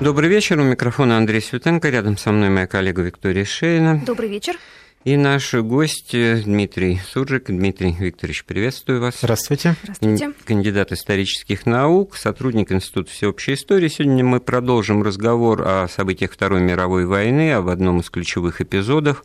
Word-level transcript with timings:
Добрый 0.00 0.28
вечер. 0.28 0.58
У 0.58 0.64
микрофона 0.64 1.16
Андрей 1.16 1.40
Светенко. 1.40 1.88
Рядом 1.88 2.18
со 2.18 2.32
мной 2.32 2.50
моя 2.50 2.66
коллега 2.66 3.02
Виктория 3.02 3.44
Шейна. 3.44 4.02
Добрый 4.04 4.28
вечер. 4.28 4.56
И 5.04 5.16
наш 5.16 5.54
гость 5.54 6.10
Дмитрий 6.10 7.00
Суржик. 7.06 7.46
Дмитрий 7.46 7.94
Викторович, 7.98 8.44
приветствую 8.44 9.00
вас. 9.00 9.18
Здравствуйте. 9.18 9.76
Здравствуйте. 9.82 10.32
Кандидат 10.44 10.90
исторических 10.90 11.64
наук, 11.64 12.16
сотрудник 12.16 12.72
Института 12.72 13.10
всеобщей 13.12 13.54
истории. 13.54 13.88
Сегодня 13.88 14.24
мы 14.24 14.40
продолжим 14.40 15.02
разговор 15.02 15.62
о 15.62 15.86
событиях 15.88 16.32
Второй 16.32 16.60
мировой 16.60 17.06
войны, 17.06 17.52
об 17.52 17.68
одном 17.68 18.00
из 18.00 18.10
ключевых 18.10 18.60
эпизодов 18.60 19.24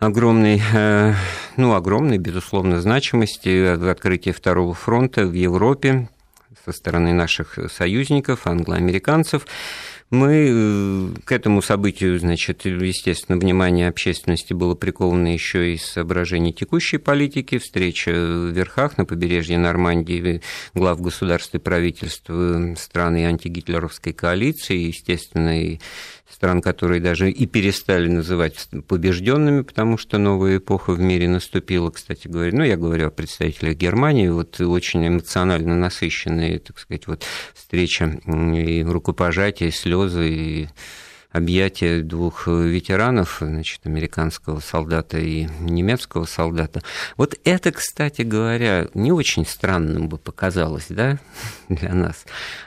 огромной, 0.00 0.60
э, 0.72 1.14
ну, 1.56 1.74
огромной, 1.74 2.18
безусловно, 2.18 2.80
значимости 2.80 3.88
открытия 3.88 4.32
Второго 4.32 4.74
фронта 4.74 5.24
в 5.24 5.32
Европе 5.32 6.08
со 6.64 6.72
стороны 6.72 7.12
наших 7.12 7.58
союзников, 7.70 8.46
англоамериканцев. 8.46 9.46
Мы 10.10 10.48
э, 10.48 11.08
к 11.24 11.32
этому 11.32 11.60
событию, 11.60 12.18
значит, 12.20 12.66
естественно, 12.66 13.38
внимание 13.38 13.88
общественности 13.88 14.52
было 14.52 14.74
приковано 14.74 15.32
еще 15.32 15.74
из 15.74 15.84
соображений 15.84 16.52
текущей 16.52 16.98
политики, 16.98 17.58
встреча 17.58 18.10
в 18.12 18.50
верхах 18.50 18.96
на 18.96 19.06
побережье 19.06 19.58
Нормандии 19.58 20.42
глав 20.74 21.00
государств 21.00 21.54
и 21.54 21.58
правительств 21.58 22.26
э, 22.28 22.74
страны 22.78 23.26
антигитлеровской 23.26 24.12
коалиции, 24.12 24.76
естественно, 24.76 25.60
и 25.60 25.80
стран, 26.30 26.62
которые 26.62 27.00
даже 27.00 27.30
и 27.30 27.46
перестали 27.46 28.08
называть 28.08 28.68
побежденными, 28.88 29.62
потому 29.62 29.98
что 29.98 30.18
новая 30.18 30.58
эпоха 30.58 30.92
в 30.92 31.00
мире 31.00 31.28
наступила, 31.28 31.90
кстати 31.90 32.28
говоря. 32.28 32.56
Ну, 32.56 32.64
я 32.64 32.76
говорю 32.76 33.08
о 33.08 33.10
представителях 33.10 33.76
Германии, 33.76 34.28
вот 34.28 34.60
очень 34.60 35.06
эмоционально 35.06 35.76
насыщенные, 35.76 36.58
так 36.58 36.78
сказать, 36.78 37.06
вот 37.06 37.24
встреча 37.54 38.18
и 38.26 38.82
рукопожатие, 38.82 39.68
и 39.68 39.72
слезы, 39.72 40.28
и 40.30 40.68
объятия 41.34 42.00
двух 42.00 42.46
ветеранов, 42.46 43.38
значит, 43.40 43.80
американского 43.84 44.60
солдата 44.60 45.18
и 45.18 45.48
немецкого 45.58 46.26
солдата. 46.26 46.80
Вот 47.16 47.34
это, 47.42 47.72
кстати 47.72 48.22
говоря, 48.22 48.86
не 48.94 49.10
очень 49.10 49.44
странным 49.44 50.08
бы 50.08 50.16
показалось, 50.16 50.86
да, 50.90 51.18
для 51.68 51.92
нас. 51.92 52.24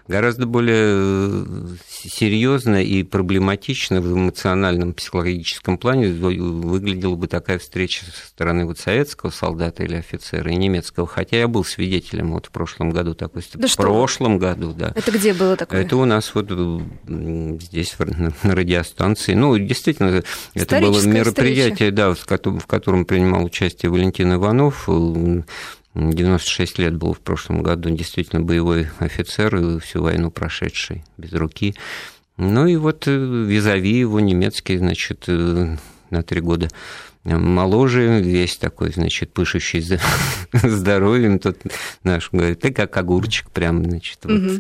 Гораздо 0.10 0.48
более 0.48 1.78
серьезно 1.88 2.84
и 2.84 3.04
проблематично 3.04 4.02
в 4.02 4.14
эмоциональном, 4.14 4.94
психологическом 4.94 5.78
плане 5.78 6.10
выглядела 6.10 7.16
бы 7.16 7.28
такая 7.28 7.60
встреча 7.60 8.04
со 8.04 8.28
стороны 8.28 8.66
вот 8.66 8.80
советского 8.80 9.30
солдата 9.30 9.84
или 9.84 9.96
офицера 9.96 10.52
и 10.52 10.56
немецкого. 10.58 11.08
Хотя 11.08 11.38
я 11.38 11.48
был 11.48 11.64
свидетелем 11.64 12.34
вот 12.34 12.48
в 12.48 12.52
прошлом 12.52 12.90
году 12.90 13.14
такой 13.16 13.44
да 13.54 13.68
в 13.70 13.76
прошлом 13.78 14.40
году, 14.40 14.74
да. 14.74 14.92
Это 14.94 15.12
где 15.12 15.34
было 15.34 15.56
такое? 15.56 15.84
Это 15.84 15.96
у 15.96 16.04
нас 16.04 16.36
вот 16.36 16.50
здесь 17.08 17.96
на 18.44 18.57
радиостанции. 18.58 19.34
Ну, 19.34 19.58
действительно, 19.58 20.24
это 20.54 20.80
было 20.80 21.02
мероприятие, 21.06 21.92
да, 21.92 22.14
в 22.14 22.68
котором 22.68 23.06
принимал 23.06 23.46
участие 23.46 23.92
Валентин 23.92 24.34
Иванов. 24.34 24.90
96 25.96 26.78
лет 26.80 26.96
был 26.96 27.14
в 27.14 27.20
прошлом 27.20 27.64
году, 27.64 27.90
действительно 27.90 28.42
боевой 28.42 28.88
офицер, 29.00 29.56
и 29.56 29.80
всю 29.80 30.04
войну 30.04 30.30
прошедший 30.30 31.04
без 31.18 31.34
руки. 31.34 31.76
Ну 32.38 32.68
и 32.68 32.76
вот 32.76 33.08
э, 33.08 33.12
визави 33.12 33.98
его 33.98 34.20
немецкий, 34.20 34.78
значит, 34.78 35.24
э, 35.28 35.76
на 36.12 36.24
три 36.24 36.40
года 36.40 36.70
моложе, 37.24 38.22
весь 38.22 38.58
такой, 38.58 38.92
значит, 38.92 39.34
пышущий 39.34 39.82
здоровьем. 40.54 41.40
Тот 41.40 41.58
наш 42.04 42.32
говорит, 42.32 42.60
ты 42.62 42.72
как 42.72 42.96
огурчик 42.98 43.50
прям, 43.52 43.84
значит, 43.84 44.20
вот. 44.24 44.34
Угу. 44.34 44.60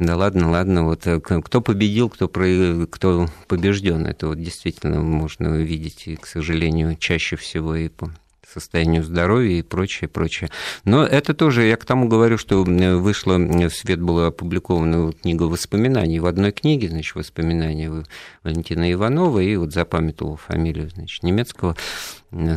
Да 0.00 0.16
ладно, 0.16 0.50
ладно, 0.50 0.84
вот 0.84 1.06
э, 1.06 1.20
кто 1.20 1.60
победил, 1.60 2.10
кто, 2.10 2.26
про... 2.26 2.86
кто 2.90 3.28
побежден, 3.46 4.06
это 4.06 4.26
вот 4.26 4.42
действительно 4.42 5.00
можно 5.00 5.52
увидеть, 5.52 6.08
и, 6.08 6.16
к 6.16 6.26
сожалению, 6.26 6.96
чаще 6.96 7.36
всего 7.36 7.76
и 7.76 7.88
по 7.88 8.10
состоянию 8.54 9.02
здоровья 9.02 9.58
и 9.58 9.62
прочее, 9.62 10.08
прочее. 10.08 10.50
Но 10.84 11.04
это 11.04 11.34
тоже, 11.34 11.64
я 11.64 11.76
к 11.76 11.84
тому 11.84 12.08
говорю, 12.08 12.38
что 12.38 12.62
вышла, 12.64 13.36
в 13.36 13.70
свет 13.70 14.00
была 14.00 14.28
опубликована 14.28 15.12
книга 15.12 15.44
воспоминаний. 15.44 16.20
В 16.20 16.26
одной 16.26 16.52
книге, 16.52 16.88
значит, 16.88 17.14
воспоминания 17.16 18.04
Валентина 18.42 18.92
Иванова, 18.92 19.40
и 19.40 19.56
вот 19.56 19.72
запамятовал 19.72 20.36
фамилию, 20.36 20.90
значит, 20.90 21.22
немецкого 21.22 21.76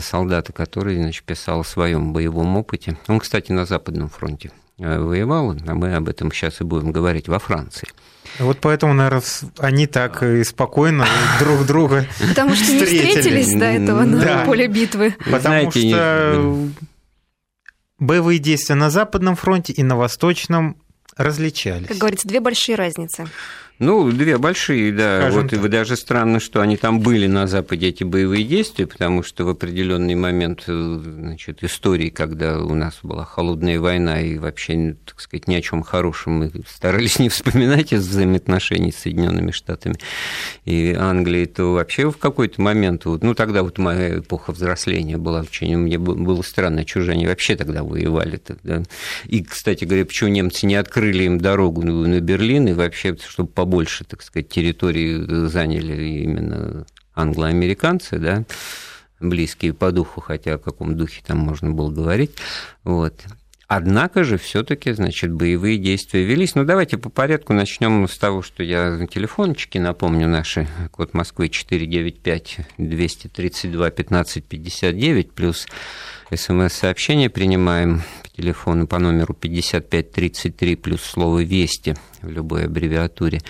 солдата, 0.02 0.54
который, 0.54 0.96
значит, 0.96 1.24
писал 1.24 1.62
о 1.62 1.66
своем 1.66 2.14
боевом 2.14 2.56
опыте. 2.58 2.98
Он, 3.08 3.20
кстати, 3.20 3.52
на 3.52 3.66
Западном 3.66 4.10
фронте 4.10 4.52
воевал, 4.78 5.56
а 5.66 5.74
мы 5.74 5.96
об 5.96 6.08
этом 6.08 6.32
сейчас 6.32 6.62
и 6.62 6.64
будем 6.64 6.92
говорить 6.92 7.28
во 7.28 7.40
Франции. 7.40 7.88
Вот 8.40 8.60
поэтому, 8.60 8.94
наверное, 8.94 9.24
они 9.58 9.88
так 9.88 10.22
и 10.22 10.44
спокойно 10.44 11.08
друг 11.40 11.66
друга 11.66 12.06
Потому 12.20 12.56
что 12.56 12.72
не 12.72 12.86
встретились 12.86 13.54
до 13.54 13.66
этого 13.66 14.04
на 14.04 14.46
поле 14.46 14.68
битвы. 14.68 15.16
Потому 15.32 15.72
что 15.72 16.70
боевые 18.00 18.40
действия 18.40 18.76
на 18.76 18.90
Западном 18.90 19.36
фронте 19.36 19.74
и 19.74 19.82
на 19.82 19.96
Восточном 19.96 20.78
различались. 21.16 21.88
Как 21.88 21.98
говорится, 21.98 22.28
две 22.28 22.40
большие 22.40 22.76
разницы. 22.76 23.28
Ну, 23.80 24.12
две 24.12 24.40
большие, 24.40 24.92
да. 24.92 25.22
Скажем 25.22 25.42
вот 25.42 25.52
так. 25.52 25.70
даже 25.70 25.96
странно, 25.96 26.40
что 26.40 26.62
они 26.62 26.78
там 26.78 27.00
были 27.00 27.28
на 27.28 27.46
Западе, 27.46 27.90
эти 27.90 28.04
боевые 28.04 28.44
действия, 28.44 28.88
потому 28.88 29.22
что 29.22 29.46
в 29.46 29.50
определенный 29.50 30.16
момент 30.16 30.64
э, 30.68 31.00
значит, 31.04 31.64
истории, 31.64 32.10
когда 32.10 32.60
у 32.60 32.74
нас 32.74 33.00
была 33.04 33.24
холодная 33.24 33.80
война, 33.80 34.20
и 34.20 34.40
вообще, 34.40 34.96
так 35.06 35.20
сказать, 35.20 35.48
ни 35.48 35.54
о 35.54 35.62
чем 35.62 35.84
хорошем 35.84 36.40
мы 36.40 36.52
старались 36.68 37.20
не 37.20 37.30
вспоминать 37.30 37.94
из 37.94 38.08
взаимоотношений 38.08 38.92
с 38.92 38.98
Соединенными 38.98 39.52
Штатами 39.52 39.98
и 40.66 40.96
Англией, 40.98 41.46
то 41.46 41.74
вообще 41.74 42.10
в 42.10 42.18
какой-то 42.18 42.60
момент, 42.60 43.06
вот, 43.06 43.24
ну, 43.24 43.36
тогда 43.36 43.62
вот 43.62 43.78
моя 43.78 44.20
эпоха 44.20 44.54
взросления 44.54 45.18
была 45.18 45.42
очень, 45.42 45.78
мне 45.78 46.00
было 46.00 46.42
странно, 46.42 46.84
чужие 46.84 47.14
они 47.14 47.28
вообще 47.28 47.56
тогда 47.56 47.84
воевали. 47.84 48.38
Тогда. 48.38 48.82
И, 49.26 49.44
кстати 49.44 49.86
говоря, 49.86 50.06
почему 50.06 50.32
немцы 50.32 50.66
не 50.66 50.76
открыли 50.76 51.24
им 51.24 51.38
дорогу 51.38 51.84
на 51.84 52.20
Берлин, 52.20 52.68
и 52.68 52.74
вообще, 52.74 53.16
чтобы 53.28 53.50
побольше, 53.68 54.06
так 54.06 54.22
сказать, 54.22 54.48
территории 54.48 55.48
заняли 55.48 56.22
именно 56.24 56.86
англоамериканцы, 57.14 58.18
да, 58.18 58.46
близкие 59.20 59.74
по 59.74 59.92
духу, 59.92 60.22
хотя 60.22 60.54
о 60.54 60.58
каком 60.58 60.96
духе 60.96 61.22
там 61.26 61.40
можно 61.40 61.72
было 61.72 61.92
говорить. 61.92 62.32
Вот. 62.86 63.26
Однако 63.68 64.24
же 64.24 64.38
все-таки, 64.38 64.94
значит, 64.94 65.34
боевые 65.34 65.78
действия 65.78 66.24
велись. 66.24 66.56
Ну, 66.56 66.64
давайте 66.64 66.98
по 66.98 67.10
порядку 67.10 67.52
начнем 67.52 68.08
с 68.08 68.18
того, 68.18 68.42
что 68.42 68.64
я 68.64 68.92
на 68.92 69.08
телефончике 69.08 69.82
напомню 69.82 70.30
наши. 70.30 70.66
Код 70.92 71.14
Москвы 71.14 71.50
495 71.50 72.60
232 72.78 73.88
1559 73.88 75.34
плюс 75.34 75.66
смс-сообщение 76.34 77.30
принимаем 77.30 78.04
телефону 78.38 78.88
по 78.88 79.00
номеру 79.00 79.34
5533 79.34 80.76
плюс 80.76 81.02
слово 81.02 81.44
«Вести» 81.44 81.96
в 82.22 82.30
любой 82.30 82.66
аббревиатуре. 82.66 83.42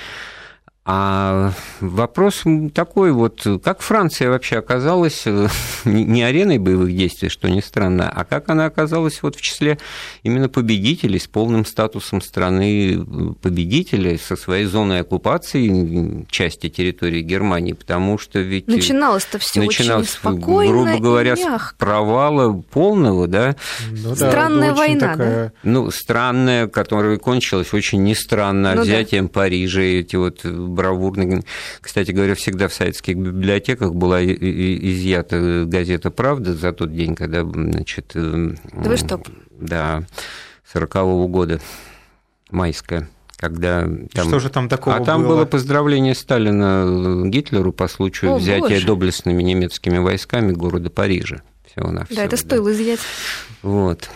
А 0.90 1.52
вопрос 1.81 2.44
такой 2.74 3.12
вот, 3.12 3.46
как 3.62 3.81
Франция 3.81 4.30
вообще 4.30 4.59
оказалась 4.59 5.24
э, 5.25 5.50
не 5.84 6.24
ареной 6.24 6.59
боевых 6.59 6.96
действий, 6.96 7.28
что 7.28 7.50
не 7.50 7.62
странно, 7.62 8.09
а 8.09 8.24
как 8.24 8.48
она 8.48 8.68
оказалась 8.68 9.22
вот 9.22 9.36
в 9.36 9.42
числе 9.42 9.80
именно 10.24 10.48
победителей 10.48 11.20
с 11.20 11.28
полным 11.28 11.66
статусом 11.66 12.22
страны 12.22 13.06
победителя 13.42 14.18
со 14.18 14.38
своей 14.38 14.64
зоной 14.64 15.02
оккупации 15.02 16.25
части 16.30 16.70
территории 16.70 17.22
Германии, 17.22 17.74
потому 17.74 18.18
что 18.18 18.40
ведь... 18.40 18.68
Начиналось-то 18.68 19.40
все 19.40 19.59
начиналось, 19.59 20.08
очень 20.08 20.19
спокойно 20.19 20.72
грубо 20.72 21.00
говоря, 21.00 21.36
с 21.36 21.74
провала 21.78 22.54
полного, 22.62 23.28
да? 23.28 23.58
Ну, 23.92 24.16
да 24.16 24.16
странная 24.16 24.74
война, 24.74 25.00
такая... 25.00 25.46
да? 25.48 25.52
Ну, 25.64 25.92
странная, 25.92 26.68
которая 26.68 27.18
кончилась 27.18 27.74
очень 27.74 28.06
нестранно 28.06 28.74
ну, 28.74 28.84
взятием 28.84 29.25
да. 29.25 29.34
Парижа, 29.34 29.81
эти 29.81 30.16
вот 30.16 30.46
бравурно. 30.78 31.42
Кстати 31.82 32.12
говоря, 32.12 32.36
всегда 32.36 32.69
в 32.69 32.74
советских 32.74 33.18
библиотеках 33.18 33.94
была 33.94 34.24
изъята 34.24 35.66
газета 35.66 36.12
«Правда» 36.12 36.54
за 36.54 36.72
тот 36.72 36.94
день, 36.96 37.16
когда, 37.16 37.44
значит... 37.44 38.12
Э, 38.16 38.51
да 38.74 38.90
вы 38.90 38.96
что? 38.96 39.22
Да, 39.60 40.04
40-го 40.74 41.28
года, 41.28 41.60
майская 42.51 43.10
когда 43.38 43.88
там... 44.13 44.28
Что 44.28 44.40
же 44.40 44.50
там 44.50 44.68
такого 44.68 44.96
А 44.96 45.04
там 45.04 45.22
было? 45.22 45.36
было 45.36 45.46
поздравление 45.46 46.16
Сталина 46.16 47.24
Гитлеру 47.28 47.72
по 47.72 47.88
случаю 47.88 48.34
О, 48.34 48.38
взятия 48.40 48.78
боже. 48.78 48.88
доблестными 48.88 49.44
немецкими 49.44 50.00
войсками 50.00 50.51
города 50.51 50.90
Парижа. 50.90 51.44
Всего 51.72 51.92
на 51.92 52.07
да, 52.10 52.24
это 52.24 52.36
стоило 52.36 52.72
изъять. 52.74 53.00
Вот. 53.62 54.10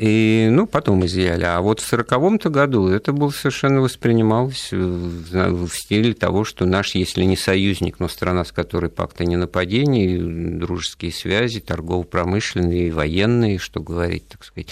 И, 0.00 0.48
ну, 0.50 0.66
потом 0.66 1.04
изъяли. 1.04 1.44
А 1.44 1.60
вот 1.60 1.80
в 1.80 1.86
сороковом-то 1.86 2.48
году 2.48 2.88
это 2.88 3.12
было 3.12 3.28
совершенно 3.28 3.82
воспринималось 3.82 4.72
в 4.72 5.68
стиле 5.68 6.14
того, 6.14 6.44
что 6.44 6.64
наш, 6.64 6.94
если 6.94 7.22
не 7.24 7.36
союзник, 7.36 8.00
но 8.00 8.08
страна, 8.08 8.46
с 8.46 8.50
которой 8.50 8.88
пакта 8.88 9.26
не 9.26 9.36
нападений, 9.36 10.16
дружеские 10.58 11.12
связи, 11.12 11.60
торгово-промышленные, 11.60 12.94
военные, 12.94 13.58
что 13.58 13.80
говорить, 13.80 14.26
так 14.26 14.42
сказать, 14.42 14.68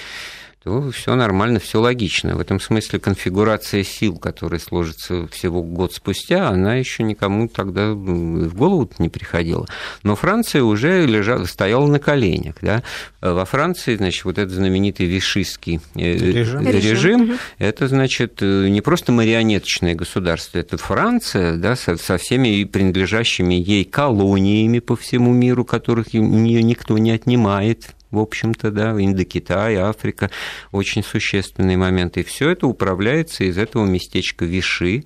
то 0.62 0.90
все 0.90 1.14
нормально, 1.14 1.60
все 1.60 1.80
логично. 1.80 2.34
В 2.34 2.40
этом 2.40 2.58
смысле 2.58 2.98
конфигурация 2.98 3.84
сил, 3.84 4.16
которая 4.16 4.58
сложится 4.58 5.28
всего 5.28 5.62
год 5.62 5.92
спустя, 5.94 6.48
она 6.48 6.74
еще 6.74 7.04
никому 7.04 7.48
тогда 7.48 7.92
в 7.92 8.54
голову 8.54 8.90
не 8.98 9.08
приходила. 9.08 9.66
Но 10.02 10.16
Франция 10.16 10.62
уже 10.62 11.06
лежала, 11.06 11.44
стояла 11.44 11.86
на 11.86 12.00
коленях. 12.00 12.56
Да? 12.60 12.82
Во 13.20 13.44
Франции, 13.44 13.96
значит, 13.96 14.24
вот 14.24 14.38
этот 14.38 14.52
знаменитый 14.52 15.06
вишистский 15.06 15.80
э, 15.94 16.16
режим, 16.16 16.66
режим 16.66 17.38
это, 17.58 17.86
значит, 17.86 18.40
не 18.40 18.80
просто 18.80 19.12
марионеточное 19.12 19.94
государство, 19.94 20.58
это 20.58 20.76
Франция 20.76 21.56
да, 21.56 21.76
со, 21.76 21.96
со 21.96 22.18
всеми 22.18 22.64
принадлежащими 22.64 23.54
ей 23.54 23.84
колониями 23.84 24.80
по 24.80 24.96
всему 24.96 25.32
миру, 25.32 25.64
которых 25.64 26.08
у 26.14 26.18
нее 26.18 26.62
никто 26.62 26.98
не 26.98 27.12
отнимает, 27.12 27.94
в 28.10 28.18
общем-то, 28.18 28.70
да, 28.70 28.92
Индокитай, 28.92 29.76
Африка, 29.76 30.30
очень 30.72 31.02
существенные 31.02 31.76
моменты. 31.76 32.20
И 32.20 32.24
все 32.24 32.50
это 32.50 32.66
управляется 32.66 33.44
из 33.44 33.58
этого 33.58 33.84
местечка 33.84 34.44
Виши. 34.44 35.04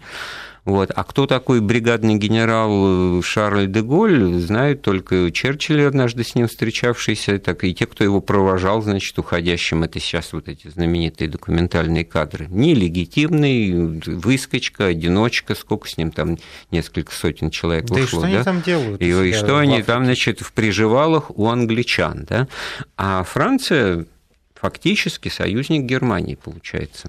Вот. 0.65 0.93
А 0.95 1.03
кто 1.03 1.27
такой 1.27 1.61
бригадный 1.61 2.15
генерал 2.15 3.19
э, 3.19 3.23
Шарль 3.23 3.67
де 3.67 3.83
Голь, 3.83 4.35
знают 4.39 4.83
только 4.83 5.33
Черчилль, 5.33 5.85
однажды 5.85 6.23
с 6.23 6.37
ним 6.37 6.47
встречавшийся, 6.47 7.41
так 7.41 7.65
и 7.65 7.75
те, 7.75 7.87
кто 7.87 8.05
его 8.05 8.21
провожал, 8.21 8.81
значит, 8.81 9.19
уходящим. 9.19 9.83
Это 9.83 9.99
сейчас 9.99 10.33
вот 10.33 10.49
эти 10.49 10.69
знаменитые 10.69 11.29
документальные 11.29 12.05
кадры. 12.05 12.47
Нелегитимный, 12.49 14.01
выскочка, 14.07 14.87
одиночка, 14.87 15.57
сколько 15.57 15.89
с 15.89 15.97
ним 15.97 16.13
там, 16.13 16.39
несколько 16.71 17.13
сотен 17.13 17.51
человек 17.51 17.87
да 17.87 17.95
ушло. 17.95 18.05
И 18.05 18.07
что 18.07 18.21
да? 18.21 18.27
они 18.29 18.45
там 18.45 18.63
делают? 18.63 19.03
И, 19.03 19.07
и 19.09 19.33
что 19.33 19.59
они 19.59 19.83
там, 19.83 20.05
значит, 20.05 20.43
в 20.43 20.53
приживалах 20.53 21.37
у 21.37 21.49
англичан, 21.49 22.25
да? 22.29 22.47
А 22.97 23.25
Франция 23.25 24.07
фактически 24.55 25.29
союзник 25.29 25.83
Германии, 25.83 26.37
получается. 26.37 27.09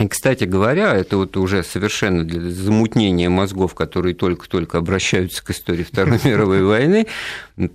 И, 0.00 0.08
кстати 0.08 0.42
говоря, 0.42 0.92
это 0.94 1.16
вот 1.16 1.36
уже 1.36 1.62
совершенно 1.62 2.24
для 2.24 2.50
замутнения 2.50 3.30
мозгов, 3.30 3.74
которые 3.74 4.14
только-только 4.14 4.78
обращаются 4.78 5.44
к 5.44 5.50
истории 5.50 5.84
Второй 5.84 6.18
мировой 6.24 6.64
войны, 6.64 7.06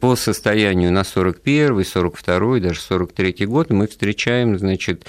по 0.01 0.17
состоянию 0.17 0.91
на 0.91 1.05
41 1.05 1.85
42 1.85 2.59
даже 2.59 2.81
43 2.81 3.45
год 3.45 3.69
мы 3.69 3.87
встречаем, 3.87 4.59
значит, 4.59 5.07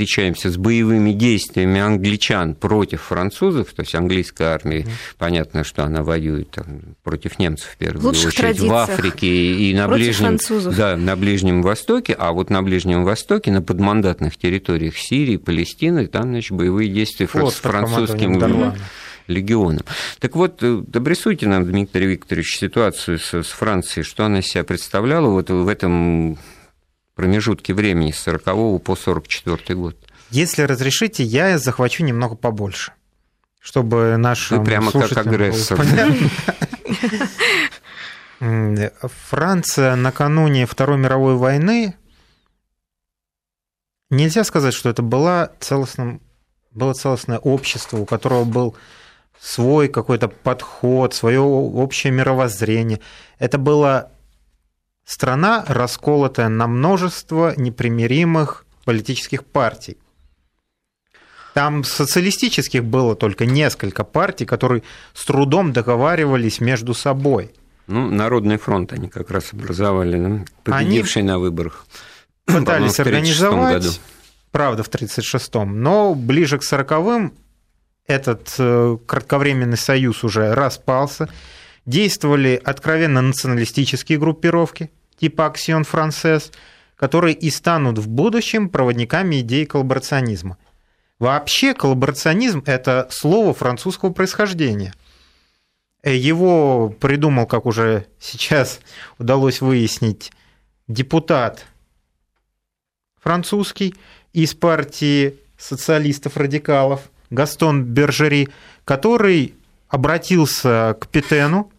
встречаемся 0.00 0.50
с 0.50 0.56
боевыми 0.56 1.12
действиями 1.12 1.78
англичан 1.78 2.54
против 2.54 3.02
французов, 3.02 3.74
то 3.74 3.82
есть 3.82 3.94
английская 3.94 4.54
армия, 4.54 4.86
понятно, 5.18 5.62
что 5.62 5.84
она 5.84 6.02
воюет 6.02 6.50
там, 6.52 6.96
против 7.02 7.38
немцев 7.38 7.68
в 7.68 7.76
первую 7.76 8.06
Лучших 8.06 8.28
очередь 8.28 8.60
в 8.60 8.72
Африке 8.72 9.26
и 9.26 9.74
на 9.74 9.88
Ближнем, 9.88 10.38
да, 10.74 10.96
на 10.96 11.16
Ближнем 11.16 11.60
Востоке, 11.60 12.16
а 12.18 12.32
вот 12.32 12.48
на 12.48 12.62
Ближнем 12.62 13.04
Востоке, 13.04 13.52
на 13.52 13.60
подмандатных 13.60 14.38
территориях 14.38 14.96
Сирии, 14.96 15.36
Палестины, 15.36 16.06
там, 16.06 16.30
значит, 16.30 16.52
боевые 16.56 16.88
действия 16.88 17.28
вот, 17.34 17.52
с 17.52 17.56
французским 17.56 18.72
легионом. 19.26 19.84
Так 20.18 20.34
вот, 20.34 20.62
э, 20.62 20.82
обрисуйте 20.94 21.46
нам, 21.46 21.66
Дмитрий 21.66 22.06
Викторович, 22.06 22.56
ситуацию 22.56 23.18
с, 23.18 23.34
с 23.34 23.48
Францией, 23.48 24.02
что 24.02 24.24
она 24.24 24.40
себя 24.40 24.64
представляла 24.64 25.28
вот 25.28 25.50
в 25.50 25.68
этом 25.68 26.38
промежутке 27.14 27.74
времени 27.74 28.12
с 28.12 28.20
40 28.20 28.82
по 28.82 28.96
44 28.96 29.78
год. 29.78 29.96
Если 30.30 30.62
разрешите, 30.62 31.24
я 31.24 31.58
захвачу 31.58 32.04
немного 32.04 32.36
побольше, 32.36 32.92
чтобы 33.60 34.16
нашим 34.16 34.58
Вы 34.58 34.64
прямо 34.64 34.92
как 34.92 35.16
агрессор. 35.16 35.80
Франция 39.28 39.96
накануне 39.96 40.66
Второй 40.66 40.96
мировой 40.98 41.36
войны 41.36 41.96
нельзя 44.08 44.44
сказать, 44.44 44.74
что 44.74 44.88
это 44.88 45.02
было 45.02 45.52
целостным, 45.60 46.20
было 46.70 46.94
целостное 46.94 47.38
общество, 47.38 47.98
у 47.98 48.06
которого 48.06 48.44
был 48.44 48.76
свой 49.40 49.88
какой-то 49.88 50.28
подход, 50.28 51.14
свое 51.14 51.40
общее 51.40 52.12
мировоззрение. 52.12 53.00
Это 53.38 53.58
было 53.58 54.12
страна, 55.10 55.64
расколотая 55.66 56.48
на 56.48 56.68
множество 56.68 57.52
непримиримых 57.56 58.64
политических 58.84 59.44
партий. 59.44 59.98
Там 61.52 61.82
социалистических 61.82 62.84
было 62.84 63.16
только 63.16 63.44
несколько 63.44 64.04
партий, 64.04 64.46
которые 64.46 64.84
с 65.12 65.24
трудом 65.24 65.72
договаривались 65.72 66.60
между 66.60 66.94
собой. 66.94 67.50
Ну, 67.88 68.08
Народный 68.08 68.56
фронт 68.56 68.92
они 68.92 69.08
как 69.08 69.32
раз 69.32 69.52
образовали, 69.52 70.16
да? 70.16 70.44
победивший 70.62 71.22
они 71.22 71.28
на 71.28 71.38
выборах. 71.40 71.86
Пытались 72.44 73.00
организовать, 73.00 73.82
году. 73.82 73.94
правда, 74.52 74.84
в 74.84 74.88
1936-м, 74.88 75.82
но 75.82 76.14
ближе 76.14 76.58
к 76.58 76.62
40-м 76.62 77.34
этот 78.06 78.54
э, 78.58 78.96
кратковременный 79.06 79.76
союз 79.76 80.22
уже 80.22 80.54
распался. 80.54 81.28
Действовали 81.84 82.60
откровенно 82.62 83.22
националистические 83.22 84.20
группировки– 84.20 84.92
типа 85.20 85.46
Аксион 85.46 85.84
Францесс, 85.84 86.50
которые 86.96 87.34
и 87.34 87.50
станут 87.50 87.98
в 87.98 88.08
будущем 88.08 88.68
проводниками 88.68 89.40
идеи 89.40 89.64
коллаборационизма. 89.64 90.56
Вообще 91.18 91.74
коллаборационизм– 91.74 92.62
это 92.66 93.06
слово 93.10 93.52
французского 93.52 94.10
происхождения. 94.10 94.94
Его 96.02 96.88
придумал, 96.88 97.46
как 97.46 97.66
уже 97.66 98.06
сейчас 98.18 98.80
удалось 99.18 99.60
выяснить, 99.60 100.32
депутат 100.88 101.66
французский 103.20 103.94
из 104.32 104.54
партии 104.54 105.38
социалистов-радикалов 105.58 107.10
Гастон 107.28 107.84
Бержери, 107.84 108.48
который 108.86 109.54
обратился 109.88 110.96
к 110.98 111.08
Петену 111.08 111.70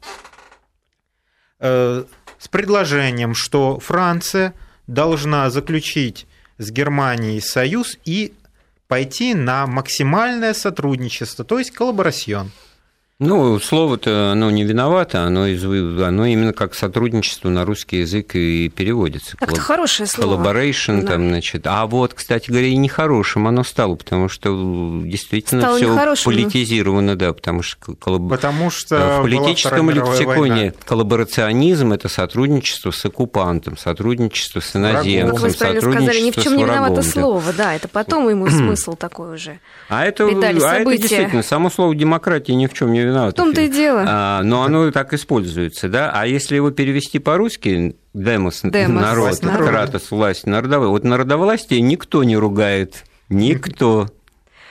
э, 1.60 2.04
с 2.42 2.48
предложением, 2.48 3.36
что 3.36 3.80
Франция 3.80 4.56
должна 4.88 5.52
заключить 5.52 6.26
с 6.58 6.72
Германией 6.72 7.40
союз 7.40 8.00
и 8.04 8.34
пойти 8.88 9.36
на 9.36 9.68
максимальное 9.68 10.56
сотрудничество, 10.56 11.46
то 11.46 11.60
есть 11.60 11.70
коллаборацион. 11.70 12.52
Ну, 13.24 13.60
слово-то 13.60 14.32
оно 14.32 14.50
не 14.50 14.64
виновато, 14.64 15.22
оно, 15.22 15.46
из, 15.46 15.64
оно 15.64 16.26
именно 16.26 16.54
как 16.54 16.74
сотрудничество 16.74 17.50
на 17.50 17.66
русский 17.66 17.98
язык 17.98 18.36
и 18.36 18.68
переводится. 18.68 19.38
Так 19.38 19.52
это 19.52 19.62
хорошее 19.62 20.08
слово. 20.08 20.42
Collaboration, 20.42 21.02
да. 21.04 21.10
там, 21.10 21.30
значит. 21.30 21.68
А 21.68 21.86
вот, 21.86 22.16
кстати 22.16 22.50
говоря, 22.50 22.66
и 22.66 22.76
нехорошим 22.76 23.48
оно 23.48 23.64
стало, 23.64 23.94
потому 23.94 24.28
что 24.28 25.04
действительно 25.06 25.76
все 25.76 26.16
политизировано, 26.26 27.16
да, 27.16 27.32
потому 27.32 27.62
что, 27.62 27.94
коллаб... 27.94 28.28
потому 28.28 28.72
что 28.72 29.20
в 29.20 29.22
политическом 29.22 29.92
лексиконе 29.92 30.74
коллаборационизм 30.84 31.94
это 31.94 32.10
сотрудничество 32.10 32.90
с 32.90 33.06
оккупантом, 33.06 33.78
сотрудничество 33.78 34.62
с 34.62 34.76
иноземцем, 34.76 35.36
Как 35.36 35.42
вы 35.42 35.54
правильно 35.54 35.82
сказали, 35.82 36.22
ни 36.22 36.32
в 36.32 36.42
чем 36.42 36.58
не 36.58 36.64
виновато 36.64 37.04
слово, 37.04 37.54
да, 37.56 37.76
это 37.76 37.88
потом 37.88 38.28
ему 38.30 38.50
смысл 38.50 38.96
такой 38.96 39.36
уже. 39.36 39.60
А 39.90 40.08
это, 40.08 40.26
а 40.26 40.74
это 40.80 40.98
действительно, 40.98 41.44
само 41.44 41.70
слово 41.70 41.94
демократия 41.94 42.56
ни 42.56 42.66
в 42.66 42.74
чем 42.74 42.92
не 42.92 43.02
виновато 43.02 43.11
виноват. 43.12 43.34
В 43.34 43.38
том-то 43.38 43.62
и 43.62 43.68
дело. 43.68 44.04
А, 44.08 44.42
но 44.44 44.64
оно 44.64 44.90
так 44.92 45.14
используется, 45.14 45.90
да. 45.90 46.12
А 46.14 46.26
если 46.26 46.56
его 46.56 46.72
перевести 46.72 47.20
по-русски, 47.20 47.96
демос, 48.14 48.62
демос 48.64 49.02
народ, 49.02 49.26
власть 49.26 49.42
кратос, 49.42 50.12
власть 50.12 50.48
народовая. 50.48 50.90
Вот 50.90 51.04
народовластие 51.04 51.82
никто 51.82 52.24
не 52.24 52.38
ругает, 52.38 53.04
никто. 53.30 54.08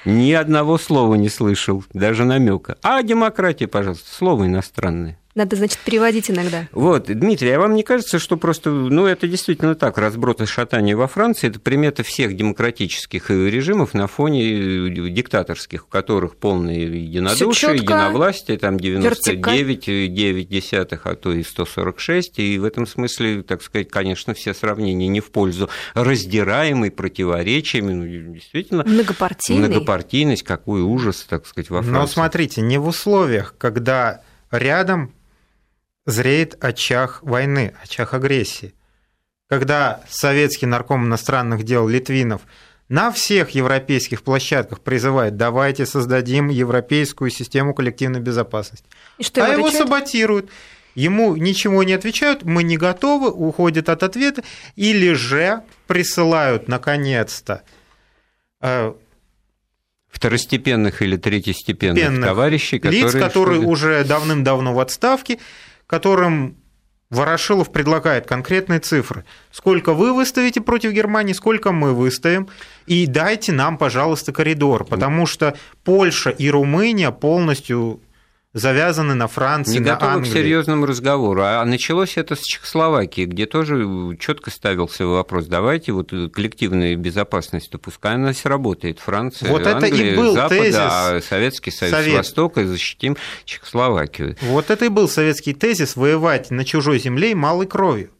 Ни 0.04 0.32
одного 0.32 0.78
слова 0.78 1.14
не 1.14 1.28
слышал, 1.28 1.84
даже 1.92 2.24
намека. 2.24 2.78
А 2.82 3.02
демократия, 3.02 3.66
пожалуйста, 3.66 4.10
слово 4.10 4.46
иностранное. 4.46 5.19
Надо, 5.40 5.56
значит, 5.56 5.78
переводить 5.78 6.30
иногда. 6.30 6.68
Вот, 6.70 7.06
Дмитрий, 7.06 7.48
а 7.52 7.58
вам 7.58 7.74
не 7.74 7.82
кажется, 7.82 8.18
что 8.18 8.36
просто, 8.36 8.68
ну, 8.68 9.06
это 9.06 9.26
действительно 9.26 9.74
так, 9.74 9.96
разброд 9.96 10.42
и 10.42 10.44
шатание 10.44 10.94
во 10.94 11.08
Франции, 11.08 11.48
это 11.48 11.58
примета 11.58 12.02
всех 12.02 12.36
демократических 12.36 13.30
режимов 13.30 13.94
на 13.94 14.06
фоне 14.06 14.88
э, 14.88 15.08
диктаторских, 15.08 15.86
у 15.86 15.88
которых 15.88 16.36
полное 16.36 16.74
единодушие, 16.74 17.76
единовластие, 17.76 18.58
там 18.58 18.76
99,9 18.76 20.44
десятых, 20.44 21.06
а 21.06 21.14
то 21.14 21.32
и 21.32 21.42
146, 21.42 22.38
и 22.38 22.58
в 22.58 22.64
этом 22.66 22.86
смысле, 22.86 23.42
так 23.42 23.62
сказать, 23.62 23.88
конечно, 23.88 24.34
все 24.34 24.52
сравнения 24.52 25.08
не 25.08 25.20
в 25.20 25.30
пользу 25.30 25.70
раздираемой 25.94 26.90
противоречиями, 26.90 27.94
ну, 27.94 28.34
действительно. 28.34 28.84
Многопартийный. 28.84 29.68
Многопартийность, 29.68 30.42
какой 30.42 30.82
ужас, 30.82 31.24
так 31.26 31.46
сказать, 31.46 31.70
во 31.70 31.80
Франции. 31.80 31.98
Но 31.98 32.06
смотрите, 32.06 32.60
не 32.60 32.76
в 32.76 32.86
условиях, 32.86 33.54
когда 33.56 34.20
рядом 34.50 35.14
зреет 36.06 36.62
очаг 36.62 37.22
войны, 37.22 37.74
очаг 37.82 38.14
агрессии. 38.14 38.74
Когда 39.48 40.00
советский 40.08 40.66
нарком 40.66 41.06
иностранных 41.06 41.64
дел 41.64 41.88
Литвинов 41.88 42.42
на 42.88 43.10
всех 43.10 43.50
европейских 43.50 44.22
площадках 44.22 44.80
призывает, 44.80 45.36
давайте 45.36 45.86
создадим 45.86 46.48
европейскую 46.48 47.30
систему 47.30 47.74
коллективной 47.74 48.20
безопасности. 48.20 48.86
И 49.18 49.22
что 49.22 49.44
а 49.44 49.48
его, 49.48 49.68
его 49.68 49.70
саботируют. 49.70 50.50
ему 50.94 51.36
ничего 51.36 51.82
не 51.82 51.92
отвечают, 51.92 52.44
мы 52.44 52.62
не 52.62 52.76
готовы, 52.76 53.30
уходят 53.30 53.88
от 53.88 54.02
ответа, 54.02 54.42
или 54.76 55.12
же 55.12 55.62
присылают 55.86 56.68
наконец-то 56.68 57.62
э, 58.60 58.92
второстепенных 60.10 61.02
или 61.02 61.16
третьестепенных 61.16 62.24
товарищей, 62.24 62.78
которые... 62.78 63.02
Лиц, 63.02 63.12
которые 63.14 63.60
уже 63.62 64.04
давным-давно 64.04 64.74
в 64.74 64.80
отставке, 64.80 65.38
которым 65.90 66.56
Ворошилов 67.10 67.72
предлагает 67.72 68.24
конкретные 68.24 68.78
цифры. 68.78 69.24
Сколько 69.50 69.92
вы 69.92 70.14
выставите 70.14 70.60
против 70.60 70.92
Германии, 70.92 71.32
сколько 71.32 71.72
мы 71.72 71.92
выставим. 71.92 72.48
И 72.86 73.08
дайте 73.08 73.50
нам, 73.50 73.76
пожалуйста, 73.76 74.32
коридор, 74.32 74.84
потому 74.84 75.26
что 75.26 75.56
Польша 75.82 76.30
и 76.30 76.48
Румыния 76.48 77.10
полностью 77.10 78.00
завязаны 78.52 79.14
на 79.14 79.28
Франции, 79.28 79.74
не 79.74 79.80
на 79.80 79.94
готовы 79.94 80.12
Англии. 80.12 80.30
к 80.30 80.32
серьезному 80.32 80.86
разговору. 80.86 81.42
А 81.44 81.64
началось 81.64 82.16
это 82.16 82.34
с 82.34 82.40
Чехословакии, 82.40 83.24
где 83.24 83.46
тоже 83.46 84.16
четко 84.18 84.50
ставился 84.50 85.06
вопрос: 85.06 85.46
давайте 85.46 85.92
вот 85.92 86.10
коллективная 86.32 86.96
безопасность, 86.96 87.70
пускай 87.80 88.14
она 88.14 88.32
работает. 88.44 88.98
Франция, 88.98 89.50
вот 89.50 89.66
Англия, 89.66 89.88
это 89.88 89.96
и 89.96 90.16
был 90.16 90.34
Запад, 90.34 90.58
тезис. 90.58 90.76
а 90.78 91.20
Советский 91.20 91.70
Союз 91.70 91.94
Совет. 91.94 92.16
Востока, 92.18 92.66
защитим 92.66 93.16
Чехословакию. 93.44 94.36
Вот 94.42 94.70
это 94.70 94.84
и 94.84 94.88
был 94.88 95.08
советский 95.08 95.54
тезис 95.54 95.96
воевать 95.96 96.50
на 96.50 96.64
чужой 96.64 96.98
земле 96.98 97.32
и 97.32 97.34
малой 97.34 97.66
кровью. 97.66 98.10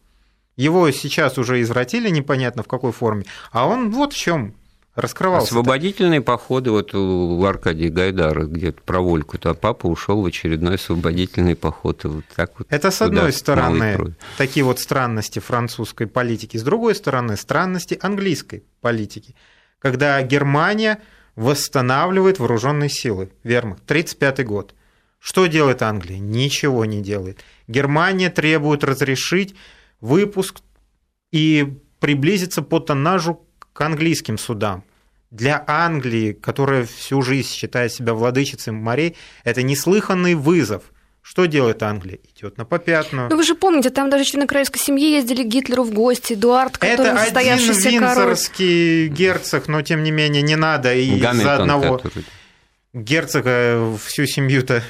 Его 0.55 0.91
сейчас 0.91 1.37
уже 1.37 1.61
извратили 1.61 2.09
непонятно 2.09 2.61
в 2.63 2.67
какой 2.67 2.91
форме, 2.91 3.25
а 3.51 3.67
он 3.67 3.89
вот 3.89 4.13
в 4.13 4.17
чем 4.17 4.55
раскрывался. 4.95 5.47
Освободительные 5.47 6.21
походы 6.21 6.71
вот 6.71 6.93
у 6.93 7.43
Аркадия 7.45 7.89
Гайдара, 7.89 8.45
где-то 8.45 8.81
про 8.81 8.99
Вольку, 9.01 9.37
то 9.37 9.53
папа 9.53 9.87
ушел 9.87 10.21
в 10.21 10.25
очередной 10.25 10.75
освободительный 10.75 11.55
поход. 11.55 12.05
И 12.05 12.07
вот 12.07 12.25
так 12.35 12.51
вот 12.57 12.67
Это 12.69 12.91
с 12.91 13.01
одной 13.01 13.31
стороны 13.33 14.15
такие 14.37 14.63
вот 14.65 14.79
странности 14.79 15.39
французской 15.39 16.07
политики, 16.07 16.57
с 16.57 16.63
другой 16.63 16.95
стороны 16.95 17.37
странности 17.37 17.97
английской 18.01 18.63
политики, 18.81 19.35
когда 19.79 20.21
Германия 20.21 20.99
восстанавливает 21.35 22.39
вооруженные 22.39 22.89
силы, 22.89 23.31
вермахт, 23.43 23.83
1935 23.83 24.45
год. 24.45 24.75
Что 25.19 25.45
делает 25.45 25.81
Англия? 25.83 26.17
Ничего 26.19 26.83
не 26.85 27.01
делает. 27.01 27.39
Германия 27.67 28.29
требует 28.29 28.83
разрешить 28.83 29.55
выпуск 30.01 30.61
и 31.31 31.79
приблизиться 31.99 32.63
по 32.63 32.79
тоннажу 32.79 33.45
к 33.73 33.81
английским 33.81 34.37
судам. 34.37 34.83
Для 35.29 35.63
Англии, 35.65 36.33
которая 36.33 36.85
всю 36.85 37.21
жизнь 37.21 37.49
считает 37.49 37.93
себя 37.93 38.13
владычицей 38.13 38.73
морей, 38.73 39.15
это 39.43 39.63
неслыханный 39.63 40.35
вызов. 40.35 40.83
Что 41.21 41.45
делает 41.45 41.83
Англия? 41.83 42.19
Идет 42.35 42.57
на 42.57 42.65
попятную. 42.65 43.29
Ну 43.29 43.37
вы 43.37 43.43
же 43.43 43.55
помните, 43.55 43.91
там 43.91 44.09
даже 44.09 44.25
члены 44.25 44.47
королевской 44.47 44.81
семьи 44.81 45.11
ездили 45.11 45.43
к 45.43 45.47
Гитлеру 45.47 45.83
в 45.83 45.93
гости, 45.93 46.33
Эдуард, 46.33 46.77
который 46.77 47.07
Это 47.07 47.39
один 47.39 47.57
винзорский 47.57 49.07
король. 49.07 49.17
герцог, 49.17 49.67
но 49.67 49.81
тем 49.83 50.03
не 50.03 50.11
менее 50.11 50.41
не 50.41 50.55
надо 50.55 50.93
и 50.93 51.21
за 51.21 51.55
одного 51.55 51.97
который... 51.97 52.25
герцога 52.93 53.97
всю 54.03 54.25
семью-то 54.25 54.83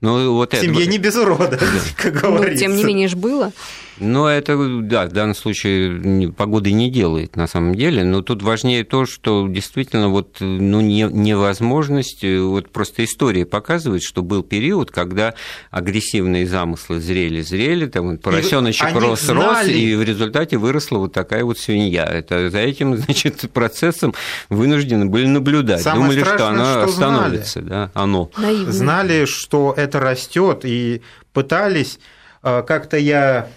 ну, 0.00 0.34
вот 0.34 0.52
в 0.52 0.60
семье 0.60 0.82
это... 0.82 0.90
не 0.90 0.98
без 0.98 1.16
урода, 1.16 1.58
как 1.96 2.14
говорится. 2.14 2.64
Ну, 2.64 2.70
тем 2.70 2.76
не 2.76 2.84
менее, 2.84 3.08
же 3.08 3.16
было. 3.16 3.52
Но 4.00 4.28
это, 4.28 4.56
да, 4.82 5.06
в 5.06 5.12
данном 5.12 5.34
случае 5.34 6.30
погоды 6.32 6.72
не 6.72 6.90
делает 6.90 7.36
на 7.36 7.46
самом 7.46 7.74
деле, 7.74 8.04
но 8.04 8.22
тут 8.22 8.42
важнее 8.42 8.84
то, 8.84 9.06
что 9.06 9.48
действительно 9.48 10.08
вот, 10.08 10.36
ну, 10.40 10.80
не, 10.80 11.02
невозможность, 11.02 12.22
э, 12.22 12.40
вот 12.40 12.70
просто 12.70 13.04
история 13.04 13.44
показывает, 13.44 14.02
что 14.02 14.22
был 14.22 14.42
период, 14.42 14.90
когда 14.90 15.34
агрессивные 15.70 16.46
замыслы 16.46 17.00
зрели-зрели, 17.00 17.86
там 17.86 18.18
поросеночек 18.18 18.94
рос-рос, 18.94 19.66
и 19.66 19.94
в 19.96 20.02
результате 20.02 20.58
выросла 20.58 20.98
вот 20.98 21.12
такая 21.12 21.44
вот 21.44 21.58
свинья. 21.58 22.04
Это 22.04 22.50
за 22.50 22.58
этим, 22.58 22.96
значит, 22.98 23.50
процессом 23.52 24.14
вынуждены 24.48 25.06
были 25.06 25.26
наблюдать. 25.26 25.82
Самое 25.82 26.10
Думали, 26.10 26.20
страшное, 26.20 26.36
что 26.38 26.48
оно 26.48 26.64
что 26.64 26.84
остановится, 26.84 27.60
знали. 27.60 27.68
да, 27.68 27.90
оно. 27.94 28.30
Наивно. 28.36 28.72
Знали, 28.72 29.24
что 29.24 29.74
это 29.76 29.87
растет, 29.94 30.64
и 30.64 31.02
пытались 31.32 31.98
э, 32.42 32.62
как-то 32.62 32.96
я 32.96 33.48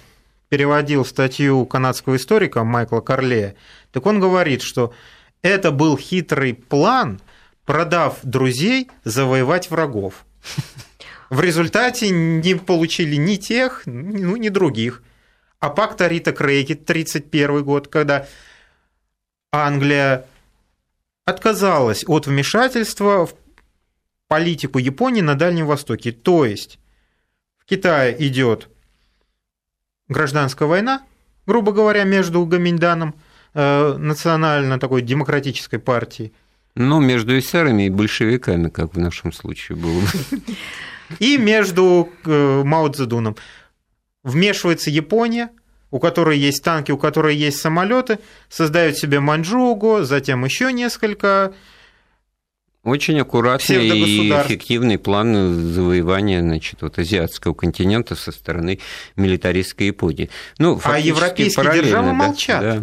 переводил 0.49 1.05
статью 1.05 1.65
канадского 1.65 2.17
историка 2.17 2.63
Майкла 2.63 2.99
Карлея, 2.99 3.55
так 3.91 4.05
он 4.05 4.19
говорит, 4.19 4.61
что 4.61 4.93
это 5.41 5.71
был 5.71 5.97
хитрый 5.97 6.53
план, 6.53 7.21
продав 7.65 8.19
друзей, 8.23 8.89
завоевать 9.03 9.69
врагов. 9.69 10.25
В 11.29 11.39
результате 11.39 12.09
не 12.09 12.55
получили 12.55 13.15
ни 13.15 13.37
тех, 13.37 13.83
ну, 13.85 14.35
ни 14.35 14.49
других. 14.49 15.01
А 15.59 15.69
пакт 15.69 16.01
Рита 16.01 16.33
Крейги, 16.33 16.73
1931 16.73 17.63
год, 17.63 17.87
когда 17.87 18.27
Англия 19.51 20.25
отказалась 21.25 22.03
от 22.07 22.27
вмешательства 22.27 23.25
в 23.25 23.33
политику 24.31 24.79
Японии 24.79 25.19
на 25.19 25.35
Дальнем 25.35 25.65
Востоке. 25.65 26.13
То 26.13 26.45
есть 26.45 26.79
в 27.57 27.65
Китае 27.65 28.15
идет 28.29 28.69
гражданская 30.07 30.69
война, 30.69 31.01
грубо 31.45 31.73
говоря, 31.73 32.05
между 32.05 32.45
Гаминьданом, 32.45 33.13
э, 33.53 33.97
национально 33.97 34.79
такой 34.79 35.01
демократической 35.01 35.79
партией. 35.79 36.31
Ну, 36.75 37.01
между 37.01 37.37
эсерами 37.37 37.87
и 37.87 37.89
большевиками, 37.89 38.69
как 38.69 38.95
в 38.95 38.99
нашем 38.99 39.33
случае 39.33 39.77
было. 39.77 40.01
И 41.19 41.37
между 41.37 42.07
э, 42.25 42.63
Мао 42.63 42.87
Цзэдуном. 42.87 43.35
Вмешивается 44.23 44.89
Япония, 44.89 45.49
у 45.89 45.99
которой 45.99 46.37
есть 46.37 46.63
танки, 46.63 46.93
у 46.93 46.97
которой 46.97 47.35
есть 47.35 47.59
самолеты, 47.59 48.19
создают 48.47 48.95
себе 48.95 49.19
Маньчжугу, 49.19 50.03
затем 50.03 50.45
еще 50.45 50.71
несколько 50.71 51.53
очень 52.83 53.19
аккуратный 53.19 53.87
и 53.87 54.29
эффективный 54.29 54.97
план 54.97 55.53
завоевания 55.53 56.41
значит, 56.41 56.81
вот, 56.81 56.97
азиатского 56.97 57.53
континента 57.53 58.15
со 58.15 58.31
стороны 58.31 58.79
милитаристской 59.15 59.87
Японии. 59.87 60.29
Ну, 60.57 60.79
а 60.83 60.97
европейские 60.97 61.73
державы 61.73 62.07
да, 62.07 62.13
молчат. 62.13 62.61
Да. 62.61 62.81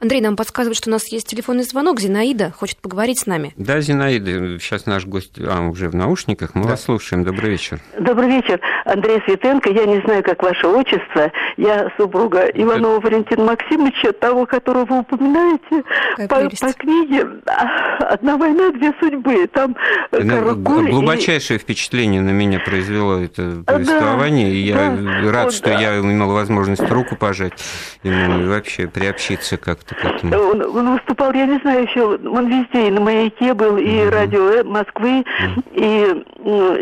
Андрей, 0.00 0.20
нам 0.20 0.36
подсказывает, 0.36 0.76
что 0.76 0.90
у 0.90 0.92
нас 0.92 1.06
есть 1.12 1.28
телефонный 1.28 1.62
звонок. 1.62 2.00
Зинаида 2.00 2.50
хочет 2.50 2.78
поговорить 2.78 3.20
с 3.20 3.26
нами. 3.26 3.52
Да, 3.56 3.80
Зинаида, 3.80 4.58
сейчас 4.58 4.86
наш 4.86 5.06
гость 5.06 5.38
а, 5.38 5.68
уже 5.68 5.90
в 5.90 5.94
наушниках. 5.94 6.54
Мы 6.54 6.64
да. 6.64 6.70
вас 6.70 6.82
слушаем. 6.82 7.22
Добрый 7.22 7.50
вечер. 7.50 7.78
Добрый 8.00 8.28
вечер. 8.28 8.60
Андрей 8.84 9.20
Светенко. 9.26 9.70
Я 9.70 9.84
не 9.84 10.00
знаю, 10.00 10.24
как 10.24 10.42
ваше 10.42 10.66
отчество. 10.66 11.30
Я 11.56 11.92
супруга 11.96 12.40
Это... 12.40 12.62
Иванова 12.62 13.00
Валентина 13.00 13.44
Максимовича, 13.44 14.12
того, 14.12 14.44
которого 14.46 14.84
вы 14.86 14.98
упоминаете 15.00 15.84
по, 16.28 16.48
по 16.48 16.72
книге 16.72 17.26
«Одна 18.00 18.36
война, 18.36 18.70
две 18.72 18.92
судьбы». 18.98 19.35
Там 19.52 19.76
Каракуль 20.10 20.90
Глубочайшее 20.90 21.58
и... 21.58 21.60
впечатление 21.60 22.20
на 22.20 22.30
меня 22.30 22.60
произвело 22.60 23.18
это 23.18 23.62
повествование. 23.66 24.46
Да, 24.46 24.52
и 24.52 24.58
я 24.58 24.74
да, 24.76 25.32
рад, 25.32 25.44
вот, 25.46 25.54
что 25.54 25.70
да. 25.70 25.80
я 25.80 25.98
имел 26.00 26.32
возможность 26.32 26.88
руку 26.90 27.16
пожать 27.16 27.52
ему 28.02 28.40
и 28.40 28.48
вообще 28.48 28.86
приобщиться 28.86 29.56
как-то 29.56 29.94
к 29.94 30.04
этому? 30.04 30.36
Он, 30.36 30.62
он 30.76 30.92
выступал, 30.94 31.32
я 31.32 31.46
не 31.46 31.58
знаю 31.58 31.82
еще, 31.82 32.04
он 32.04 32.46
везде, 32.48 32.88
и 32.88 32.90
на 32.90 33.00
«Маяке» 33.00 33.54
был, 33.54 33.76
и 33.76 34.02
угу. 34.02 34.10
радио 34.10 34.48
э, 34.50 34.64
Москвы, 34.64 35.20
угу. 35.20 35.62
и, 35.72 36.24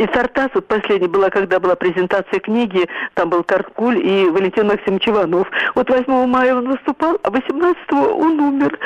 и 0.03 0.07
«Тартас», 0.13 0.51
вот 0.55 0.67
последняя 0.67 1.09
была, 1.09 1.31
когда 1.31 1.59
была 1.61 1.75
презентация 1.75 2.41
книги, 2.41 2.87
там 3.15 3.31
был 3.31 3.43
Карткуль 3.43 3.99
и 3.99 4.29
Валентин 4.29 4.69
Максимович 4.69 5.09
Иванов. 5.09 5.49
Вот 5.75 5.89
8 5.89 6.27
мая 6.27 6.55
он 6.55 6.69
выступал, 6.69 7.19
а 7.23 7.31
18 7.31 7.93
он 7.93 8.41
умер. 8.41 8.79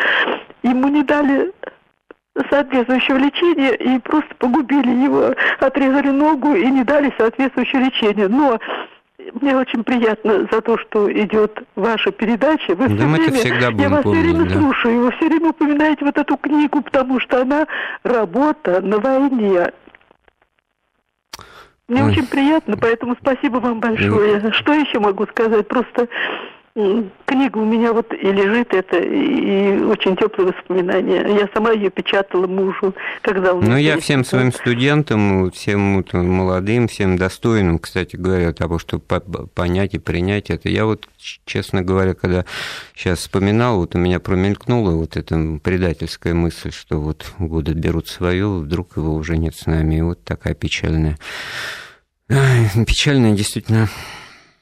Ему 0.62 0.88
не 0.88 1.02
дали 1.02 1.52
соответствующего 2.50 3.16
лечения 3.16 3.74
и 3.74 3.98
просто 4.00 4.34
погубили 4.36 4.90
его, 4.90 5.34
отрезали 5.60 6.10
ногу 6.10 6.54
и 6.54 6.66
не 6.70 6.84
дали 6.84 7.12
соответствующего 7.18 7.80
лечения. 7.80 8.28
Но 8.28 8.58
мне 9.40 9.56
очень 9.56 9.84
приятно 9.84 10.48
за 10.50 10.60
то, 10.60 10.78
что 10.78 11.12
идет 11.12 11.62
ваша 11.74 12.10
передача. 12.10 12.74
Вы 12.74 12.88
да, 12.88 13.04
мы 13.04 13.18
время, 13.18 13.32
всегда 13.32 13.70
будем 13.70 13.82
я 13.82 13.88
вас 13.88 14.02
помнить, 14.02 14.24
все 14.24 14.32
время 14.32 14.48
да. 14.48 14.58
слушаю, 14.58 15.00
вы 15.00 15.12
все 15.12 15.28
время 15.28 15.50
упоминаете 15.50 16.04
вот 16.04 16.18
эту 16.18 16.36
книгу, 16.36 16.82
потому 16.82 17.20
что 17.20 17.42
она 17.42 17.66
работа 18.04 18.80
на 18.80 18.98
войне. 18.98 19.72
Мне 21.88 22.04
Ой. 22.04 22.10
очень 22.10 22.26
приятно, 22.26 22.76
поэтому 22.76 23.16
спасибо 23.20 23.56
вам 23.58 23.80
большое. 23.80 24.40
Ну... 24.40 24.52
Что 24.52 24.72
еще 24.72 24.98
могу 24.98 25.26
сказать? 25.26 25.66
Просто 25.68 26.08
Книга 27.24 27.58
у 27.58 27.64
меня 27.64 27.92
вот 27.92 28.12
и 28.12 28.30
лежит 28.30 28.72
это, 28.72 28.98
и 28.98 29.80
очень 29.82 30.16
теплые 30.16 30.52
воспоминания. 30.52 31.26
Я 31.26 31.48
сама 31.52 31.72
ее 31.72 31.90
печатала 31.90 32.46
мужу, 32.46 32.94
когда 33.20 33.52
он... 33.52 33.64
Ну, 33.64 33.76
я 33.76 33.98
всем 33.98 34.24
своим 34.24 34.52
студентам, 34.52 35.50
всем 35.50 36.04
молодым, 36.12 36.86
всем 36.86 37.16
достойным, 37.16 37.80
кстати 37.80 38.14
говоря, 38.14 38.52
того, 38.52 38.78
чтобы 38.78 39.02
понять 39.54 39.94
и 39.94 39.98
принять 39.98 40.50
это. 40.50 40.68
Я 40.68 40.84
вот, 40.84 41.08
честно 41.44 41.82
говоря, 41.82 42.14
когда 42.14 42.44
сейчас 42.94 43.18
вспоминал, 43.18 43.78
вот 43.78 43.96
у 43.96 43.98
меня 43.98 44.20
промелькнула 44.20 44.92
вот 44.92 45.16
эта 45.16 45.58
предательская 45.60 46.34
мысль, 46.34 46.70
что 46.70 47.00
вот 47.00 47.32
годы 47.40 47.72
берут 47.72 48.06
свое, 48.06 48.48
вдруг 48.48 48.96
его 48.96 49.14
уже 49.14 49.36
нет 49.36 49.56
с 49.56 49.66
нами. 49.66 49.96
И 49.96 50.02
вот 50.02 50.22
такая 50.22 50.54
печальная, 50.54 51.18
печальная 52.28 53.34
действительно 53.34 53.88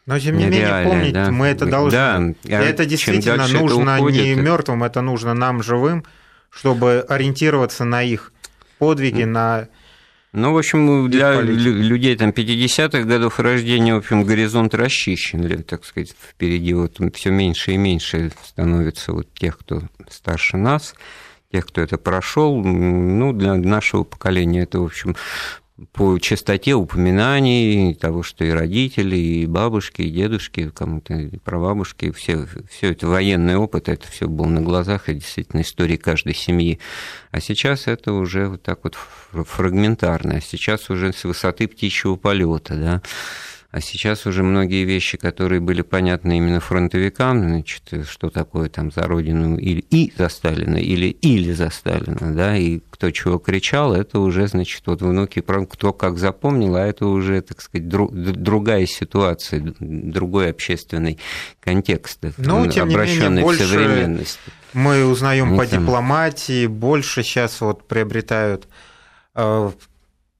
Но 0.06 0.18
тем 0.20 0.38
не 0.38 0.44
менее, 0.44 0.84
помните, 0.84 1.12
да? 1.12 1.30
мы 1.32 1.46
это 1.48 1.66
должны. 1.66 1.90
Да, 1.90 2.34
и 2.44 2.52
это 2.52 2.86
действительно 2.86 3.48
нужно 3.48 3.90
это 3.90 4.00
уходит, 4.00 4.22
не 4.22 4.34
мертвым, 4.36 4.84
это 4.84 5.00
нужно 5.02 5.34
нам 5.34 5.62
живым, 5.64 6.04
чтобы 6.48 7.04
ориентироваться 7.08 7.84
на 7.84 8.02
их 8.02 8.32
подвиги, 8.78 9.24
на 9.24 9.68
ну, 10.32 10.52
в 10.52 10.58
общем, 10.58 11.08
для 11.08 11.40
людей 11.40 12.14
там 12.14 12.28
50-х 12.28 13.04
годов 13.04 13.40
рождения, 13.40 13.94
в 13.94 13.98
общем, 13.98 14.22
горизонт 14.22 14.74
расчищен, 14.74 15.62
так 15.62 15.86
сказать, 15.86 16.10
впереди 16.10 16.74
вот 16.74 16.98
все 17.14 17.30
меньше 17.30 17.72
и 17.72 17.78
меньше 17.78 18.30
становится 18.44 19.12
вот 19.12 19.32
тех, 19.32 19.56
кто 19.56 19.84
старше 20.10 20.58
нас, 20.58 20.94
тех, 21.50 21.64
кто 21.64 21.80
это 21.80 21.96
прошел. 21.96 22.62
Ну, 22.62 23.32
для 23.32 23.54
нашего 23.54 24.04
поколения 24.04 24.64
это, 24.64 24.80
в 24.80 24.84
общем, 24.84 25.16
по 25.92 26.18
частоте 26.18 26.74
упоминаний 26.74 27.94
того, 27.94 28.22
что 28.22 28.44
и 28.44 28.50
родители, 28.50 29.16
и 29.16 29.46
бабушки, 29.46 30.02
и 30.02 30.10
дедушки, 30.10 30.70
кому-то 30.70 31.14
и 31.14 31.36
прабабушки, 31.38 32.12
все, 32.12 32.46
все 32.70 32.92
это 32.92 33.06
военный 33.06 33.56
опыт, 33.56 33.90
это 33.90 34.06
все 34.08 34.26
было 34.26 34.46
на 34.46 34.62
глазах, 34.62 35.08
и 35.08 35.14
действительно 35.14 35.60
истории 35.60 35.96
каждой 35.96 36.34
семьи. 36.34 36.78
А 37.30 37.40
сейчас 37.40 37.88
это 37.88 38.14
уже 38.14 38.48
вот 38.48 38.62
так 38.62 38.80
вот 38.84 38.94
фрагментарно, 38.94 40.36
а 40.36 40.40
сейчас 40.40 40.88
уже 40.88 41.12
с 41.12 41.24
высоты 41.24 41.68
птичьего 41.68 42.16
полета, 42.16 42.74
да, 42.74 43.02
а 43.76 43.80
сейчас 43.82 44.24
уже 44.24 44.42
многие 44.42 44.84
вещи, 44.84 45.18
которые 45.18 45.60
были 45.60 45.82
понятны 45.82 46.38
именно 46.38 46.60
фронтовикам, 46.60 47.42
значит, 47.42 47.82
что 48.08 48.30
такое 48.30 48.70
там 48.70 48.90
за 48.90 49.02
Родину 49.02 49.58
или 49.58 49.80
и 49.90 50.14
за 50.16 50.30
Сталина, 50.30 50.78
или 50.78 51.08
или 51.08 51.52
за 51.52 51.68
Сталина, 51.68 52.34
да, 52.34 52.56
и 52.56 52.80
кто 52.88 53.10
чего 53.10 53.36
кричал, 53.36 53.94
это 53.94 54.20
уже, 54.20 54.46
значит, 54.46 54.82
вот 54.86 55.02
внуки, 55.02 55.44
кто 55.68 55.92
как 55.92 56.16
запомнил, 56.16 56.76
а 56.76 56.86
это 56.86 57.06
уже, 57.06 57.42
так 57.42 57.60
сказать, 57.60 57.86
другая 57.86 58.86
ситуация, 58.86 59.74
другой 59.78 60.52
общественный 60.52 61.18
контекст, 61.60 62.20
ну, 62.38 62.66
тем 62.68 62.88
обращенный 62.88 63.42
не 63.42 63.48
менее, 63.50 63.66
в 63.66 63.68
современность. 63.68 64.40
Мы 64.72 65.04
узнаем 65.04 65.54
по 65.54 65.66
там... 65.66 65.82
дипломатии, 65.82 66.66
больше 66.66 67.22
сейчас 67.22 67.60
вот 67.60 67.86
приобретают 67.86 68.68
э, 69.34 69.70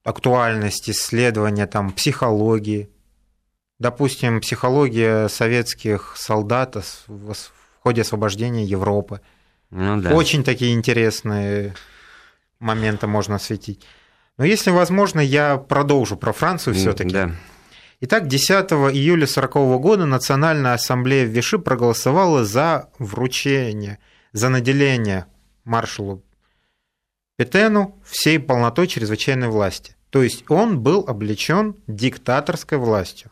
актуальность 0.05 0.89
исследования 0.89 1.67
там 1.67 1.93
психологии, 1.93 2.89
допустим, 3.79 4.41
психология 4.41 5.29
советских 5.29 6.15
солдат 6.17 6.77
в 7.07 7.35
ходе 7.81 8.03
освобождения 8.03 8.65
Европы. 8.65 9.21
Ну, 9.71 10.01
да. 10.01 10.15
Очень 10.15 10.45
такие 10.45 10.75
интересные 10.75 11.75
моменты 12.59 13.07
можно 13.07 13.37
осветить. 13.37 13.85
Но 14.39 14.45
если 14.45 14.71
возможно, 14.71 15.21
я 15.21 15.57
продолжу 15.57 16.17
про 16.17 16.33
Францию 16.33 16.75
все-таки. 16.75 17.11
Да. 17.11 17.31
Итак, 18.01 18.29
10 18.29 18.51
июля 18.51 19.25
1940 19.25 19.81
года 19.81 20.05
Национальная 20.05 20.75
ассамблея 20.75 21.25
в 21.25 21.31
Виши 21.31 21.59
проголосовала 21.59 22.45
за 22.45 22.91
вручение, 22.99 23.99
за 24.33 24.51
наделение 24.51 25.27
маршалу 25.65 26.23
Петену 27.37 27.99
всей 28.05 28.39
полнотой 28.39 28.87
чрезвычайной 28.87 29.49
власти. 29.49 29.97
То 30.11 30.23
есть 30.23 30.45
он 30.51 30.81
был 30.81 31.05
облечен 31.07 31.77
диктаторской 31.87 32.79
властью. 32.79 33.31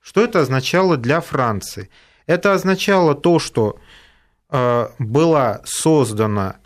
Что 0.00 0.24
это 0.24 0.40
означало 0.40 0.96
для 0.96 1.20
Франции? 1.20 1.90
Это 2.26 2.54
означало 2.54 3.14
то, 3.14 3.38
что 3.38 3.78
э, 4.48 4.88
была 4.98 5.60
создана 5.64 6.56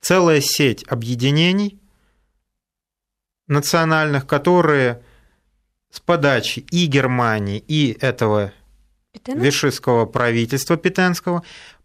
целая 0.00 0.40
сеть 0.40 0.84
объединений 0.86 1.80
национальных, 3.48 4.26
которые 4.26 5.02
с 5.90 5.98
подачи 5.98 6.60
и 6.70 6.86
Германии, 6.86 7.58
и 7.58 7.96
этого 8.00 8.52
Петена? 9.12 9.40
вишистского 9.40 10.06
правительства 10.06 10.76
Петенского 10.76 11.42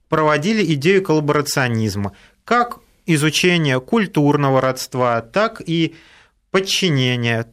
проводили 0.10 0.74
идею 0.74 1.03
коллаборационизма, 1.03 2.15
как 2.43 2.79
изучение 3.05 3.79
культурного 3.79 4.62
родства, 4.62 5.22
так 5.22 5.62
и 5.65 5.96
подчинения 6.51 7.51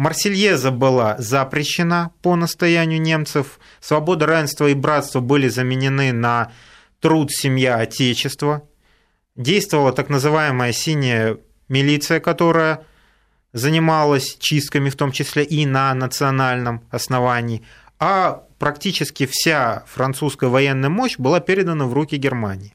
Марсельеза 0.00 0.70
была 0.70 1.16
запрещена 1.18 2.12
по 2.22 2.34
настоянию 2.34 2.98
немцев. 2.98 3.60
Свобода, 3.80 4.24
равенство 4.24 4.66
и 4.66 4.72
братство 4.72 5.20
были 5.20 5.46
заменены 5.48 6.10
на 6.10 6.52
труд, 7.00 7.30
семья, 7.30 7.76
отечество. 7.76 8.66
Действовала 9.36 9.92
так 9.92 10.08
называемая 10.08 10.72
синяя 10.72 11.36
милиция, 11.68 12.18
которая 12.18 12.86
занималась 13.52 14.38
чистками, 14.40 14.88
в 14.88 14.96
том 14.96 15.12
числе 15.12 15.44
и 15.44 15.66
на 15.66 15.92
национальном 15.92 16.82
основании. 16.90 17.62
А 17.98 18.44
практически 18.58 19.28
вся 19.30 19.84
французская 19.86 20.48
военная 20.48 20.88
мощь 20.88 21.18
была 21.18 21.40
передана 21.40 21.84
в 21.84 21.92
руки 21.92 22.16
Германии. 22.16 22.74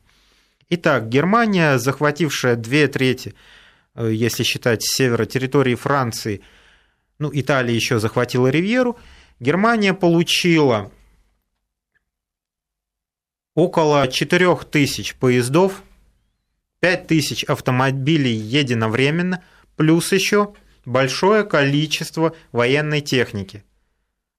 Итак, 0.69 1.09
Германия, 1.09 1.79
захватившая 1.79 2.55
две 2.55 2.87
трети, 2.87 3.33
э, 3.95 4.11
если 4.13 4.43
считать 4.43 4.83
севера 4.83 5.25
территории 5.25 5.73
Франции– 5.73 6.43
ну, 7.19 7.29
Италия 7.33 7.75
еще 7.75 7.99
захватила 7.99 8.47
Ривьеру, 8.47 8.97
Германия 9.39 9.93
получила 9.93 10.91
около 13.53 14.07
4000 14.07 15.15
поездов, 15.15 15.83
5000 16.79 17.45
автомобилей 17.45 18.35
единовременно, 18.35 19.43
плюс 19.75 20.11
еще 20.11 20.53
большое 20.85 21.43
количество 21.43 22.35
военной 22.51 23.01
техники. 23.01 23.63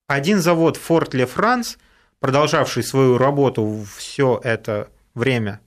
Один 0.07 0.41
завод 0.41 0.77
Форт 0.77 1.15
Ле 1.15 1.27
Франс, 1.27 1.79
продолжавший 2.21 2.83
свою 2.83 3.19
работу 3.19 3.85
все 3.97 4.41
это 4.43 4.91
время 5.15 5.61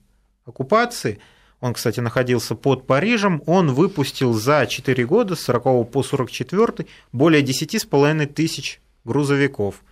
оккупации– 0.44 1.20
он, 1.60 1.74
кстати, 1.74 2.00
находился 2.00 2.54
под 2.54 2.86
Парижем, 2.86 3.42
он 3.46 3.72
выпустил 3.72 4.32
за 4.32 4.66
4 4.66 5.06
года, 5.06 5.36
с 5.36 5.42
40 5.42 5.90
по 5.90 6.02
44, 6.02 6.86
более 7.12 7.42
10,5 7.42 8.26
тысяч 8.26 8.80
грузовиков. 9.04 9.82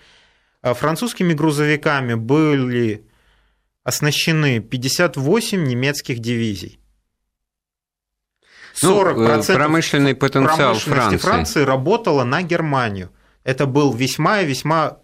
А 0.62 0.74
французскими 0.74 1.34
грузовиками 1.34 2.14
были 2.14 3.04
оснащены 3.84 4.60
58 4.60 5.64
немецких 5.64 6.18
дивизий. 6.20 6.78
40% 8.82 9.14
ну, 9.14 9.22
э, 9.22 9.54
промышленный 9.54 10.14
потенциал 10.14 10.74
Франции. 10.74 11.16
Франции 11.16 11.62
работало 11.62 12.24
на 12.24 12.42
Германию. 12.42 13.10
Это 13.44 13.66
был 13.66 13.92
весьма 13.92 14.40
и 14.40 14.46
весьма 14.46 14.98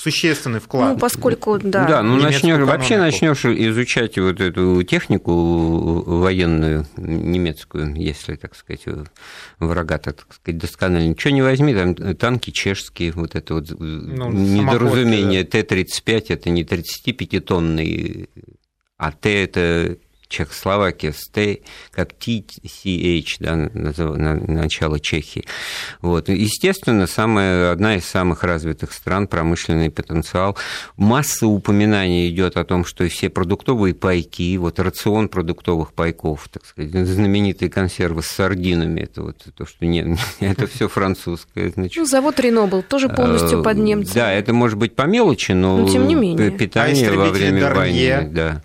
существенный 0.00 0.60
вклад. 0.60 0.94
Ну, 0.94 0.98
поскольку, 0.98 1.58
да. 1.58 1.86
Да, 1.86 2.02
ну 2.02 2.16
начнешь, 2.16 2.66
вообще 2.66 2.96
начнешь 2.96 3.44
изучать 3.44 4.18
вот 4.18 4.40
эту 4.40 4.82
технику 4.82 6.02
военную 6.06 6.86
немецкую, 6.96 7.94
если, 7.96 8.36
так 8.36 8.56
сказать, 8.56 8.84
врага, 9.58 9.98
так 9.98 10.26
сказать, 10.32 10.58
досконально. 10.58 11.08
Ничего 11.08 11.34
не 11.34 11.42
возьми, 11.42 11.74
там 11.74 11.94
танки 12.16 12.50
чешские, 12.50 13.12
вот 13.12 13.34
это 13.34 13.54
вот 13.54 13.70
ну, 13.78 14.30
недоразумение. 14.30 15.44
Т-35 15.44 16.24
это 16.28 16.48
не 16.48 16.64
35-тонный, 16.64 18.30
а 18.96 19.12
Т 19.12 19.44
это 19.44 19.98
Чехословакия, 20.30 21.12
Ст, 21.12 21.36
как 21.90 22.12
TCH, 22.12 23.36
да, 23.40 23.56
на, 23.56 24.34
начало 24.34 25.00
Чехии. 25.00 25.44
Вот. 26.00 26.28
Естественно, 26.28 27.08
самая, 27.08 27.72
одна 27.72 27.96
из 27.96 28.04
самых 28.04 28.44
развитых 28.44 28.92
стран, 28.92 29.26
промышленный 29.26 29.90
потенциал. 29.90 30.56
Масса 30.96 31.48
упоминаний 31.48 32.30
идет 32.30 32.56
о 32.56 32.64
том, 32.64 32.84
что 32.84 33.08
все 33.08 33.28
продуктовые 33.28 33.92
пайки, 33.92 34.56
вот 34.56 34.78
рацион 34.78 35.28
продуктовых 35.28 35.92
пайков, 35.92 36.48
так 36.48 36.64
сказать, 36.64 36.92
знаменитые 36.92 37.68
консервы 37.68 38.22
с 38.22 38.26
сардинами, 38.26 39.00
это 39.00 39.22
вот 39.22 39.44
то, 39.56 39.66
что 39.66 39.84
не, 39.84 40.16
это 40.40 40.68
все 40.68 40.88
французское. 40.88 41.70
Значит. 41.70 41.96
Ну, 41.96 42.06
завод 42.06 42.38
Рено 42.38 42.68
был 42.68 42.82
тоже 42.82 43.08
полностью 43.08 43.64
под 43.64 43.78
немцами. 43.78 44.14
Да, 44.14 44.32
это 44.32 44.52
может 44.52 44.78
быть 44.78 44.94
по 44.94 45.02
мелочи, 45.02 45.52
но, 45.52 45.78
но 45.78 45.88
тем 45.88 46.06
не 46.06 46.14
менее. 46.14 46.52
питание 46.52 47.10
а 47.10 47.14
во 47.14 47.30
время 47.30 47.74
войны, 47.74 48.28
да. 48.30 48.62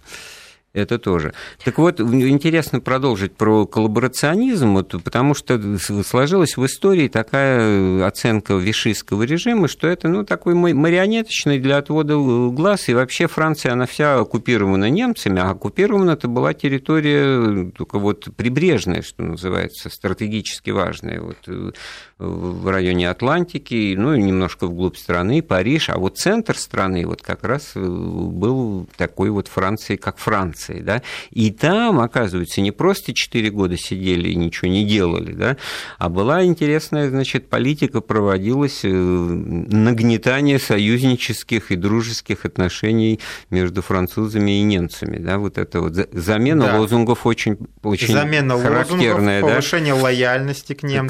Это 0.76 1.00
тоже. 1.00 1.34
Так 1.64 1.78
вот, 1.78 2.02
интересно 2.02 2.82
продолжить 2.82 3.34
про 3.38 3.66
коллаборационизм, 3.66 4.74
вот, 4.74 4.94
потому 5.06 5.34
что 5.34 5.80
сложилась 5.80 6.58
в 6.58 6.66
истории 6.66 7.08
такая 7.08 8.06
оценка 8.06 8.56
вишистского 8.56 9.24
режима, 9.24 9.70
что 9.70 9.88
это 9.88 10.10
ну, 10.10 10.26
такой 10.26 10.54
марионеточный 10.54 11.60
для 11.60 11.78
отвода 11.78 12.18
глаз, 12.18 12.90
и 12.90 12.94
вообще 12.94 13.28
Франция, 13.28 13.72
она 13.72 13.86
вся 13.86 14.20
оккупирована 14.20 14.90
немцами, 14.90 15.40
а 15.40 15.52
оккупирована 15.52 16.12
это 16.12 16.28
была 16.28 16.54
территория 16.54 17.72
только 17.72 17.98
вот 17.98 18.28
прибрежная, 18.36 19.02
что 19.02 19.24
называется, 19.24 19.90
стратегически 19.90 20.72
важная, 20.72 21.22
вот, 21.22 21.38
э, 21.48 21.72
в 22.18 22.70
районе 22.70 23.10
Атлантики, 23.10 23.94
ну 23.98 24.14
и 24.14 24.22
немножко 24.22 24.68
вглубь 24.68 24.96
страны, 24.96 25.44
Париж, 25.44 25.90
а 25.90 25.98
вот 25.98 26.18
центр 26.18 26.58
страны 26.58 27.06
вот 27.06 27.22
как 27.22 27.44
раз 27.44 27.72
э, 27.76 27.80
был 27.86 28.88
такой 28.96 29.30
вот 29.32 29.50
Франции, 29.50 29.98
как 29.98 30.18
Франции, 30.18 30.80
да, 30.80 31.02
и 31.32 31.52
там, 31.52 32.00
оказывается, 32.00 32.62
не 32.62 32.72
просто 32.72 33.14
4 33.14 33.50
года 33.50 33.76
сидели 33.78 34.30
и 34.30 34.36
ничего 34.36 34.72
не 34.72 34.86
делали, 34.86 35.34
да, 35.34 35.58
а 35.98 36.08
была 36.08 36.46
интересная, 36.46 37.10
значит, 37.10 37.50
политика 37.50 38.00
проводилась 38.00 38.86
э, 38.86 38.88
нагнетание 38.90 40.58
союзнических 40.58 41.72
и 41.72 41.76
дружеских 41.76 42.46
отношений 42.46 43.20
между 43.50 43.82
французами 43.82 44.60
и 44.60 44.62
немцами, 44.62 45.18
да, 45.18 45.38
вот 45.38 45.58
это 45.58 45.82
вот 45.82 45.94
замена 46.14 46.68
да. 46.68 46.80
лозунгов 46.80 47.26
очень, 47.26 47.58
очень 47.84 48.14
замена 48.14 48.58
характерная, 48.58 49.42
лозунгов, 49.42 49.52
повышение 49.52 49.96
да? 49.96 50.02
лояльности 50.02 50.72
к 50.72 50.84
немцам. 50.84 51.08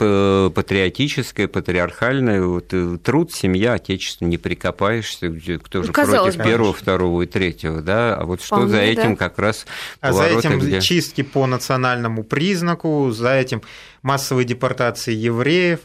Консервативно-патриотическое, 0.00 1.48
патриархальное, 1.48 2.42
вот, 2.42 2.72
э, 2.72 2.98
труд, 3.02 3.32
семья, 3.32 3.74
отечество, 3.74 4.24
не 4.24 4.38
прикопаешься, 4.38 5.28
кто 5.62 5.82
же 5.82 5.92
Казалось 5.92 6.34
против 6.34 6.38
бы. 6.38 6.44
первого, 6.44 6.72
второго 6.72 7.22
и 7.22 7.26
третьего, 7.26 7.80
да, 7.80 8.14
а 8.14 8.24
вот 8.24 8.42
что 8.42 8.56
Вполне, 8.56 8.72
за 8.72 8.78
этим 8.80 9.10
да. 9.10 9.16
как 9.16 9.38
раз 9.38 9.66
А 10.00 10.12
за 10.12 10.24
этим 10.24 10.58
где... 10.58 10.80
чистки 10.80 11.22
по 11.22 11.46
национальному 11.46 12.24
признаку, 12.24 13.10
за 13.10 13.34
этим 13.34 13.62
массовые 14.02 14.44
депортации 14.44 15.14
евреев, 15.14 15.80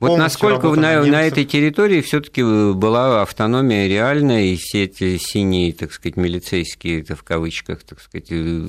вот 0.00 0.16
насколько 0.16 0.68
на, 0.68 1.02
на 1.04 1.22
этой 1.22 1.44
территории 1.44 2.00
все-таки 2.02 2.42
была 2.42 3.22
автономия 3.22 3.88
реальная, 3.88 4.44
и 4.44 4.56
все 4.56 4.84
эти 4.84 5.18
синие, 5.18 5.72
так 5.72 5.92
сказать, 5.92 6.16
милицейские, 6.16 7.00
это 7.00 7.16
в 7.16 7.24
кавычках, 7.24 7.82
так 7.82 8.00
сказать, 8.00 8.28
э, 8.30 8.68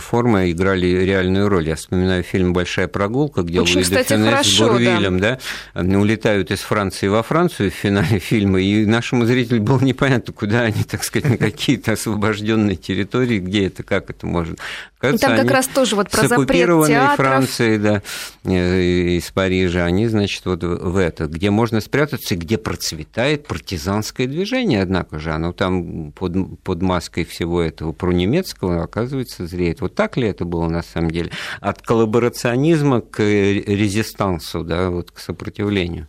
формы 0.00 0.50
играли 0.50 0.86
реальную 0.86 1.48
роль. 1.48 1.68
Я 1.68 1.76
вспоминаю 1.76 2.24
фильм 2.24 2.52
«Большая 2.52 2.88
прогулка», 2.88 3.42
где 3.42 3.60
Очень, 3.60 3.76
Луи 3.76 3.84
де 3.84 4.02
Финес 4.02 4.46
с 4.46 4.58
Бурвилем 4.58 5.20
да. 5.20 5.38
Да, 5.74 5.98
улетают 5.98 6.50
из 6.50 6.58
Франции 6.60 7.06
во 7.06 7.22
Францию 7.22 7.70
в 7.70 7.74
финале 7.74 8.18
фильма, 8.18 8.60
и 8.60 8.84
нашему 8.84 9.26
зрителю 9.26 9.62
было 9.62 9.80
непонятно, 9.80 10.32
куда 10.32 10.62
они, 10.62 10.82
так 10.82 11.04
сказать, 11.04 11.30
на 11.30 11.36
какие-то 11.36 11.92
освобожденные 11.92 12.74
территории, 12.74 13.38
где 13.38 13.68
это, 13.68 13.84
как 13.84 14.10
это 14.10 14.26
может. 14.26 14.58
Кажется, 14.98 15.26
и 15.26 15.28
там 15.28 15.38
как 15.38 15.50
раз 15.52 15.68
тоже 15.68 15.94
вот 15.94 16.10
про 16.10 16.26
запрет 16.26 16.86
театров. 16.88 17.16
Франции, 17.16 17.76
да, 17.76 18.02
э, 18.42 18.80
из 19.18 19.30
Парижа, 19.30 19.84
они, 19.84 20.08
значит, 20.08 20.44
вот 20.48 20.62
в 20.62 20.96
это, 20.96 21.26
где 21.26 21.50
можно 21.50 21.80
спрятаться, 21.80 22.36
где 22.36 22.58
процветает 22.58 23.46
партизанское 23.46 24.26
движение, 24.26 24.82
однако 24.82 25.18
же, 25.18 25.30
оно 25.30 25.52
там 25.52 26.12
под, 26.12 26.60
под 26.62 26.82
маской 26.82 27.24
всего 27.24 27.62
этого 27.62 27.92
пронемецкого, 27.92 28.82
оказывается, 28.82 29.46
зреет. 29.46 29.80
Вот 29.80 29.94
так 29.94 30.16
ли 30.16 30.28
это 30.28 30.44
было 30.44 30.68
на 30.68 30.82
самом 30.82 31.10
деле? 31.10 31.30
От 31.60 31.82
коллаборационизма 31.82 33.00
к 33.00 33.20
резистансу, 33.20 34.64
да, 34.64 34.90
вот 34.90 35.10
к 35.10 35.18
сопротивлению. 35.18 36.08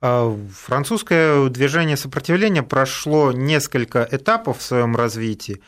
А, 0.00 0.36
французское 0.52 1.48
движение 1.48 1.96
сопротивления 1.96 2.62
прошло 2.62 3.32
несколько 3.32 4.06
этапов 4.10 4.58
в 4.58 4.62
своем 4.62 4.96
развитии, 4.96 5.60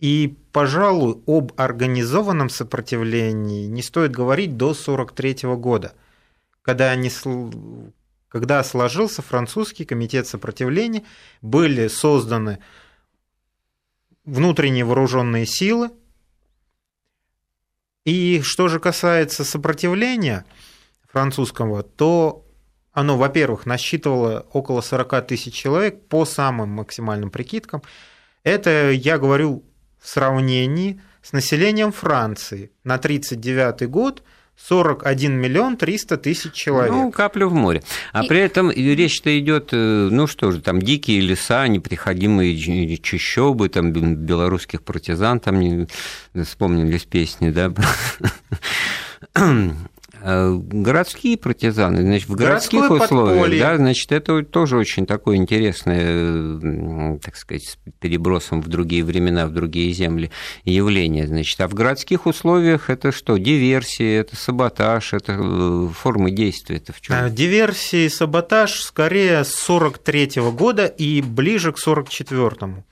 и, 0.00 0.36
пожалуй, 0.52 1.22
об 1.26 1.52
организованном 1.56 2.50
сопротивлении 2.50 3.66
не 3.66 3.82
стоит 3.82 4.12
говорить 4.12 4.56
до 4.56 4.70
1943 4.70 5.54
года– 5.56 5.92
когда, 6.64 6.90
они, 6.90 7.10
когда 8.28 8.64
сложился 8.64 9.20
французский 9.20 9.84
комитет 9.84 10.26
сопротивления, 10.26 11.04
были 11.42 11.88
созданы 11.88 12.58
внутренние 14.24 14.86
вооруженные 14.86 15.44
силы. 15.44 15.90
И 18.06 18.40
что 18.42 18.68
же 18.68 18.80
касается 18.80 19.44
сопротивления 19.44 20.46
французского, 21.06 21.82
то 21.82 22.46
оно, 22.92 23.18
во-первых, 23.18 23.66
насчитывало 23.66 24.46
около 24.52 24.80
40 24.80 25.26
тысяч 25.26 25.54
человек 25.54 26.08
по 26.08 26.24
самым 26.24 26.70
максимальным 26.70 27.30
прикидкам. 27.30 27.82
Это 28.42 28.90
я 28.90 29.18
говорю 29.18 29.64
в 29.98 30.08
сравнении 30.08 31.00
с 31.22 31.32
населением 31.32 31.92
Франции 31.92 32.72
на 32.84 32.94
1939 32.94 33.90
год– 33.90 34.22
41 34.56 35.32
миллион 35.32 35.76
300 35.76 36.16
тысяч 36.16 36.52
человек. 36.52 36.92
Ну, 36.92 37.12
каплю 37.12 37.48
в 37.48 37.54
море. 37.54 37.82
А 38.12 38.24
и... 38.24 38.28
при 38.28 38.40
этом 38.40 38.70
речь-то 38.70 39.38
идет, 39.38 39.70
э, 39.72 40.08
ну 40.10 40.26
что 40.26 40.52
же, 40.52 40.60
там 40.60 40.80
дикие 40.80 41.20
леса, 41.20 41.66
непроходимые 41.68 42.96
чащобы, 42.98 43.68
там 43.68 43.92
белорусских 43.92 44.82
партизан, 44.82 45.40
там 45.40 45.60
не 45.60 45.86
вспомнились 46.42 47.04
песни, 47.04 47.50
да, 47.50 47.72
Э, 49.36 49.70
городские 50.24 51.36
партизаны, 51.36 52.00
значит, 52.00 52.28
в 52.28 52.34
городских 52.34 52.80
Городское 52.80 53.06
условиях, 53.06 53.40
подполье. 53.40 53.60
да, 53.62 53.76
значит, 53.76 54.10
это 54.10 54.42
тоже 54.42 54.78
очень 54.78 55.04
такое 55.04 55.36
интересное, 55.36 57.18
так 57.18 57.36
сказать, 57.36 57.64
с 57.64 57.76
перебросом 58.00 58.62
в 58.62 58.68
другие 58.68 59.04
времена, 59.04 59.46
в 59.46 59.50
другие 59.50 59.92
земли 59.92 60.30
явление, 60.64 61.26
значит, 61.26 61.60
а 61.60 61.68
в 61.68 61.74
городских 61.74 62.24
условиях 62.24 62.88
это 62.88 63.12
что, 63.12 63.36
диверсия, 63.36 64.20
это 64.20 64.34
саботаж, 64.34 65.12
это 65.12 65.36
э, 65.38 65.88
формы 65.94 66.30
действия, 66.30 66.76
это 66.76 66.94
в 66.94 67.02
чем? 67.02 67.16
А, 67.16 67.28
диверсия 67.28 68.06
и 68.06 68.08
саботаж 68.08 68.80
скорее 68.80 69.44
с 69.44 69.54
43 69.54 70.26
-го 70.40 70.52
года 70.52 70.86
и 70.86 71.20
ближе 71.20 71.72
к 71.72 71.78
44-му. 71.78 72.84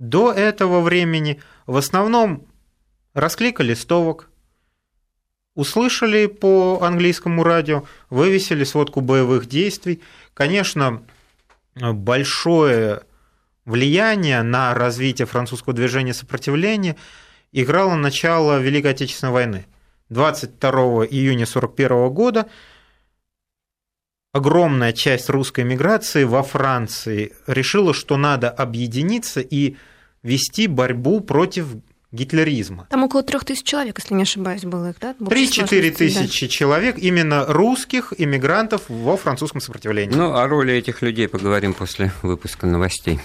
До 0.00 0.32
этого 0.32 0.80
времени 0.80 1.40
в 1.66 1.76
основном 1.76 2.46
расклейка 3.14 3.62
листовок, 3.62 4.28
услышали 5.54 6.26
по 6.26 6.80
английскому 6.82 7.44
радио, 7.44 7.84
вывесили 8.10 8.64
сводку 8.64 9.00
боевых 9.00 9.46
действий. 9.46 10.00
Конечно, 10.34 11.02
большое 11.74 13.02
влияние 13.64 14.42
на 14.42 14.74
развитие 14.74 15.26
французского 15.26 15.74
движения 15.74 16.14
сопротивления 16.14 16.96
играло 17.52 17.94
начало 17.94 18.58
Великой 18.58 18.92
Отечественной 18.92 19.32
войны. 19.32 19.66
22 20.10 20.70
июня 21.06 21.44
1941 21.44 22.10
года 22.10 22.48
огромная 24.32 24.92
часть 24.92 25.30
русской 25.30 25.64
миграции 25.64 26.24
во 26.24 26.42
Франции 26.42 27.32
решила, 27.46 27.94
что 27.94 28.16
надо 28.16 28.50
объединиться 28.50 29.40
и 29.40 29.76
вести 30.22 30.66
борьбу 30.66 31.20
против 31.20 31.68
гитлеризма. 32.14 32.86
Там 32.90 33.04
около 33.04 33.22
трех 33.22 33.44
тысяч 33.44 33.64
человек, 33.64 33.98
если 33.98 34.14
не 34.14 34.22
ошибаюсь, 34.22 34.64
было 34.64 34.90
их, 34.90 34.96
да? 35.00 35.14
Три-четыре 35.14 35.90
тысячи 35.90 36.46
да. 36.46 36.52
человек, 36.52 36.98
именно 36.98 37.46
русских 37.46 38.12
иммигрантов 38.16 38.82
во 38.88 39.16
французском 39.16 39.60
сопротивлении. 39.60 40.14
Ну, 40.14 40.34
о 40.34 40.46
роли 40.46 40.74
этих 40.74 41.02
людей 41.02 41.28
поговорим 41.28 41.74
после 41.74 42.12
выпуска 42.22 42.66
новостей. 42.66 43.18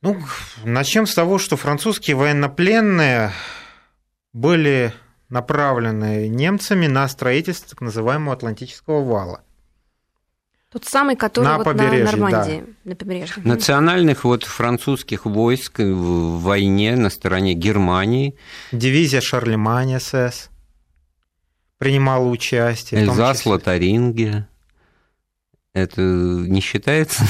Ну, 0.00 0.20
начнем 0.64 1.06
с 1.06 1.14
того, 1.14 1.38
что 1.38 1.56
французские 1.56 2.16
военнопленные 2.16 3.32
были 4.32 4.92
направлены 5.28 6.28
немцами 6.28 6.86
на 6.86 7.06
строительство 7.08 7.70
так 7.70 7.80
называемого 7.80 8.34
Атлантического 8.34 9.04
вала. 9.04 9.42
Тот 10.72 10.86
самый, 10.86 11.16
который 11.16 11.44
на 11.44 11.58
вот 11.58 11.64
побережье, 11.64 12.04
на 12.04 12.12
Нормандии, 12.12 12.64
да. 12.66 12.90
на 12.90 12.96
побережье. 12.96 13.42
Национальных 13.44 14.24
вот 14.24 14.44
французских 14.44 15.26
войск 15.26 15.80
в 15.80 16.40
войне 16.40 16.96
на 16.96 17.10
стороне 17.10 17.52
Германии. 17.52 18.36
Дивизия 18.72 19.20
Шарлемань 19.20 20.00
СС 20.00 20.48
принимала 21.76 22.26
участие. 22.26 23.02
Эльзас, 23.02 23.44
Лотарингия. 23.44 24.48
Это 25.74 26.00
не 26.00 26.60
считается? 26.60 27.24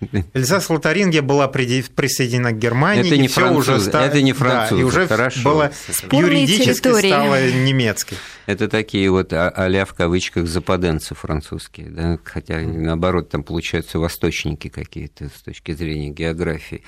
Эльзас 0.34 0.70
Лотарингия 0.70 1.22
была 1.22 1.48
присоединена 1.48 2.52
к 2.52 2.58
Германии, 2.58 3.06
это 3.06 3.18
не 3.18 3.28
все 3.28 3.50
уже 3.52 3.80
стало, 3.80 4.04
это 4.04 4.22
не 4.22 4.32
француз, 4.32 4.76
да, 4.76 4.80
и 4.80 4.82
уже 4.82 5.06
хорошо. 5.06 5.42
было 5.42 5.72
юридически 6.10 6.80
территории. 6.80 7.08
стало 7.08 7.50
немецкой. 7.50 8.16
Это 8.46 8.68
такие 8.68 9.10
вот 9.10 9.32
а 9.32 9.84
в 9.84 9.94
кавычках 9.94 10.46
западенцы 10.46 11.14
французские, 11.14 11.88
да? 11.88 12.18
хотя 12.24 12.60
наоборот 12.60 13.30
там 13.30 13.42
получаются 13.42 13.98
восточники 13.98 14.68
какие-то 14.68 15.28
с 15.28 15.42
точки 15.42 15.72
зрения 15.72 16.10
географии. 16.10 16.82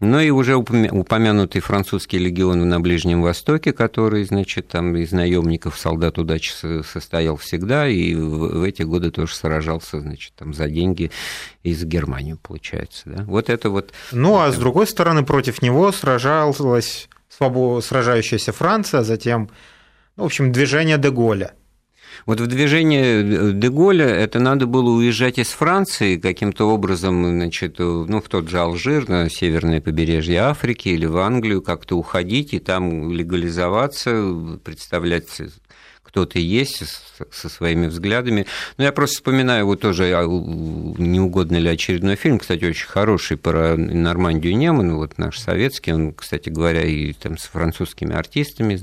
Но 0.00 0.20
и 0.20 0.30
уже 0.30 0.54
упомянутый 0.56 1.60
французский 1.60 2.18
легион 2.18 2.68
на 2.68 2.80
Ближнем 2.80 3.22
Востоке, 3.22 3.72
который, 3.72 4.24
значит, 4.24 4.68
там 4.68 4.94
из 4.96 5.10
наемников 5.12 5.78
солдат 5.78 6.18
удачи 6.18 6.52
состоял 6.84 7.36
всегда, 7.36 7.88
и 7.88 8.14
в 8.14 8.62
эти 8.62 8.82
годы 8.82 9.10
тоже 9.10 9.34
сражался, 9.34 10.00
значит, 10.00 10.34
там 10.36 10.54
за 10.54 10.68
деньги 10.68 11.10
из 11.62 11.84
Германии, 11.84 12.36
получается. 12.40 13.02
Да? 13.06 13.24
Вот 13.24 13.50
это 13.50 13.70
вот... 13.70 13.92
Ну, 14.12 14.38
а 14.38 14.52
с 14.52 14.56
другой 14.56 14.86
стороны, 14.86 15.24
против 15.24 15.62
него 15.62 15.90
сражалась 15.90 17.08
сражающаяся 17.80 18.52
Франция, 18.52 19.02
затем, 19.02 19.42
ну, 19.42 19.50
в 20.18 20.24
общем, 20.24 20.52
движение 20.52 20.98
Деголя. 20.98 21.54
Вот 22.26 22.40
в 22.40 22.46
движении 22.46 23.52
Деголя 23.52 24.06
это 24.06 24.40
надо 24.40 24.66
было 24.66 24.90
уезжать 24.90 25.38
из 25.38 25.48
Франции 25.50 26.16
каким-то 26.16 26.68
образом, 26.68 27.24
значит, 27.24 27.78
ну, 27.78 28.20
в 28.20 28.28
тот 28.28 28.48
же 28.48 28.58
Алжир, 28.58 29.08
на 29.08 29.30
северное 29.30 29.80
побережье 29.80 30.40
Африки 30.40 30.88
или 30.88 31.06
в 31.06 31.16
Англию, 31.18 31.62
как-то 31.62 31.96
уходить 31.96 32.52
и 32.52 32.58
там 32.58 33.12
легализоваться, 33.12 34.58
представлять 34.64 35.28
кто 36.18 36.26
ты 36.26 36.40
есть 36.40 36.82
со 37.30 37.48
своими 37.48 37.86
взглядами. 37.86 38.46
Но 38.76 38.84
я 38.84 38.90
просто 38.90 39.16
вспоминаю 39.16 39.66
вот 39.66 39.80
тоже, 39.80 40.12
а, 40.14 40.24
не 40.24 41.20
угодно 41.20 41.56
ли 41.56 41.68
очередной 41.68 42.16
фильм, 42.16 42.40
кстати, 42.40 42.64
очень 42.64 42.88
хороший 42.88 43.36
про 43.36 43.76
Нормандию 43.76 44.56
Неман, 44.56 44.96
вот 44.96 45.16
наш 45.16 45.38
советский, 45.38 45.92
он, 45.92 46.12
кстати 46.12 46.48
говоря, 46.48 46.82
и 46.82 47.12
там 47.12 47.38
с 47.38 47.44
французскими 47.44 48.14
артистами 48.14 48.80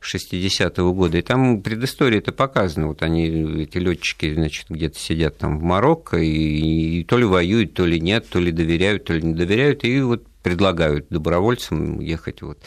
60-го 0.00 0.92
года. 0.92 1.18
И 1.18 1.22
там 1.22 1.62
предыстория 1.62 2.18
это 2.18 2.30
показана. 2.30 2.86
Вот 2.88 3.02
они, 3.02 3.62
эти 3.62 3.78
летчики, 3.78 4.32
значит, 4.32 4.66
где-то 4.68 5.00
сидят 5.00 5.38
там 5.38 5.58
в 5.58 5.62
Марокко, 5.62 6.18
и, 6.18 7.00
и 7.00 7.04
то 7.04 7.18
ли 7.18 7.24
воюют, 7.24 7.74
то 7.74 7.84
ли 7.84 8.00
нет, 8.00 8.28
то 8.28 8.38
ли 8.38 8.52
доверяют, 8.52 9.04
то 9.04 9.14
ли 9.14 9.22
не 9.22 9.34
доверяют. 9.34 9.82
И 9.82 10.00
вот 10.00 10.27
предлагают 10.42 11.08
добровольцам 11.08 12.00
ехать 12.00 12.42
вот 12.42 12.62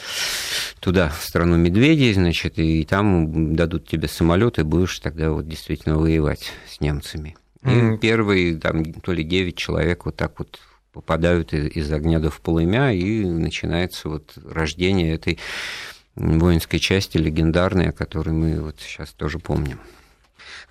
туда, 0.79 1.09
в 1.09 1.23
страну 1.23 1.57
медведей, 1.57 2.13
значит, 2.13 2.57
и 2.59 2.83
там 2.85 3.55
дадут 3.55 3.87
тебе 3.87 4.07
самолет, 4.07 4.59
и 4.59 4.63
будешь 4.63 4.99
тогда 4.99 5.31
вот 5.31 5.47
действительно 5.47 5.97
воевать 5.97 6.51
с 6.69 6.81
немцами. 6.81 7.35
И 7.63 7.67
mm. 7.67 7.97
первые 7.99 8.57
там 8.57 8.93
то 8.93 9.13
ли 9.13 9.23
9 9.23 9.55
человек 9.55 10.05
вот 10.05 10.15
так 10.15 10.39
вот 10.39 10.59
попадают 10.91 11.53
из, 11.53 11.75
из 11.75 11.91
огня 11.91 12.19
до 12.19 12.29
в 12.29 12.41
полымя, 12.41 12.93
и 12.93 13.23
начинается 13.23 14.09
вот 14.09 14.33
рождение 14.43 15.13
этой 15.13 15.39
воинской 16.15 16.79
части 16.79 17.17
легендарной, 17.17 17.89
о 17.89 17.93
которой 17.93 18.31
мы 18.31 18.61
вот 18.61 18.79
сейчас 18.79 19.11
тоже 19.11 19.39
помним. 19.39 19.79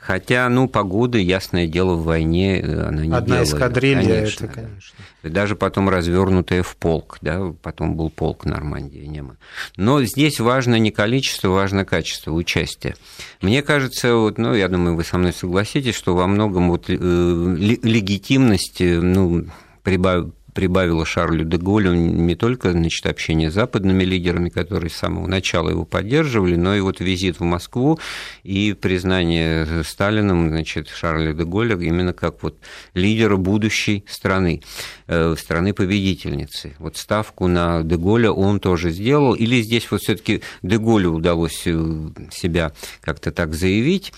Хотя, 0.01 0.49
ну, 0.49 0.67
погода, 0.67 1.19
ясное 1.19 1.67
дело, 1.67 1.95
в 1.95 2.05
войне 2.05 2.59
э, 2.59 2.89
она 2.89 3.05
не 3.05 3.13
Одна 3.13 3.21
делала. 3.21 3.45
эскадрилья, 3.45 4.15
конечно, 4.17 4.47
это, 4.47 4.55
конечно. 4.55 4.99
Даже 5.23 5.57
потом 5.57 5.91
развернутая 5.91 6.63
в 6.63 6.75
полк, 6.77 7.19
да, 7.21 7.53
потом 7.61 7.97
был 7.97 8.09
полк 8.09 8.47
Нормандии, 8.47 9.05
Нема. 9.05 9.37
Но 9.77 10.03
здесь 10.03 10.41
важно 10.41 10.77
не 10.77 10.91
количество, 10.91 11.49
важно 11.49 11.85
качество 11.85 12.33
участия. 12.33 12.97
Мне 13.43 13.63
кажется, 13.63 14.15
вот, 14.15 14.39
ну, 14.39 14.55
я 14.55 14.69
думаю, 14.69 14.97
вы 14.97 15.05
со 15.05 15.19
мной 15.19 15.35
согласитесь, 15.35 15.95
что 15.95 16.17
во 16.17 16.27
многом 16.27 16.71
вот, 16.71 16.87
э, 16.89 16.95
легитимность, 16.95 18.81
ну, 18.81 19.45
прибав 19.83 20.29
прибавило 20.55 21.05
Шарлю 21.05 21.45
де 21.45 21.57
Голлю 21.57 21.93
не 21.93 22.35
только 22.35 22.73
значит, 22.73 23.07
общение 23.07 23.51
с 23.51 23.55
западными 23.55 24.05
лидерами, 24.05 24.49
которые 24.49 24.91
с 24.91 24.95
самого 24.95 25.27
начала 25.27 25.71
его 25.71 25.85
поддерживали, 25.85 26.57
но 26.57 26.75
и 26.75 26.81
вот 26.81 27.01
визит 27.01 27.41
в 27.41 27.45
Москву 27.45 27.99
и 28.43 28.73
признание 28.73 29.85
Сталином 29.85 30.49
значит, 30.49 30.89
Шарля 30.89 31.33
де 31.33 31.45
Голля 31.45 31.77
именно 31.77 32.13
как 32.13 32.43
вот 32.43 32.59
лидера 32.95 33.37
будущей 33.37 34.05
страны, 34.09 34.63
э, 35.07 35.35
страны-победительницы. 35.39 36.75
Вот 36.79 36.97
ставку 36.97 37.47
на 37.47 37.83
де 37.83 37.97
Голля 37.97 38.33
он 38.33 38.61
тоже 38.61 38.91
сделал, 38.91 39.35
или 39.35 39.63
здесь 39.63 39.91
вот 39.91 40.01
все 40.01 40.17
таки 40.17 40.43
де 40.63 40.79
Голлю 40.79 41.13
удалось 41.13 41.63
э, 41.67 42.09
себя 42.31 42.73
как-то 43.01 43.31
так 43.31 43.55
заявить, 43.55 44.13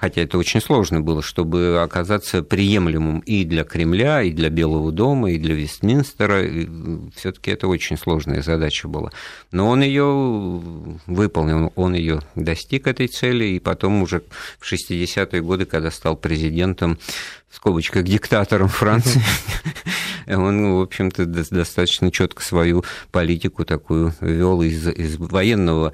хотя 0.00 0.22
это 0.22 0.38
очень 0.38 0.60
сложно 0.60 1.00
было, 1.00 1.22
чтобы 1.22 1.80
оказаться 1.82 2.42
приемлемым 2.42 3.18
и 3.20 3.44
для 3.44 3.64
Кремля, 3.64 4.22
и 4.22 4.30
для 4.30 4.48
Белого 4.48 4.92
дома, 4.92 5.32
и 5.32 5.38
для 5.38 5.54
Вестминстера. 5.54 6.44
Все-таки 7.16 7.50
это 7.50 7.66
очень 7.66 7.98
сложная 7.98 8.42
задача 8.42 8.86
была. 8.86 9.10
Но 9.50 9.68
он 9.68 9.82
ее 9.82 10.04
выполнил, 11.06 11.72
он 11.74 11.94
ее 11.94 12.20
достиг 12.36 12.86
этой 12.86 13.08
цели, 13.08 13.44
и 13.44 13.58
потом 13.58 14.02
уже 14.02 14.22
в 14.60 14.72
60-е 14.72 15.42
годы, 15.42 15.64
когда 15.64 15.90
стал 15.90 16.16
президентом, 16.16 16.98
в 17.48 17.56
скобочках 17.56 18.04
диктатором 18.04 18.68
Франции, 18.68 19.22
он, 20.36 20.74
в 20.74 20.80
общем-то, 20.80 21.26
достаточно 21.26 22.10
четко 22.10 22.42
свою 22.42 22.84
политику 23.10 23.64
такую 23.64 24.12
вел 24.20 24.62
из, 24.62 24.86
из 24.88 25.16
военного... 25.16 25.92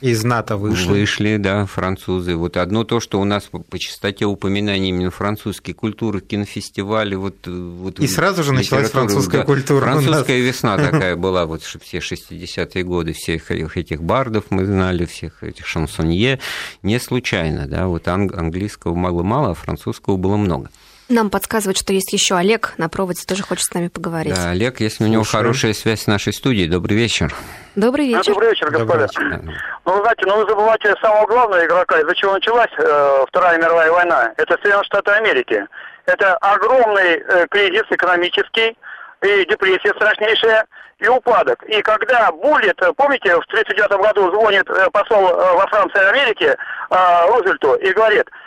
Из 0.00 0.24
НАТО 0.24 0.56
вышли. 0.56 0.88
Вышли, 0.88 1.36
да, 1.36 1.66
французы. 1.66 2.36
Вот 2.36 2.56
одно 2.56 2.84
то, 2.84 3.00
что 3.00 3.20
у 3.20 3.24
нас 3.24 3.44
по, 3.44 3.78
частоте 3.78 4.26
упоминаний 4.26 4.90
именно 4.90 5.10
французской 5.10 5.72
культуры, 5.72 6.20
кинофестивали, 6.20 7.14
вот... 7.14 7.46
вот 7.46 7.98
И 7.98 8.06
сразу 8.06 8.42
же 8.42 8.52
началась 8.52 8.90
французская 8.90 9.38
да, 9.38 9.44
культура. 9.44 9.80
Французская 9.84 10.40
весна 10.40 10.76
такая 10.90 11.16
была, 11.16 11.46
вот 11.46 11.62
все 11.62 11.98
60-е 11.98 12.84
годы, 12.84 13.12
всех 13.12 13.50
этих 13.50 14.02
бардов 14.02 14.44
мы 14.50 14.64
знали, 14.64 15.04
всех 15.04 15.42
этих 15.42 15.66
шансонье, 15.66 16.38
не 16.82 16.98
случайно, 17.00 17.66
да, 17.66 17.86
вот 17.86 18.08
английского 18.08 18.94
мало-мало, 18.94 19.50
а 19.50 19.54
французского 19.54 20.16
было 20.16 20.36
много. 20.36 20.70
Нам 21.12 21.28
подсказывают, 21.28 21.76
что 21.76 21.92
есть 21.92 22.10
еще 22.14 22.36
Олег 22.36 22.72
на 22.78 22.88
проводе, 22.88 23.22
тоже 23.26 23.42
хочет 23.42 23.64
с 23.64 23.74
нами 23.74 23.88
поговорить. 23.88 24.34
Да, 24.34 24.50
Олег, 24.50 24.80
если 24.80 25.04
у 25.04 25.08
него 25.08 25.24
Слушаю. 25.24 25.42
хорошая 25.42 25.72
связь 25.74 26.02
с 26.02 26.06
нашей 26.06 26.32
студией, 26.32 26.68
добрый 26.68 26.96
вечер. 26.96 27.34
Добрый 27.76 28.08
вечер. 28.08 28.32
Добрый 28.32 28.48
вечер, 28.48 28.70
господа. 28.70 29.08
Добрый 29.08 29.40
вечер. 29.42 29.60
Ну, 29.84 29.92
вы 29.92 30.00
знаете, 30.00 30.22
ну 30.24 30.36
вы 30.38 30.48
забывайте 30.48 30.94
самого 31.02 31.26
главного 31.26 31.66
игрока, 31.66 32.00
из-за 32.00 32.14
чего 32.14 32.32
началась 32.32 32.70
э, 32.78 33.24
Вторая 33.28 33.58
мировая 33.58 33.92
война. 33.92 34.32
Это 34.38 34.54
Соединенные 34.54 34.84
Штаты 34.84 35.10
Америки. 35.10 35.66
Это 36.06 36.34
огромный 36.38 37.22
э, 37.28 37.46
кризис 37.50 37.84
экономический 37.90 38.74
и 39.22 39.46
депрессия 39.50 39.92
страшнейшая 39.94 40.64
и 40.98 41.08
упадок. 41.08 41.62
И 41.64 41.82
когда 41.82 42.32
Буллет, 42.32 42.80
помните, 42.96 43.36
в 43.36 43.44
1939 43.52 44.00
году 44.00 44.30
звонит 44.30 44.64
э, 44.70 44.88
посол 44.90 45.28
э, 45.28 45.56
во 45.56 45.66
Франции 45.66 46.00
и 46.00 46.06
Америке 46.06 46.56
э, 46.90 47.26
Рузвельту 47.28 47.74
и 47.74 47.92
говорит, 47.92 48.26
э, 48.28 48.41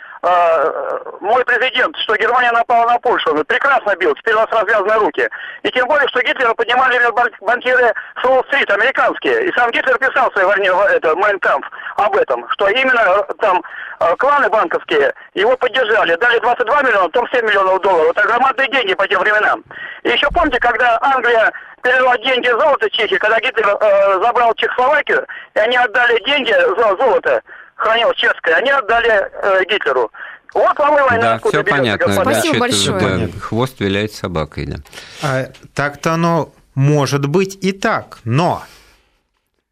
мой 1.20 1.44
президент, 1.44 1.96
что 1.98 2.16
Германия 2.16 2.52
напала 2.52 2.90
на 2.90 2.98
Польшу. 2.98 3.32
Он 3.32 3.44
прекрасно 3.44 3.94
бил, 3.96 4.14
теперь 4.14 4.34
у 4.34 4.38
нас 4.38 4.48
развязаны 4.50 4.94
руки. 4.94 5.28
И 5.62 5.70
тем 5.70 5.86
более, 5.86 6.08
что 6.08 6.22
Гитлера 6.22 6.54
поднимали 6.54 6.98
банкиры 7.40 7.92
с 8.20 8.24
Уолл-стрит, 8.24 8.70
американские. 8.70 9.46
И 9.46 9.52
сам 9.52 9.70
Гитлер 9.70 9.98
писал 9.98 10.30
в 10.30 10.32
своей 10.32 10.48
войне, 10.48 10.70
это, 10.90 11.14
Майнкамп, 11.16 11.64
об 11.96 12.16
этом, 12.16 12.46
что 12.50 12.68
именно 12.68 13.00
э, 13.00 13.34
там 13.40 13.62
э, 14.00 14.16
кланы 14.16 14.48
банковские 14.48 15.12
его 15.34 15.56
поддержали. 15.56 16.16
Дали 16.16 16.38
22 16.38 16.82
миллиона, 16.82 17.08
потом 17.08 17.28
7 17.32 17.44
миллионов 17.44 17.80
долларов. 17.82 18.12
Это 18.16 18.26
громадные 18.26 18.68
деньги 18.68 18.94
по 18.94 19.06
тем 19.06 19.20
временам. 19.20 19.62
И 20.02 20.10
еще 20.10 20.28
помните, 20.32 20.58
когда 20.60 20.98
Англия 21.00 21.52
перевела 21.82 22.16
деньги 22.18 22.48
золота 22.48 22.90
Чехии, 22.90 23.16
когда 23.16 23.38
Гитлер 23.40 23.66
э, 23.66 24.20
забрал 24.22 24.54
Чехословакию, 24.54 25.26
и 25.54 25.58
они 25.58 25.76
отдали 25.76 26.22
деньги 26.24 26.52
за 26.52 26.96
золото, 26.96 27.42
хранилось 27.76 28.16
чешское, 28.16 28.56
они 28.56 28.70
отдали 28.70 29.10
э, 29.10 29.64
Гитлеру. 29.70 30.10
Вот 30.54 30.78
вам 30.78 30.98
и 30.98 31.02
война. 31.02 31.38
Да, 31.38 31.48
все 31.48 31.62
понятно. 31.62 32.12
Спасибо 32.12 32.54
да, 32.54 32.60
большое. 32.60 33.26
Да, 33.26 33.40
хвост 33.40 33.78
виляет 33.78 34.12
собакой, 34.12 34.66
да. 34.66 34.76
А, 35.22 35.50
так-то 35.74 36.14
оно 36.14 36.52
может 36.74 37.26
быть 37.26 37.58
и 37.62 37.72
так, 37.72 38.18
но... 38.24 38.62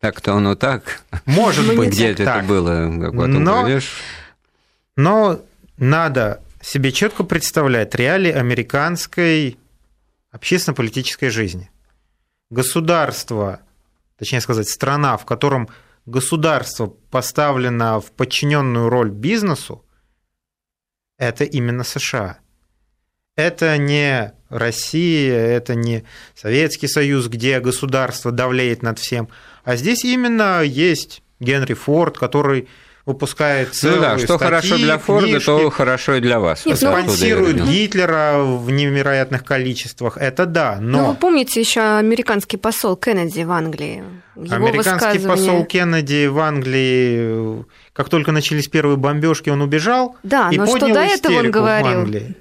Так-то 0.01 0.35
оно 0.35 0.55
так. 0.55 1.01
Может 1.25 1.75
быть, 1.75 1.91
где 1.91 2.13
это 2.13 2.45
было, 2.47 2.91
как 3.01 3.15
но, 3.15 3.81
но 4.97 5.41
надо 5.79 6.43
себе 6.61 6.93
четко 6.93 7.25
представлять 7.25 7.95
реалии 7.95 8.33
американской 8.33 9.57
общественно-политической 10.31 11.31
жизни. 11.31 11.71
Государство, 12.51 13.61
точнее 14.19 14.43
сказать, 14.43 14.69
страна, 14.69 15.17
в 15.17 15.25
котором 15.25 15.71
государство 16.07 16.87
поставлено 16.87 18.01
в 18.01 18.13
подчиненную 18.13 18.89
роль 18.89 19.11
бизнесу, 19.11 19.85
это 21.19 21.45
именно 21.45 21.85
США. 21.85 22.39
Это 23.37 23.77
не 23.79 24.33
Россия, 24.49 25.39
это 25.39 25.75
не 25.75 26.05
Советский 26.35 26.87
Союз, 26.87 27.29
где 27.29 27.59
государство 27.61 28.31
давляет 28.31 28.83
над 28.83 28.99
всем, 28.99 29.29
а 29.65 29.77
здесь 29.77 30.05
именно 30.05 30.63
есть 30.63 31.23
Генри 31.41 31.75
Форд, 31.75 32.17
который 32.19 32.69
выпускает 33.07 33.75
целые 33.75 33.97
Ну 33.97 34.03
да, 34.03 34.19
что 34.19 34.27
статьи, 34.39 34.47
хорошо 34.47 34.77
для 34.77 34.99
Форда, 34.99 35.27
книжки, 35.27 35.47
то 35.47 35.71
хорошо 35.71 36.15
и 36.15 36.21
для 36.21 36.41
вас. 36.41 36.65
Нет, 36.65 36.79
ну, 36.81 36.91
спонсирует 36.91 37.65
Гитлера 37.65 38.39
в 38.43 38.71
невероятных 38.71 39.45
количествах, 39.45 40.17
это 40.17 40.47
да, 40.47 40.79
но... 40.81 40.99
Ну, 40.99 41.09
вы 41.11 41.15
помните 41.15 41.61
еще 41.61 41.81
американский 41.99 42.57
посол 42.57 42.97
Кеннеди 42.97 43.43
в 43.43 43.53
Англии? 43.53 44.03
Его 44.37 44.55
Американский 44.55 45.19
посол 45.19 45.65
Кеннеди 45.65 46.27
в 46.27 46.39
Англии, 46.39 47.65
как 47.93 48.09
только 48.09 48.33
начались 48.33 48.69
первые 48.69 48.97
бомбежки, 48.97 49.51
он 49.51 49.61
убежал 49.61 50.17
да, 50.23 50.49
и 50.51 50.57
но 50.57 50.67
поднял 50.67 50.89
что 50.89 50.95
до 50.95 51.01
этого 51.03 51.39
он 51.39 51.51
говорил? 51.51 51.87
в 51.87 51.99
Англии. 52.01 52.37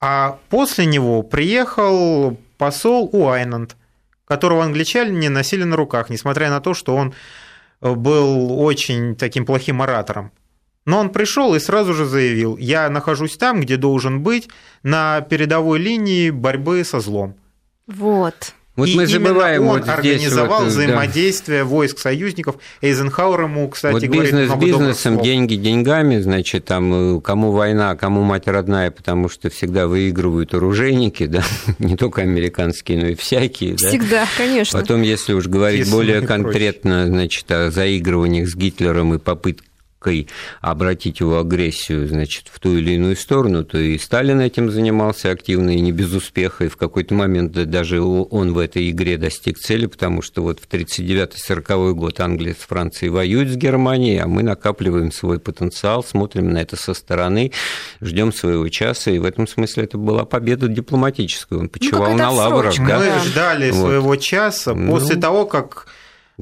А 0.00 0.38
после 0.48 0.86
него 0.86 1.22
приехал 1.22 2.38
посол 2.58 3.08
Уайнанд, 3.12 3.76
которого 4.24 4.64
англичане 4.64 5.28
носили 5.30 5.64
на 5.64 5.76
руках, 5.76 6.10
несмотря 6.10 6.50
на 6.50 6.60
то, 6.60 6.74
что 6.74 6.94
он 6.94 7.14
был 7.94 8.60
очень 8.60 9.14
таким 9.16 9.46
плохим 9.46 9.82
оратором. 9.82 10.32
Но 10.84 10.98
он 10.98 11.10
пришел 11.10 11.54
и 11.54 11.60
сразу 11.60 11.94
же 11.94 12.06
заявил, 12.06 12.56
я 12.56 12.88
нахожусь 12.88 13.36
там, 13.36 13.60
где 13.60 13.76
должен 13.76 14.22
быть, 14.22 14.48
на 14.82 15.20
передовой 15.20 15.78
линии 15.78 16.30
борьбы 16.30 16.84
со 16.84 17.00
злом. 17.00 17.36
Вот. 17.86 18.54
Вот 18.76 18.88
и 18.88 18.94
мы 18.94 19.06
забываем 19.06 19.66
он 19.66 19.80
вот 19.80 19.88
организовал 19.88 20.64
вот, 20.64 20.68
взаимодействие 20.68 21.60
да. 21.60 21.64
войск 21.64 21.98
союзников. 21.98 22.56
Эйзенхауэр 22.82 23.42
ему, 23.42 23.68
кстати, 23.68 23.94
вот 23.94 24.02
говорит 24.02 24.24
бизнес 24.24 24.48
много 24.48 24.66
бизнесом, 24.66 25.22
деньги 25.22 25.54
деньгами, 25.56 26.18
значит, 26.18 26.66
там 26.66 27.22
кому 27.22 27.52
война, 27.52 27.96
кому 27.96 28.22
мать 28.22 28.46
родная, 28.46 28.90
потому 28.90 29.30
что 29.30 29.48
всегда 29.48 29.86
выигрывают 29.86 30.52
оружейники, 30.54 31.26
да, 31.26 31.42
не 31.78 31.96
только 31.96 32.20
американские, 32.20 32.98
но 32.98 33.06
и 33.08 33.14
всякие. 33.14 33.76
Всегда, 33.76 34.24
да? 34.24 34.28
конечно. 34.36 34.78
Потом, 34.78 35.00
если 35.00 35.32
уж 35.32 35.46
говорить 35.46 35.84
Кислый 35.84 35.96
более 35.96 36.20
конкретно, 36.20 37.06
значит, 37.06 37.50
о 37.50 37.70
заигрываниях 37.70 38.48
с 38.48 38.54
Гитлером 38.54 39.14
и 39.14 39.18
попытках 39.18 39.66
попыткой 39.96 40.28
обратить 40.60 41.20
его 41.20 41.38
агрессию, 41.38 42.06
значит, 42.08 42.48
в 42.52 42.58
ту 42.60 42.76
или 42.76 42.92
иную 42.92 43.16
сторону, 43.16 43.64
то 43.64 43.78
и 43.78 43.98
Сталин 43.98 44.40
этим 44.40 44.70
занимался 44.70 45.30
активно 45.30 45.70
и 45.70 45.80
не 45.80 45.92
без 45.92 46.12
успеха, 46.12 46.64
и 46.64 46.68
в 46.68 46.76
какой-то 46.76 47.14
момент 47.14 47.52
даже 47.52 48.00
он 48.00 48.52
в 48.52 48.58
этой 48.58 48.90
игре 48.90 49.16
достиг 49.16 49.58
цели, 49.58 49.86
потому 49.86 50.22
что 50.22 50.42
вот 50.42 50.60
в 50.60 50.68
1939-1940 50.68 51.92
год 51.92 52.20
Англия 52.20 52.54
с 52.54 52.66
Францией 52.66 53.10
воюют 53.10 53.50
с 53.50 53.56
Германией, 53.56 54.18
а 54.18 54.26
мы 54.26 54.42
накапливаем 54.42 55.12
свой 55.12 55.38
потенциал, 55.38 56.04
смотрим 56.04 56.50
на 56.50 56.58
это 56.58 56.76
со 56.76 56.94
стороны, 56.94 57.52
ждем 58.00 58.32
своего 58.32 58.68
часа, 58.68 59.10
и 59.10 59.18
в 59.18 59.24
этом 59.24 59.46
смысле 59.46 59.84
это 59.84 59.98
была 59.98 60.24
победа 60.24 60.68
дипломатическая, 60.68 61.58
он 61.58 61.64
ну, 61.66 61.70
почивал 61.70 62.12
ну, 62.12 62.18
на 62.18 62.30
лаврах. 62.30 62.76
Да? 62.76 62.98
Мы 62.98 63.28
ждали 63.28 63.70
вот. 63.70 63.86
своего 63.86 64.16
часа 64.16 64.74
ну, 64.74 64.92
после 64.92 65.16
того, 65.16 65.46
как 65.46 65.86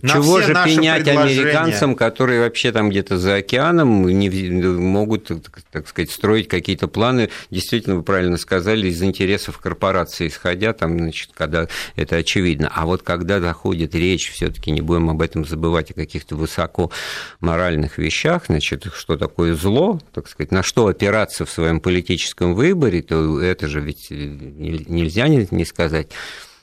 на 0.02 0.14
Чего 0.14 0.40
же 0.40 0.52
пенять 0.64 1.06
американцам, 1.06 1.94
которые 1.94 2.40
вообще 2.40 2.72
там 2.72 2.90
где-то 2.90 3.16
за 3.16 3.36
океаном 3.36 4.08
не 4.08 4.28
могут, 4.28 5.30
так 5.70 5.86
сказать, 5.86 6.10
строить 6.10 6.48
какие-то 6.48 6.88
планы, 6.88 7.30
действительно, 7.50 7.96
вы 7.96 8.02
правильно 8.02 8.36
сказали, 8.36 8.88
из 8.88 9.00
интересов 9.02 9.58
корпорации 9.58 10.26
исходя, 10.26 10.72
там, 10.72 10.98
значит, 10.98 11.30
когда 11.32 11.68
это 11.94 12.16
очевидно. 12.16 12.70
А 12.74 12.86
вот 12.86 13.02
когда 13.02 13.38
доходит 13.38 13.94
речь, 13.94 14.32
все 14.32 14.50
таки 14.50 14.72
не 14.72 14.80
будем 14.80 15.10
об 15.10 15.22
этом 15.22 15.44
забывать, 15.44 15.92
о 15.92 15.94
каких-то 15.94 16.34
высоко 16.34 16.90
моральных 17.38 17.98
вещах, 17.98 18.44
значит, 18.48 18.86
что 18.92 19.16
такое 19.16 19.54
зло, 19.54 20.00
так 20.12 20.28
сказать, 20.28 20.50
на 20.50 20.64
что 20.64 20.88
опираться 20.88 21.44
в 21.44 21.50
своем 21.50 21.78
политическом 21.78 22.54
выборе, 22.54 23.00
то 23.00 23.40
это 23.40 23.68
же 23.68 23.80
ведь 23.80 24.10
нельзя 24.10 25.28
не 25.28 25.64
сказать. 25.64 26.08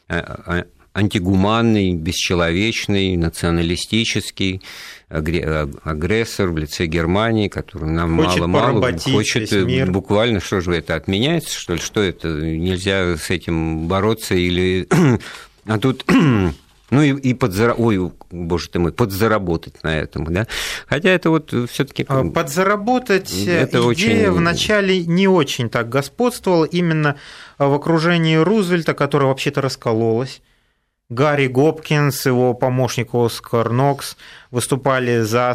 А, 0.10 0.42
а, 0.46 0.66
антигуманный, 0.94 1.94
бесчеловечный, 1.94 3.16
националистический 3.16 4.62
агрессор 5.10 6.50
в 6.50 6.58
лице 6.58 6.86
Германии, 6.86 7.48
который 7.50 7.90
нам 7.90 8.12
мало-мало 8.12 8.98
хочет 8.98 9.52
мир. 9.52 9.92
буквально, 9.92 10.40
что 10.40 10.62
же 10.62 10.74
это 10.74 10.96
отменяется, 10.96 11.58
что 11.58 11.74
ли, 11.74 11.80
что 11.80 12.02
это, 12.02 12.30
нельзя 12.30 13.18
с 13.18 13.30
этим 13.30 13.88
бороться 13.88 14.36
или... 14.36 14.88
А 15.68 15.78
тут 15.78 16.04
ну 16.92 17.02
и, 17.02 17.12
и 17.12 17.34
подзара... 17.36 17.74
Ой, 17.74 18.12
боже 18.32 18.70
ты 18.70 18.80
мой, 18.80 18.92
подзаработать 18.92 19.84
на 19.84 19.98
этом, 19.98 20.26
да? 20.26 20.48
Хотя 20.88 21.10
это 21.10 21.30
вот 21.30 21.54
все 21.70 21.86
таки 21.86 22.04
а 22.08 22.24
Подзаработать 22.24 23.32
это 23.46 23.78
идея 23.94 24.32
очень... 24.32 24.32
вначале 24.32 25.06
не 25.06 25.28
очень 25.28 25.70
так 25.70 25.88
господствовала, 25.90 26.66
именно 26.66 27.16
в 27.60 27.74
окружении 27.74 28.38
Рузвельта, 28.38 28.94
которая 28.96 29.30
вообще-то 29.30 29.62
раскололась. 29.62 30.42
Гарри 31.12 31.48
Гопкинс, 31.48 32.26
его 32.26 32.54
помощник 32.54 33.14
Оскар 33.14 33.70
Нокс 33.70 34.16
выступали 34.50 35.20
за 35.20 35.54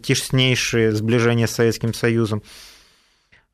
теснейшее 0.00 0.92
сближение 0.92 1.48
с 1.48 1.56
Советским 1.56 1.92
Союзом. 1.92 2.44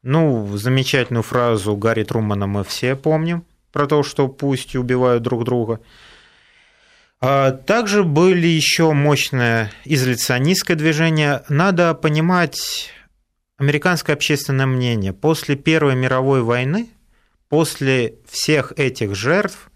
Ну, 0.03 0.47
замечательную 0.59 1.23
фразу 1.23 1.75
Гарри 1.75 2.05
Трумана 2.05 2.47
мы 2.47 2.65
все 2.65 2.95
помним 2.95 3.47
про 3.73 3.87
то, 3.87 4.03
что 4.03 4.29
пусть 4.29 4.77
убивают 4.77 5.23
друг 5.23 5.45
друга. 5.45 5.81
А 7.23 7.53
также 7.53 8.05
были 8.05 8.47
еще 8.47 8.93
мощное 8.93 9.73
изоляционистское 9.87 10.77
движение. 10.77 11.45
Надо 11.49 11.95
понимать 11.95 12.91
американское 13.57 14.15
общественное 14.15 14.67
мнение. 14.67 15.15
После 15.15 15.57
Первой 15.57 15.97
мировой 15.97 16.43
войны, 16.43 16.91
после 17.49 18.17
всех 18.29 18.73
этих 18.77 19.15
жертв, 19.15 19.71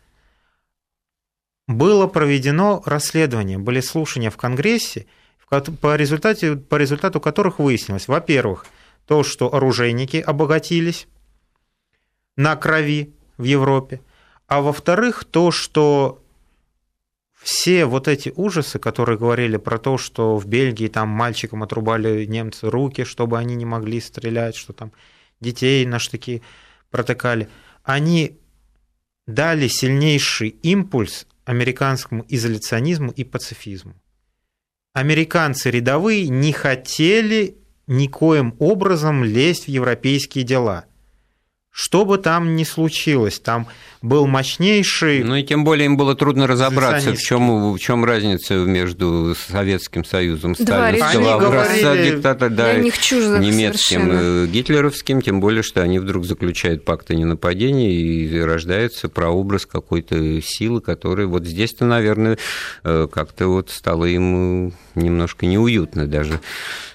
было 1.77 2.07
проведено 2.07 2.83
расследование, 2.87 3.59
были 3.59 3.81
слушания 3.81 4.31
в 4.31 4.37
Конгрессе, 4.37 5.07
по, 5.49 5.97
результате, 5.97 6.57
по 6.57 6.77
результату 6.77 7.21
которых 7.21 7.59
выяснилось, 7.59 8.09
во-первых, 8.09 8.67
то, 9.07 9.23
что 9.23 9.55
оружейники 9.55 10.17
обогатились 10.17 11.07
на 12.37 12.57
крови 12.57 13.13
в 13.37 13.45
Европе, 13.45 14.01
а 14.47 14.63
во-вторых, 14.63 15.25
то, 15.25 15.51
что 15.51 16.23
все 17.35 17.87
вот 17.87 18.09
эти 18.09 18.33
ужасы, 18.35 18.79
которые 18.79 19.19
говорили 19.19 19.57
про 19.57 19.79
то, 19.79 19.99
что 19.99 20.37
в 20.37 20.47
Бельгии 20.47 20.89
там 20.89 21.09
мальчикам 21.09 21.63
отрубали 21.63 22.25
немцы 22.25 22.71
руки, 22.71 23.05
чтобы 23.05 23.39
они 23.39 23.57
не 23.57 23.65
могли 23.65 24.01
стрелять, 24.01 24.57
что 24.57 24.73
там 24.73 24.93
детей 25.41 25.85
на 25.85 25.99
штыки 25.99 26.43
протыкали, 26.91 27.49
они 27.83 28.39
дали 29.27 29.69
сильнейший 29.69 30.51
импульс 30.63 31.27
американскому 31.53 32.25
изоляционизму 32.29 33.13
и 33.13 33.25
пацифизму. 33.25 33.95
Американцы 34.93 35.71
рядовые 35.71 36.29
не 36.29 36.53
хотели 36.53 37.57
никоим 37.87 38.57
образом 38.59 39.25
лезть 39.25 39.67
в 39.67 39.69
европейские 39.69 40.45
дела– 40.45 40.87
что 41.73 42.05
бы 42.05 42.19
там 42.19 42.55
ни 42.55 42.65
случилось, 42.65 43.39
там 43.39 43.67
был 44.03 44.27
мощнейший... 44.27 45.25
Ну 45.25 45.37
и 45.37 45.43
тем 45.43 45.65
более 45.65 45.87
им 45.87 45.97
было 45.97 46.15
трудно 46.15 46.47
разобраться, 46.47 47.15
в 47.15 47.19
чем, 47.19 47.73
в 47.73 47.79
чем 47.79 48.05
разница 48.05 48.55
между 48.55 49.35
Советским 49.49 50.05
Союзом 50.05 50.55
сталинского 50.55 51.35
образца 51.35 51.97
диктата, 51.97 52.51
да, 52.51 52.75
немецким, 52.75 54.03
совершенно. 54.03 54.47
гитлеровским, 54.47 55.23
тем 55.23 55.41
более, 55.41 55.63
что 55.63 55.81
они 55.81 55.99
вдруг 55.99 56.27
заключают 56.27 56.85
пакт 56.85 57.11
о 57.11 57.15
ненападении 57.15 58.27
и 58.27 58.41
рождается 58.41 59.09
прообраз 59.09 59.65
какой-то 59.65 60.43
силы, 60.43 60.83
которая 60.83 61.27
вот 61.27 61.47
здесь-то, 61.47 61.87
наверное, 61.87 62.37
э, 62.85 63.09
как-то 63.11 63.49
вот 63.49 63.71
стало 63.71 64.05
им 64.05 64.75
немножко 64.95 65.47
неуютно 65.47 66.07
даже 66.07 66.41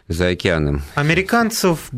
за 0.08 0.28
океаном. 0.28 0.84
Американцев 0.94 1.90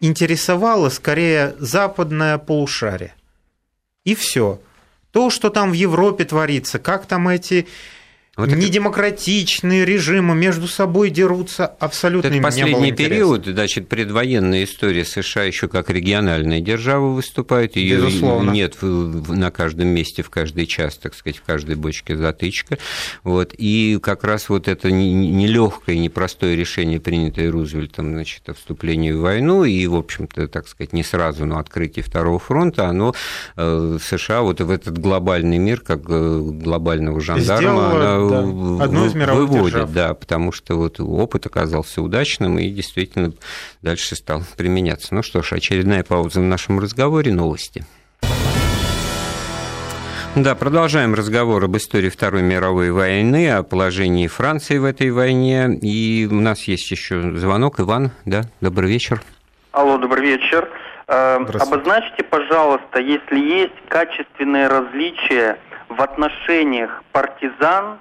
интересовало 0.00 0.88
скорее 0.88 1.54
западное 1.58 2.38
полушарие. 2.38 3.14
И 4.04 4.14
все. 4.14 4.60
То, 5.10 5.30
что 5.30 5.50
там 5.50 5.70
в 5.70 5.74
Европе 5.74 6.24
творится, 6.24 6.78
как 6.78 7.06
там 7.06 7.28
эти 7.28 7.66
вот 8.36 8.50
Недемократичные 8.50 9.82
это... 9.82 9.90
режимы 9.92 10.34
между 10.34 10.66
собой 10.66 11.10
дерутся 11.10 11.66
абсолютно 11.66 12.28
Это 12.28 12.42
последний 12.42 12.92
период, 12.92 13.46
значит, 13.46 13.88
предвоенная 13.88 14.64
история 14.64 15.04
США 15.04 15.44
еще 15.44 15.68
как 15.68 15.90
региональная 15.90 16.60
держава 16.60 17.12
выступает. 17.12 17.76
Ее 17.76 18.10
нет 18.42 18.76
на 18.80 19.50
каждом 19.50 19.88
месте, 19.88 20.22
в 20.22 20.30
каждый 20.30 20.66
час, 20.66 20.96
так 20.96 21.14
сказать, 21.14 21.38
в 21.38 21.42
каждой 21.42 21.76
бочке 21.76 22.16
затычка. 22.16 22.78
Вот. 23.22 23.54
И 23.56 23.98
как 24.02 24.24
раз 24.24 24.48
вот 24.48 24.66
это 24.66 24.90
нелегкое, 24.90 25.96
непростое 25.98 26.56
решение, 26.56 27.00
принятое 27.00 27.50
Рузвельтом, 27.50 28.12
значит, 28.12 28.48
о 28.48 28.54
вступлении 28.54 29.12
в 29.12 29.20
войну, 29.20 29.64
и, 29.64 29.86
в 29.86 29.94
общем-то, 29.94 30.48
так 30.48 30.66
сказать, 30.68 30.92
не 30.92 31.04
сразу, 31.04 31.46
но 31.46 31.58
открытие 31.58 32.02
второго 32.02 32.38
фронта, 32.38 32.88
оно 32.88 33.14
э, 33.56 33.98
США 34.02 34.42
вот 34.42 34.60
в 34.60 34.70
этот 34.70 34.98
глобальный 34.98 35.58
мир, 35.58 35.80
как 35.80 36.00
э, 36.08 36.40
глобального 36.40 37.20
жандарма, 37.20 37.60
Сделала 37.60 38.23
да. 38.30 38.84
Одну 38.84 39.06
из 39.06 39.14
мировых 39.14 39.48
выводит, 39.48 39.74
держав. 39.74 39.92
да, 39.92 40.14
потому 40.14 40.52
что 40.52 40.76
вот 40.76 41.00
опыт 41.00 41.46
оказался 41.46 42.02
удачным 42.02 42.58
и 42.58 42.68
действительно 42.70 43.32
дальше 43.82 44.16
стал 44.16 44.42
применяться. 44.56 45.14
Ну 45.14 45.22
что 45.22 45.42
ж, 45.42 45.52
очередная 45.52 46.04
пауза 46.04 46.40
в 46.40 46.44
нашем 46.44 46.78
разговоре, 46.78 47.32
новости. 47.32 47.84
Да, 50.36 50.56
продолжаем 50.56 51.14
разговор 51.14 51.62
об 51.62 51.76
истории 51.76 52.08
Второй 52.08 52.42
мировой 52.42 52.90
войны, 52.90 53.52
о 53.52 53.62
положении 53.62 54.26
Франции 54.26 54.78
в 54.78 54.84
этой 54.84 55.12
войне. 55.12 55.78
И 55.80 56.28
у 56.28 56.40
нас 56.40 56.64
есть 56.64 56.90
еще 56.90 57.36
звонок. 57.36 57.78
Иван, 57.78 58.10
да, 58.24 58.42
добрый 58.60 58.90
вечер. 58.90 59.22
Алло, 59.70 59.96
добрый 59.96 60.26
вечер. 60.26 60.68
Э, 61.06 61.36
обозначьте, 61.36 62.24
пожалуйста, 62.24 62.98
если 62.98 63.38
есть 63.38 63.74
качественные 63.88 64.66
различия 64.66 65.56
в 65.88 66.02
отношениях 66.02 67.04
партизан, 67.12 68.00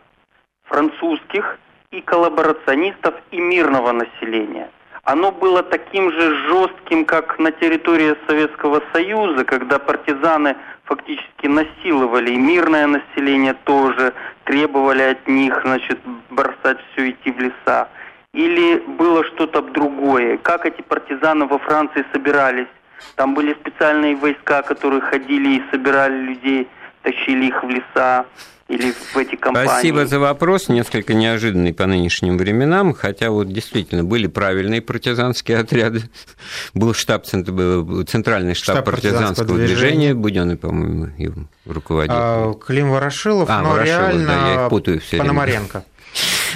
французских 0.74 1.60
и 1.92 2.02
коллаборационистов 2.02 3.14
и 3.30 3.40
мирного 3.40 3.92
населения. 3.92 4.70
Оно 5.04 5.32
было 5.32 5.62
таким 5.62 6.12
же 6.12 6.36
жестким, 6.48 7.06
как 7.06 7.38
на 7.38 7.52
территории 7.52 8.16
Советского 8.28 8.82
Союза, 8.94 9.44
когда 9.46 9.78
партизаны 9.78 10.56
фактически 10.86 11.46
насиловали 11.46 12.32
и 12.32 12.38
мирное 12.38 12.88
население 12.88 13.54
тоже, 13.66 14.14
требовали 14.46 15.04
от 15.04 15.28
них, 15.28 15.62
значит, 15.64 16.00
бросать 16.32 16.80
все, 16.92 17.12
идти 17.12 17.32
в 17.32 17.40
леса. 17.40 17.90
Или 18.34 18.78
было 18.78 19.24
что-то 19.26 19.62
другое? 19.62 20.38
Как 20.38 20.66
эти 20.66 20.82
партизаны 20.82 21.46
во 21.46 21.60
Франции 21.60 22.04
собирались? 22.12 22.74
Там 23.16 23.36
были 23.36 23.54
специальные 23.54 24.16
войска, 24.16 24.64
которые 24.64 25.02
ходили 25.02 25.58
и 25.58 25.64
собирали 25.70 26.16
людей, 26.16 26.68
тащили 27.04 27.48
их 27.48 27.64
в 27.64 27.70
леса 27.70 28.26
или 28.74 28.92
в 28.92 29.18
эти 29.18 29.36
компании? 29.36 29.68
Спасибо 29.68 30.06
за 30.06 30.20
вопрос, 30.20 30.70
несколько 30.70 31.14
неожиданный 31.14 31.74
по 31.74 31.86
нынешним 31.86 32.38
временам, 32.38 32.94
хотя 32.94 33.30
вот 33.30 33.52
действительно 33.52 34.04
были 34.04 34.28
правильные 34.28 34.82
партизанские 34.82 35.58
отряды. 35.60 36.04
Был 36.74 36.94
штаб, 36.94 37.26
центральный 37.26 38.56
штаб, 38.56 38.78
штаб 38.78 38.86
партизанского 38.86 39.58
движения, 39.58 40.14
Буденный, 40.14 40.58
по-моему, 40.58 41.48
руководитель. 41.66 42.16
А, 42.18 42.54
Клим 42.54 42.92
Ворошилов, 42.92 43.50
а, 43.50 43.62
но 43.62 43.70
Ворошилов, 43.72 44.00
реально 44.00 44.28
да, 44.28 44.48
я 44.48 44.64
их 44.64 44.70
путаю 44.70 45.00
все 45.00 45.18
Пономаренко. 45.18 45.72
Время. 45.72 45.86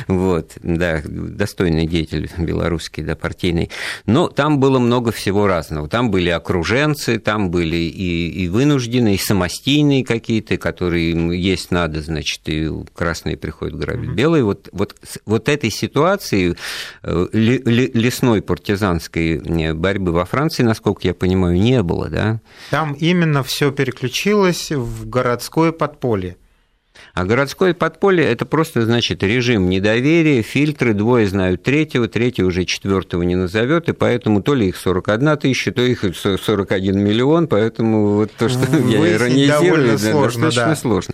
Вот, 0.07 0.53
да, 0.63 1.01
достойный 1.03 1.85
деятель 1.85 2.29
белорусский, 2.37 3.03
да, 3.03 3.15
партийный. 3.15 3.69
Но 4.05 4.29
там 4.29 4.59
было 4.59 4.79
много 4.79 5.11
всего 5.11 5.47
разного. 5.47 5.89
Там 5.89 6.11
были 6.11 6.29
окруженцы, 6.29 7.19
там 7.19 7.51
были 7.51 7.75
и, 7.75 8.29
и 8.29 8.47
вынужденные, 8.47 9.15
и 9.15 9.17
самостийные 9.17 10.05
какие-то, 10.05 10.57
которые 10.57 11.11
есть 11.37 11.71
надо, 11.71 12.01
значит, 12.01 12.41
и 12.45 12.69
красные 12.95 13.35
приходят 13.37 13.77
грабить 13.77 14.11
белые. 14.11 14.43
Вот, 14.43 14.69
вот, 14.71 14.95
вот 15.25 15.49
этой 15.49 15.69
ситуации 15.69 16.55
э, 17.03 17.27
лесной 17.33 18.41
партизанской 18.41 19.37
э, 19.37 19.73
борьбы 19.73 20.13
во 20.13 20.25
Франции, 20.25 20.63
насколько 20.63 21.01
я 21.03 21.13
понимаю, 21.13 21.59
не 21.59 21.83
было, 21.83 22.07
да? 22.09 22.39
Там 22.69 22.93
именно 22.93 23.43
все 23.43 23.71
переключилось 23.71 24.71
в 24.71 25.09
городское 25.09 25.71
подполье. 25.71 26.37
А 27.13 27.25
городское 27.25 27.73
подполье– 27.73 28.25
это 28.31 28.45
просто, 28.45 28.85
значит, 28.85 29.23
режим 29.23 29.69
недоверия, 29.69 30.41
фильтры, 30.41 30.93
двое 30.93 31.27
знают 31.27 31.63
третьего, 31.63 32.07
третий 32.07 32.43
уже 32.43 32.65
четвертого 32.65 33.23
не 33.23 33.35
назовет, 33.35 33.89
и 33.89 33.93
поэтому 33.93 34.41
то 34.41 34.53
ли 34.53 34.67
их 34.67 34.77
41 34.77 35.37
тысяча, 35.37 35.71
то 35.71 35.81
их 35.81 36.03
41 36.13 36.99
миллион, 36.99 37.47
поэтому 37.47 38.15
вот 38.15 38.31
то, 38.31 38.49
что 38.49 38.59
я 38.77 39.13
иронизирую, 39.13 39.97
да, 39.97 40.11
сложно, 40.11 40.45
достаточно 40.45 40.67
да. 40.67 40.75
сложно. 40.75 41.13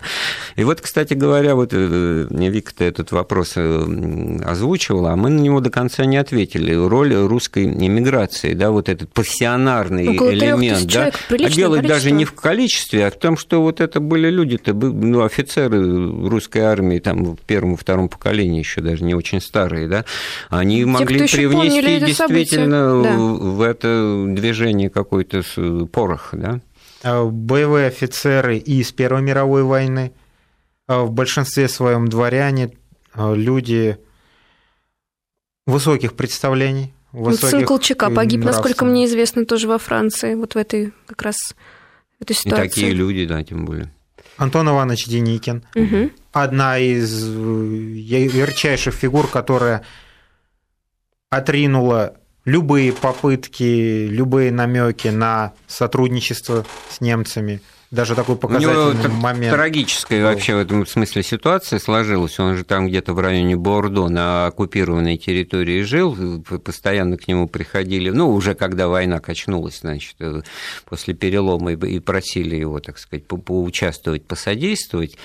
И 0.56 0.64
вот, 0.64 0.80
кстати 0.80 1.14
говоря, 1.14 1.54
вот 1.54 1.70
э, 1.72 2.26
Вика-то 2.54 2.84
этот 2.84 3.10
вопрос 3.10 3.54
э, 3.56 4.38
озвучивала, 4.44 5.12
а 5.12 5.16
мы 5.16 5.30
на 5.30 5.40
него 5.40 5.60
до 5.60 5.70
конца 5.70 6.04
не 6.04 6.16
ответили. 6.16 6.72
Роль 6.72 7.14
русской 7.14 7.64
иммиграции, 7.64 8.54
да, 8.54 8.70
вот 8.70 8.88
этот 8.88 9.12
пассионарный 9.12 10.08
Около 10.08 10.32
элемент, 10.32 10.86
да, 10.92 11.10
а 11.30 11.50
дело 11.50 11.82
даже 11.82 12.10
не 12.12 12.24
в 12.24 12.32
количестве, 12.34 13.06
а 13.06 13.10
в 13.10 13.18
том, 13.18 13.36
что 13.36 13.60
вот 13.62 13.80
это 13.80 14.00
были 14.00 14.30
люди-то, 14.30 14.72
ну, 14.72 15.22
офицеры 15.24 15.73
русской 15.74 16.60
армии, 16.60 16.98
там, 16.98 17.36
в 17.36 17.40
первом, 17.40 17.76
втором 17.76 18.08
поколении 18.08 18.58
еще 18.58 18.80
даже 18.80 19.04
не 19.04 19.14
очень 19.14 19.40
старые, 19.40 19.88
да, 19.88 20.04
они 20.48 20.80
Те, 20.80 20.86
могли 20.86 21.28
привнести 21.28 22.00
действительно 22.00 23.02
да. 23.02 23.16
в 23.16 23.60
это 23.62 24.24
движение 24.28 24.90
какой-то 24.90 25.42
порох, 25.92 26.30
да. 26.32 26.60
А 27.02 27.24
боевые 27.24 27.88
офицеры 27.88 28.56
из 28.56 28.92
Первой 28.92 29.22
мировой 29.22 29.62
войны, 29.62 30.12
а 30.86 31.02
в 31.04 31.12
большинстве 31.12 31.68
своем 31.68 32.08
дворяне, 32.08 32.72
а 33.12 33.34
люди 33.34 33.98
высоких 35.66 36.14
представлений, 36.14 36.94
высоких 37.12 37.50
Сын 37.50 37.66
Колчака 37.66 38.10
погиб, 38.10 38.44
насколько 38.44 38.84
мне 38.84 39.06
известно, 39.06 39.44
тоже 39.44 39.68
во 39.68 39.78
Франции, 39.78 40.34
вот 40.34 40.54
в 40.54 40.56
этой 40.56 40.92
как 41.06 41.22
раз 41.22 41.36
в 42.18 42.22
этой 42.22 42.34
ситуации. 42.34 42.66
И 42.66 42.68
такие 42.68 42.92
люди, 42.92 43.26
да, 43.26 43.42
тем 43.42 43.64
более. 43.64 43.92
Антон 44.36 44.68
Иванович 44.68 45.06
Деникин. 45.06 45.64
Угу. 45.74 46.10
Одна 46.32 46.78
из 46.78 47.24
э, 47.24 47.96
ярчайших 47.96 48.94
фигур, 48.94 49.28
которая 49.28 49.84
отринула 51.30 52.16
любые 52.44 52.92
попытки, 52.92 54.06
любые 54.08 54.52
намеки 54.52 55.08
на 55.08 55.52
сотрудничество 55.66 56.64
с 56.90 57.00
немцами– 57.00 57.60
даже 57.94 58.14
такой 58.14 58.36
показательный 58.36 58.90
У 58.90 58.92
него 58.92 59.14
момент. 59.14 59.54
Трагическая 59.54 60.22
был. 60.22 60.30
вообще 60.30 60.56
в 60.56 60.58
этом 60.58 60.86
смысле 60.86 61.22
ситуация 61.22 61.78
сложилась. 61.78 62.38
Он 62.40 62.56
же 62.56 62.64
там 62.64 62.88
где-то 62.88 63.14
в 63.14 63.20
районе 63.20 63.56
Бордо 63.56 64.08
на 64.08 64.46
оккупированной 64.46 65.16
территории 65.16 65.82
жил, 65.82 66.42
постоянно 66.42 67.16
к 67.16 67.28
нему 67.28 67.46
приходили, 67.46 68.10
ну, 68.10 68.30
уже 68.30 68.54
когда 68.54 68.88
война 68.88 69.20
качнулась, 69.20 69.80
значит, 69.80 70.16
э, 70.18 70.42
после 70.86 71.14
перелома 71.14 71.72
и 71.72 71.98
просили 72.00 72.56
его, 72.56 72.80
так 72.80 72.98
сказать, 72.98 73.26
поучаствовать, 73.26 74.26
посодействовать. 74.26 75.16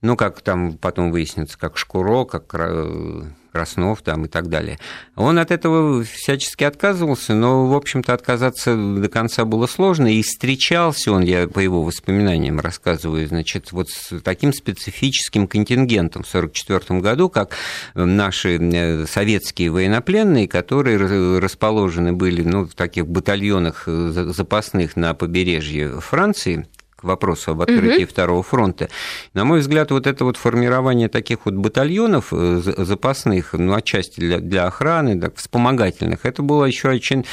Ну, 0.00 0.16
как 0.16 0.40
там 0.42 0.74
потом 0.74 1.10
выяснится, 1.10 1.58
как 1.58 1.76
Шкуро, 1.78 2.24
как 2.26 2.54
э, 2.54 3.22
Краснов 3.54 4.02
там 4.02 4.24
и 4.24 4.28
так 4.28 4.48
далее. 4.48 4.80
Он 5.14 5.38
от 5.38 5.52
этого 5.52 6.02
всячески 6.02 6.64
отказывался, 6.64 7.34
но, 7.34 7.68
в 7.68 7.76
общем-то, 7.76 8.12
отказаться 8.12 8.74
до 8.74 9.08
конца 9.08 9.44
было 9.44 9.68
сложно, 9.68 10.12
и 10.12 10.22
встречался 10.22 11.12
он, 11.12 11.22
я 11.22 11.46
по 11.46 11.60
его 11.60 11.84
воспоминаниям 11.84 12.58
рассказываю, 12.58 13.28
значит, 13.28 13.70
вот 13.70 13.90
с 13.90 14.20
таким 14.22 14.52
специфическим 14.52 15.46
контингентом 15.46 16.24
в 16.24 16.34
1944 16.34 17.00
году, 17.00 17.28
как 17.28 17.54
наши 17.94 18.58
э, 18.58 19.06
советские 19.06 19.70
военнопленные, 19.70 20.48
которые 20.48 21.38
расположены 21.38 22.12
были 22.12 22.42
ну, 22.42 22.66
в 22.66 22.74
таких 22.74 23.06
батальонах 23.06 23.84
э, 23.86 24.32
запасных 24.34 24.96
на 24.96 25.14
побережье 25.14 26.00
Франции, 26.00 26.66
вопросу 27.04 27.52
об 27.52 27.62
открытии 27.62 28.04
угу. 28.04 28.10
Второго 28.10 28.42
фронта. 28.42 28.88
На 29.32 29.44
мой 29.44 29.60
взгляд, 29.60 29.90
вот 29.90 30.06
это 30.06 30.24
вот 30.24 30.36
формирование 30.36 31.08
таких 31.08 31.38
вот 31.44 31.54
батальонов 31.54 32.28
э, 32.32 32.60
запасных, 32.62 33.52
ну, 33.52 33.74
отчасти 33.74 34.20
для, 34.20 34.38
для 34.38 34.66
охраны, 34.66 35.20
так, 35.20 35.36
вспомогательных, 35.36 36.24
это 36.24 36.42
было 36.42 36.64
еще 36.64 36.90
очень 36.90 37.24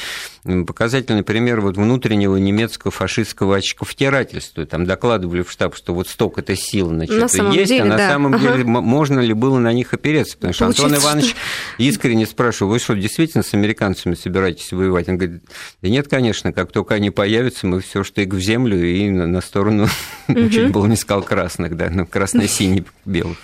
показательный 0.66 1.22
пример 1.22 1.60
вот 1.60 1.76
внутреннего 1.76 2.36
немецкого 2.36 2.90
фашистского 2.90 3.56
очковтирательства. 3.56 4.66
Там 4.66 4.84
докладывали 4.84 5.42
в 5.42 5.50
штаб, 5.50 5.76
что 5.76 5.94
вот 5.94 6.08
столько-то 6.08 6.56
сил 6.56 6.88
значит, 6.88 7.16
на 7.16 7.52
есть, 7.52 7.68
деле, 7.68 7.82
а 7.82 7.84
на 7.84 7.96
да. 7.96 8.08
самом 8.08 8.34
ага. 8.34 8.52
деле 8.52 8.64
можно 8.64 9.20
ли 9.20 9.34
было 9.34 9.58
на 9.58 9.72
них 9.72 9.94
опереться? 9.94 10.34
Потому 10.34 10.52
что 10.52 10.64
Получится, 10.64 10.86
Антон 10.86 11.02
Иванович 11.02 11.30
что... 11.30 11.38
искренне 11.78 12.26
спрашивал, 12.26 12.72
вы 12.72 12.80
что, 12.80 12.94
действительно 12.94 13.44
с 13.44 13.54
американцами 13.54 14.14
собираетесь 14.14 14.72
воевать? 14.72 15.08
Он 15.08 15.16
говорит, 15.16 15.42
да 15.80 15.88
нет, 15.88 16.08
конечно, 16.08 16.52
как 16.52 16.72
только 16.72 16.94
они 16.94 17.10
появятся, 17.10 17.68
мы 17.68 17.80
все 17.80 18.02
штык 18.02 18.34
в 18.34 18.40
землю 18.40 18.84
и 18.84 19.10
на 19.10 19.40
сторону, 19.40 19.88
угу. 20.28 20.50
чуть 20.50 20.72
было 20.72 20.86
не 20.86 20.96
сказал 20.96 21.22
красных, 21.22 21.76
да, 21.76 21.88
ну, 21.88 22.04
красно-синий, 22.04 22.84
белых. 23.04 23.38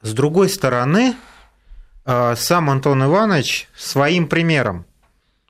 С 0.00 0.12
другой 0.12 0.48
стороны, 0.48 1.16
а, 2.04 2.36
сам 2.36 2.70
Антон 2.70 3.02
Иванович 3.02 3.68
своим 3.74 4.28
примером 4.28 4.86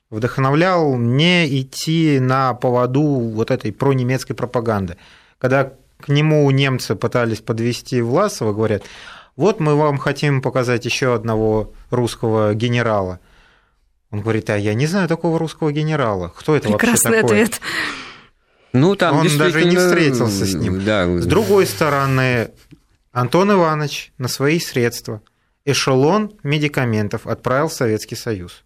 вдохновлял 0.09 0.95
не 0.97 1.61
идти 1.61 2.19
на 2.19 2.53
поводу 2.53 3.03
вот 3.03 3.51
этой 3.51 3.71
пронемецкой 3.71 4.35
пропаганды. 4.35 4.97
Когда 5.37 5.73
к 5.99 6.09
нему 6.09 6.49
немцы 6.51 6.95
пытались 6.95 7.41
подвести 7.41 8.01
Власова, 8.01 8.53
говорят, 8.53 8.83
вот 9.35 9.59
мы 9.59 9.75
вам 9.75 9.97
хотим 9.97 10.41
показать 10.41 10.85
еще 10.85 11.13
одного 11.13 11.73
русского 11.91 12.53
генерала. 12.53 13.19
Он 14.09 14.21
говорит, 14.21 14.49
а 14.49 14.57
я 14.57 14.73
не 14.73 14.87
знаю 14.87 15.07
такого 15.07 15.37
русского 15.37 15.71
генерала. 15.71 16.33
Кто 16.35 16.55
это 16.55 16.69
Прекрасный 16.69 17.11
вообще 17.11 17.21
такой? 17.21 17.43
ответ. 17.43 17.61
Ну, 18.73 18.95
там 18.95 19.17
Он 19.17 19.37
даже 19.37 19.65
не 19.65 19.75
встретился 19.75 20.45
с 20.45 20.53
ним. 20.53 20.83
Да. 20.83 21.05
С 21.19 21.25
другой 21.25 21.65
стороны, 21.65 22.51
Антон 23.11 23.51
Иванович 23.51 24.13
на 24.17 24.27
свои 24.27 24.59
средства 24.59 25.21
эшелон 25.65 26.33
медикаментов 26.43 27.27
отправил 27.27 27.67
в 27.67 27.73
Советский 27.73 28.15
Союз. 28.15 28.63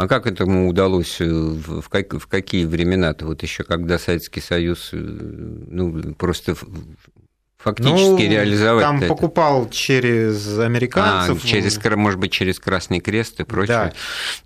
А 0.00 0.08
как 0.08 0.26
этому 0.26 0.66
удалось, 0.66 1.20
э, 1.20 1.26
в, 1.26 1.86
как, 1.90 2.14
в 2.14 2.26
какие 2.26 2.64
времена-то, 2.64 3.26
вот 3.26 3.42
еще 3.42 3.64
когда 3.64 3.98
Советский 3.98 4.40
Союз, 4.40 4.94
э, 4.94 4.96
ну, 4.96 6.14
просто 6.14 6.56
фактически 7.62 7.92
ну, 7.98 8.18
реализовать. 8.18 8.84
Там 8.84 8.98
это. 8.98 9.08
покупал 9.08 9.68
через 9.70 10.58
американцев. 10.58 11.44
А, 11.44 11.46
через, 11.46 11.78
может 11.96 12.18
быть, 12.18 12.32
через 12.32 12.58
Красный 12.58 13.00
Крест 13.00 13.40
и 13.40 13.44
прочее. 13.44 13.76
Да. 13.76 13.92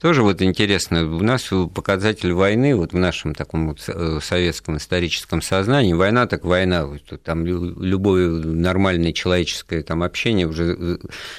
Тоже 0.00 0.22
вот 0.22 0.42
интересно, 0.42 1.04
у 1.04 1.22
нас 1.22 1.48
показатель 1.72 2.32
войны, 2.32 2.74
вот 2.74 2.92
в 2.92 2.96
нашем 2.96 3.34
таком 3.34 3.68
вот 3.68 3.80
э, 3.86 4.18
советском 4.22 4.78
историческом 4.78 5.42
сознании, 5.42 5.92
война 5.92 6.26
так 6.26 6.44
война, 6.44 6.88
там 7.22 7.46
любое 7.46 8.28
нормальное 8.28 9.12
человеческое 9.12 9.82
там 9.82 10.02
общение 10.02 10.46
уже 10.46 10.76
э, 10.78 10.96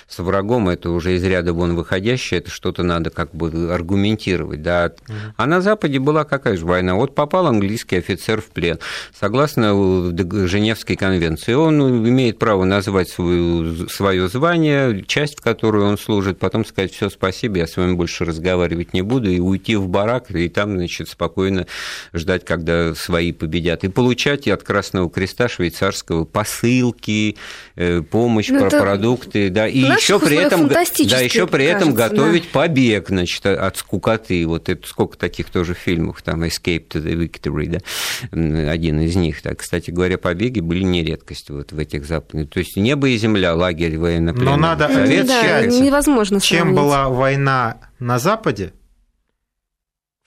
с 0.08 0.20
врагом, 0.20 0.70
это 0.70 0.92
уже 0.92 1.16
из 1.16 1.24
ряда 1.24 1.52
вон 1.54 1.76
выходящее, 1.76 2.40
это 2.40 2.50
что-то 2.50 2.84
надо 2.84 3.10
как 3.10 3.32
бы 3.32 3.74
аргументировать, 3.74 4.62
да. 4.62 4.92
А 5.36 5.46
на 5.46 5.62
Западе 5.62 6.00
была 6.00 6.24
какая 6.24 6.56
же 6.56 6.66
война? 6.66 6.96
Вот 6.96 7.16
попал 7.16 7.48
английский 7.48 7.98
офицер 7.98 8.42
в 8.42 8.48
плен, 8.48 8.80
согласно 9.20 9.74
э, 10.18 10.48
Женевской 10.48 10.96
конвенции, 10.96 11.65
он 11.66 12.08
имеет 12.08 12.40
право 12.40 12.64
назвать 12.64 13.10
свою, 13.10 13.88
свое 13.90 14.28
звание, 14.28 15.04
часть, 15.06 15.38
в 15.38 15.42
которой 15.42 15.84
он 15.84 15.98
служит, 15.98 16.40
потом 16.40 16.66
сказать, 16.66 16.94
все, 16.94 17.10
спасибо, 17.10 17.58
я 17.58 17.68
с 17.68 17.78
вами 17.78 17.94
больше 17.94 18.26
разговаривать 18.26 18.94
не 18.94 19.02
буду, 19.02 19.30
и 19.30 19.40
уйти 19.40 19.76
в 19.76 19.88
барак, 19.88 20.32
и 20.32 20.50
там, 20.50 20.78
значит, 20.78 21.10
спокойно 21.10 21.68
ждать, 22.14 22.46
когда 22.46 22.96
свои 22.96 23.32
победят. 23.32 23.84
И 23.84 23.90
получать 23.90 24.48
и 24.48 24.52
от 24.52 24.64
Красного 24.64 25.10
Креста 25.10 25.48
швейцарского 25.48 26.26
посылки, 26.26 27.38
э, 27.76 28.02
помощь, 28.02 28.50
ну, 28.50 28.70
продукты, 28.70 29.50
да, 29.50 29.68
и 29.68 29.80
еще 29.80 30.20
при 30.20 30.38
этом, 30.38 30.68
да, 30.68 30.82
еще 30.82 31.48
при 31.48 31.66
этом 31.66 31.96
кажется, 31.96 32.16
готовить 32.16 32.44
да. 32.44 32.60
побег, 32.62 33.10
значит, 33.10 33.46
от 33.46 33.78
скукоты. 33.78 34.46
Вот 34.48 34.70
это 34.70 34.88
сколько 34.88 35.18
таких 35.18 35.50
тоже 35.50 35.74
фильмов, 35.74 36.22
там, 36.22 36.44
Escape 36.44 36.88
to 36.88 37.04
the 37.04 37.14
Victory, 37.16 37.68
да, 37.68 38.72
один 38.72 39.02
из 39.02 39.16
них. 39.16 39.42
Так, 39.42 39.60
кстати 39.60 39.92
говоря, 39.92 40.18
побеги 40.18 40.60
были 40.60 40.84
не 40.84 41.04
редкостью 41.04 41.55
вот 41.56 41.72
в 41.72 41.80
этих 41.80 42.06
западных. 42.06 42.50
То 42.50 42.60
есть 42.60 42.76
небо 42.76 43.10
и 43.10 43.18
земля, 43.18 43.56
лагерь 43.56 43.98
военно-пленных. 43.98 44.56
Но 44.56 44.58
надо 44.58 44.86
отмечать, 44.86 45.28
да, 45.28 45.66
невозможно 45.66 46.40
чем 46.40 46.60
сравнить. 46.60 46.76
была 46.76 47.10
война 47.10 47.78
на 48.00 48.20
Западе. 48.20 48.74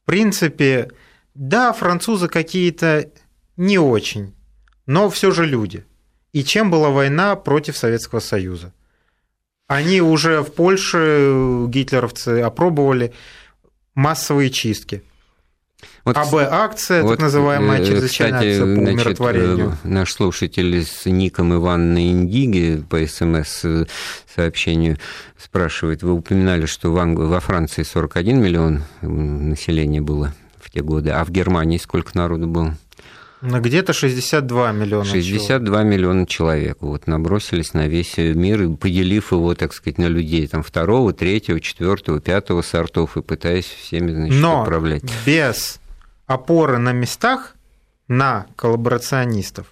В 0.02 0.06
принципе, 0.06 0.90
да, 1.34 1.72
французы 1.72 2.28
какие-то 2.28 3.10
не 3.56 3.78
очень, 3.78 4.34
но 4.86 5.10
все 5.10 5.30
же 5.30 5.46
люди. 5.46 5.84
И 6.32 6.44
чем 6.44 6.70
была 6.70 6.90
война 6.90 7.36
против 7.36 7.76
Советского 7.76 8.20
Союза? 8.20 8.72
Они 9.66 10.00
уже 10.00 10.42
в 10.42 10.52
Польше, 10.52 11.66
гитлеровцы, 11.68 12.40
опробовали 12.40 13.12
массовые 13.94 14.50
чистки. 14.50 15.02
Вот, 16.04 16.16
АБ-акция, 16.16 17.02
вот, 17.02 17.10
так 17.12 17.20
называемая, 17.20 17.80
э, 17.80 17.84
чрезвычайная 17.84 18.40
кстати, 18.40 18.60
акция 18.60 18.76
по 18.76 18.80
значит, 18.80 19.06
умиротворению. 19.06 19.78
Э, 19.84 19.88
наш 19.88 20.12
слушатель 20.12 20.84
с 20.84 21.06
ником 21.06 21.54
Ивановна 21.54 22.10
Индиги 22.10 22.82
по 22.88 23.04
СМС-сообщению 23.06 24.98
спрашивает, 25.36 26.02
вы 26.02 26.12
упоминали, 26.12 26.66
что 26.66 26.90
в 26.90 26.98
Англии, 26.98 27.26
во 27.26 27.40
Франции 27.40 27.82
41 27.82 28.40
миллион 28.40 28.82
населения 29.02 30.00
было 30.00 30.34
в 30.60 30.70
те 30.70 30.82
годы, 30.82 31.10
а 31.10 31.24
в 31.24 31.30
Германии 31.30 31.78
сколько 31.78 32.16
народу 32.16 32.48
было? 32.48 32.76
Ну, 33.40 33.60
где-то 33.60 33.92
62 33.92 34.72
миллиона 34.72 35.04
62 35.04 35.66
человек. 35.66 35.92
миллиона 35.92 36.26
человек 36.26 36.78
вот, 36.80 37.06
набросились 37.06 37.72
на 37.72 37.86
весь 37.86 38.16
мир, 38.16 38.68
поделив 38.76 39.32
его, 39.32 39.54
так 39.54 39.72
сказать, 39.72 39.98
на 39.98 40.06
людей 40.06 40.46
там, 40.48 40.62
второго, 40.62 41.12
третьего, 41.12 41.60
четвертого, 41.60 42.20
пятого 42.20 42.62
сортов 42.62 43.16
и 43.16 43.22
пытаясь 43.22 43.66
всеми 43.66 44.12
значит, 44.12 44.40
Но 44.40 44.62
управлять. 44.62 45.04
без 45.24 45.80
опоры 46.26 46.78
на 46.78 46.92
местах 46.92 47.54
на 48.08 48.46
коллаборационистов, 48.56 49.66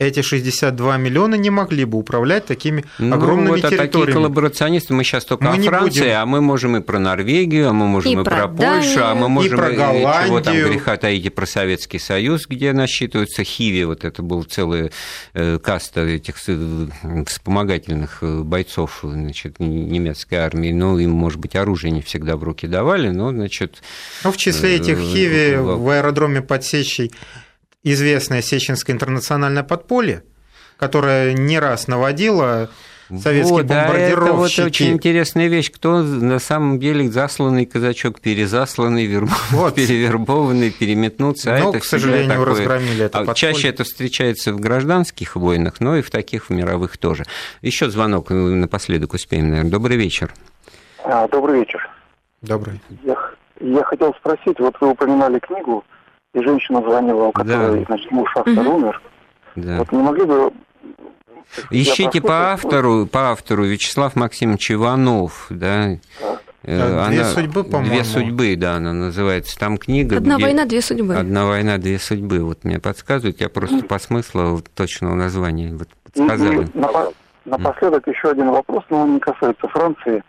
эти 0.00 0.22
62 0.22 0.96
миллиона 0.96 1.36
не 1.36 1.50
могли 1.50 1.84
бы 1.84 1.98
управлять 1.98 2.46
такими 2.46 2.84
ну, 2.98 3.14
огромными 3.14 3.50
вот, 3.50 3.60
территориями. 3.60 3.86
А 3.86 3.92
такие 3.92 4.12
коллаборационисты, 4.12 4.92
мы 4.92 5.04
сейчас 5.04 5.24
только 5.24 5.44
мы 5.44 5.56
о 5.56 5.62
Франции, 5.62 6.00
будем... 6.00 6.16
а 6.16 6.26
мы 6.26 6.40
можем 6.40 6.76
и 6.76 6.80
про 6.80 6.98
Норвегию, 6.98 7.68
а 7.68 7.72
мы 7.72 7.86
можем 7.86 8.18
и, 8.18 8.20
и 8.20 8.24
про, 8.24 8.48
про 8.48 8.48
Польшу, 8.48 9.04
а 9.04 9.14
мы 9.14 9.28
можем 9.28 9.54
и 9.54 9.56
про 9.56 9.70
Голландию. 9.70 10.26
чего 10.26 10.40
там 10.40 10.56
греха 10.56 10.96
таить, 10.96 11.26
и 11.26 11.30
про 11.30 11.46
Советский 11.46 12.00
Союз, 12.00 12.46
где 12.48 12.72
насчитываются 12.72 13.44
Хиви, 13.44 13.84
вот 13.84 14.04
это 14.04 14.20
был 14.22 14.42
целая 14.42 14.90
э, 15.32 15.60
каста 15.60 16.00
этих 16.00 16.38
вспомогательных 16.38 18.18
э, 18.22 18.40
бойцов 18.40 18.98
значит, 19.04 19.60
немецкой 19.60 20.36
армии, 20.36 20.72
ну, 20.72 20.98
им, 20.98 21.12
может 21.12 21.38
быть, 21.38 21.54
оружие 21.54 21.92
не 21.92 22.02
всегда 22.02 22.36
в 22.36 22.42
руки 22.42 22.66
давали, 22.66 23.10
но, 23.10 23.30
значит... 23.30 23.80
Ну, 24.24 24.32
в 24.32 24.36
числе 24.38 24.74
этих 24.74 24.98
э, 24.98 25.02
Хиви 25.02 25.56
в 25.56 25.88
аэродроме 25.88 26.42
под 26.42 26.64
Сечей 26.64 27.12
известное 27.84 28.42
Сеченское 28.42 28.94
интернациональное 28.94 29.62
подполье, 29.62 30.24
которое 30.76 31.34
не 31.34 31.58
раз 31.58 31.86
наводило 31.86 32.70
советские 33.08 33.58
вот, 33.58 33.66
бомбардировщики. 33.66 34.20
А 34.20 34.24
это 34.24 34.32
вот 34.32 34.66
очень 34.66 34.92
интересная 34.92 35.48
вещь. 35.48 35.70
Кто 35.70 36.02
на 36.02 36.38
самом 36.38 36.78
деле 36.80 37.08
засланный 37.10 37.66
казачок, 37.66 38.20
перезасланный, 38.20 39.04
верб... 39.06 39.28
вот. 39.50 39.74
перевербованный, 39.76 40.70
переметнуться. 40.70 41.54
А 41.54 41.58
но, 41.58 41.70
это 41.70 41.80
к 41.80 41.84
сожалению, 41.84 42.30
такое... 42.30 42.46
разгромили 42.46 43.04
это 43.04 43.18
а 43.20 43.34
Чаще 43.34 43.68
это 43.68 43.84
встречается 43.84 44.52
в 44.52 44.60
гражданских 44.60 45.36
войнах, 45.36 45.80
но 45.80 45.96
и 45.96 46.02
в 46.02 46.10
таких 46.10 46.48
в 46.48 46.50
мировых 46.50 46.96
тоже. 46.96 47.24
Еще 47.62 47.90
звонок 47.90 48.30
напоследок 48.30 49.12
успеем, 49.12 49.50
наверное. 49.50 49.70
Добрый 49.70 49.96
вечер. 49.96 50.32
А, 51.04 51.28
добрый 51.28 51.60
вечер. 51.60 51.88
Добрый. 52.40 52.80
Я, 53.02 53.16
я 53.60 53.84
хотел 53.84 54.14
спросить, 54.14 54.58
вот 54.58 54.74
вы 54.80 54.90
упоминали 54.90 55.38
книгу 55.38 55.84
и 56.34 56.42
женщина 56.42 56.82
звонила, 56.82 57.24
у 57.24 57.32
которой, 57.32 57.80
да. 57.80 57.86
значит, 57.86 58.10
муж 58.10 58.30
автор 58.36 58.58
угу. 58.58 58.76
умер. 58.76 59.02
Да. 59.56 59.78
Вот 59.78 59.92
не 59.92 60.02
могли 60.02 60.24
бы 60.24 60.52
Ищите 61.70 62.20
по 62.20 62.52
автору, 62.52 63.06
по 63.06 63.30
автору 63.30 63.64
Вячеслав 63.64 64.16
Максимович 64.16 64.72
Иванов, 64.72 65.46
да. 65.50 65.98
Э, 66.62 67.08
две 67.08 67.20
она, 67.20 67.24
судьбы, 67.26 67.62
по-моему. 67.62 67.94
Две 67.94 68.04
судьбы, 68.04 68.56
да, 68.56 68.76
она 68.76 68.92
называется. 68.92 69.56
Там 69.58 69.76
книга. 69.76 70.16
Одна 70.16 70.36
где... 70.36 70.44
война, 70.46 70.64
две 70.64 70.80
судьбы. 70.80 71.14
Одна 71.14 71.46
война, 71.46 71.78
две 71.78 71.98
судьбы. 71.98 72.40
Вот 72.40 72.64
мне 72.64 72.80
подсказывают, 72.80 73.40
я 73.40 73.48
просто 73.48 73.84
по 73.84 73.98
смыслу 73.98 74.62
точного 74.74 75.14
названия 75.14 75.74
вот 75.74 75.88
подсказали. 76.02 76.64
И, 76.64 76.78
на, 76.78 76.88
напоследок 77.44 78.08
еще 78.08 78.30
один 78.30 78.50
вопрос, 78.50 78.82
но 78.90 79.02
он 79.02 79.14
не 79.14 79.20
касается 79.20 79.68
Франции. 79.68 80.24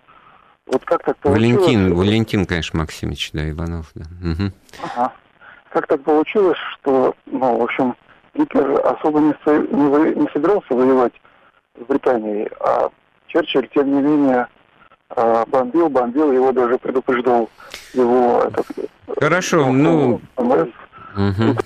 Вот 0.68 0.84
как 0.84 1.04
так 1.04 1.18
получилось? 1.18 1.56
Валентин, 1.56 1.96
Валентин, 1.96 2.46
конечно, 2.46 2.80
Максимович, 2.80 3.32
да, 3.34 3.50
Иванов, 3.50 3.92
да. 3.96 4.06
Угу. 4.22 4.52
Ага 4.84 5.14
как 5.76 5.88
так 5.88 6.04
получилось, 6.04 6.58
что, 6.74 7.14
ну, 7.26 7.58
в 7.58 7.64
общем, 7.64 7.96
Гитлер 8.34 8.80
особо 8.86 9.20
не, 9.20 9.34
не, 9.52 10.16
не 10.16 10.30
собирался 10.32 10.74
воевать 10.74 11.12
с 11.78 11.84
Британией, 11.86 12.50
а 12.62 12.88
Черчилль, 13.28 13.68
тем 13.76 13.94
не 13.94 14.02
менее, 14.02 14.48
а, 15.10 15.46
бомбил, 15.46 15.90
бомбил, 15.90 16.32
его 16.32 16.54
даже 16.54 16.78
предупреждал 16.78 17.50
его 17.94 18.44
этот... 18.48 18.66
Хорошо, 19.20 19.70
ну... 19.74 20.22
Угу. 21.18 21.58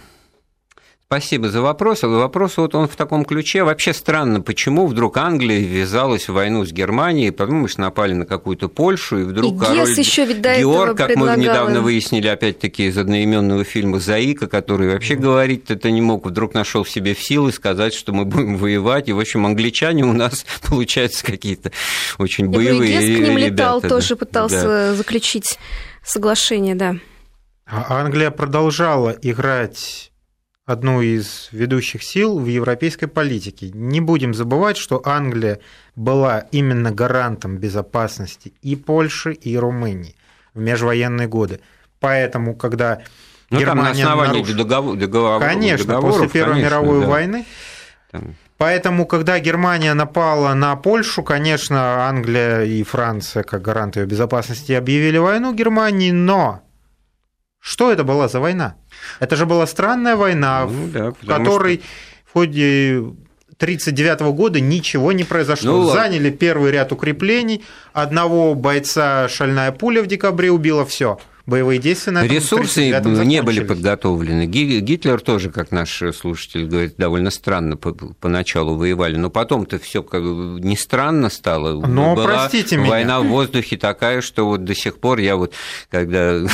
Спасибо 1.12 1.50
за 1.50 1.64
вопрос. 1.64 2.04
Вопрос 2.04 2.58
вот 2.58 2.76
он 2.76 2.88
в 2.88 2.96
таком 2.96 3.26
ключе. 3.26 3.64
Вообще 3.64 3.94
странно, 3.94 4.42
почему 4.42 4.86
вдруг 4.86 5.18
Англия 5.18 5.58
ввязалась 5.58 6.30
в 6.30 6.34
войну 6.34 6.64
с 6.64 6.72
Германией, 6.72 7.34
мы 7.36 7.68
напали 7.78 8.14
на 8.14 8.28
какую-то 8.28 8.70
Польшу, 8.70 9.22
и 9.22 9.24
вдруг 9.24 9.56
и 9.56 9.58
король 9.58 9.90
еще 9.90 10.26
ведь 10.26 10.44
до 10.44 10.56
Георг, 10.60 10.96
как 10.96 11.16
мы 11.16 11.36
недавно 11.36 11.82
выяснили, 11.82 12.28
опять-таки 12.28 12.86
из 12.86 12.96
одноименного 12.96 13.64
фильма 13.64 14.00
«Заика», 14.00 14.46
который 14.46 14.92
вообще 14.92 15.16
mm 15.16 15.20
говорить 15.20 15.72
это 15.72 15.90
не 15.90 16.02
мог, 16.02 16.28
вдруг 16.28 16.54
нашел 16.54 16.84
в 16.84 16.90
себе 16.92 17.16
силы 17.16 17.52
сказать, 17.54 17.96
что 17.96 18.14
мы 18.14 18.26
будем 18.26 18.58
воевать. 18.58 19.10
И, 19.10 19.12
в 19.12 19.20
общем, 19.20 19.48
англичане 19.48 20.04
у 20.04 20.14
нас, 20.14 20.46
получаются, 20.62 21.26
какие-то 21.26 21.72
очень 22.20 22.50
боевые 22.50 23.02
и 23.02 23.16
к 23.16 23.20
ним 23.20 23.36
ребята. 23.36 23.54
летал, 23.54 23.82
да. 23.82 23.90
тоже 23.90 24.16
пытался 24.16 24.64
да. 24.64 24.94
заключить 24.94 25.58
соглашение, 26.06 26.76
да. 26.76 26.98
А 27.66 28.00
Англия 28.00 28.30
продолжала 28.30 29.18
играть 29.24 30.09
одну 30.70 31.02
из 31.02 31.50
ведущих 31.52 32.04
сил 32.04 32.38
в 32.38 32.46
европейской 32.46 33.08
политике. 33.08 33.72
Не 33.74 34.02
будем 34.02 34.36
забывать, 34.36 34.78
что 34.78 35.02
Англия 35.04 35.60
была 35.96 36.42
именно 36.52 36.92
гарантом 36.92 37.58
безопасности 37.58 38.54
и 38.62 38.76
Польши, 38.76 39.34
и 39.34 39.58
Румынии 39.58 40.16
в 40.54 40.60
межвоенные 40.60 41.28
годы. 41.28 41.60
Поэтому, 42.00 42.56
когда 42.56 43.02
ну, 43.50 43.60
Германия 43.60 43.66
там 43.66 43.84
на 43.84 43.90
основании 43.90 44.42
наруш... 44.42 44.54
договор, 44.54 44.96
договор, 44.96 45.42
Конечно, 45.42 45.86
договоров, 45.88 46.18
после 46.18 46.30
Первой 46.30 46.54
конечно, 46.54 46.70
мировой 46.70 47.02
да. 47.02 47.08
войны. 47.08 47.46
Там... 48.12 48.36
Поэтому, 48.58 49.08
когда 49.08 49.40
Германия 49.40 49.96
напала 49.96 50.54
на 50.54 50.76
Польшу, 50.76 51.24
конечно, 51.24 52.08
Англия 52.08 52.62
и 52.62 52.84
Франция, 52.84 53.42
как 53.42 53.64
гаранты 53.64 54.02
ее 54.02 54.06
безопасности, 54.06 54.74
объявили 54.74 55.18
войну 55.18 55.52
Германии, 55.56 56.12
но 56.12 56.62
что 57.60 57.92
это 57.92 58.04
была 58.04 58.28
за 58.28 58.40
война? 58.40 58.76
Это 59.20 59.36
же 59.36 59.46
была 59.46 59.68
странная 59.68 60.16
война, 60.16 60.66
ну, 60.66 60.88
да, 60.88 61.12
в 61.12 61.26
которой 61.26 61.78
что... 61.78 61.86
в 62.26 62.34
ходе 62.34 62.98
1939 63.60 64.22
года 64.36 64.60
ничего 64.62 65.12
не 65.12 65.26
произошло. 65.26 65.84
Ну, 65.84 65.90
Заняли 65.90 66.30
первый 66.30 66.72
ряд 66.72 66.94
укреплений, 66.94 67.64
одного 67.92 68.56
бойца 68.56 69.28
шальная 69.28 69.74
пуля 69.74 70.02
в 70.02 70.08
декабре 70.08 70.50
убила, 70.50 70.86
все. 70.86 71.20
боевые 71.46 71.80
действия 71.80 72.14
на 72.14 72.26
Ресурсы 72.26 72.90
не 73.26 73.42
были 73.42 73.60
подготовлены. 73.62 74.46
Гитлер 74.46 75.20
тоже, 75.20 75.50
как 75.52 75.72
наш 75.72 76.02
слушатель 76.18 76.68
говорит, 76.68 76.96
довольно 76.98 77.32
странно 77.32 77.76
поначалу 77.76 78.76
воевали, 78.78 79.18
но 79.18 79.30
потом-то 79.30 79.78
все 79.80 80.04
как 80.04 80.22
не 80.22 80.78
странно 80.78 81.30
стало. 81.30 81.86
Но, 81.86 82.16
Была 82.16 82.26
простите 82.26 82.78
война 82.78 82.84
меня. 82.84 82.92
Война 82.92 83.20
в 83.22 83.28
воздухе 83.28 83.76
такая, 83.76 84.22
что 84.22 84.46
вот 84.46 84.64
до 84.64 84.74
сих 84.74 85.00
пор 85.00 85.20
я 85.20 85.36
вот, 85.36 85.54
когда 85.90 86.46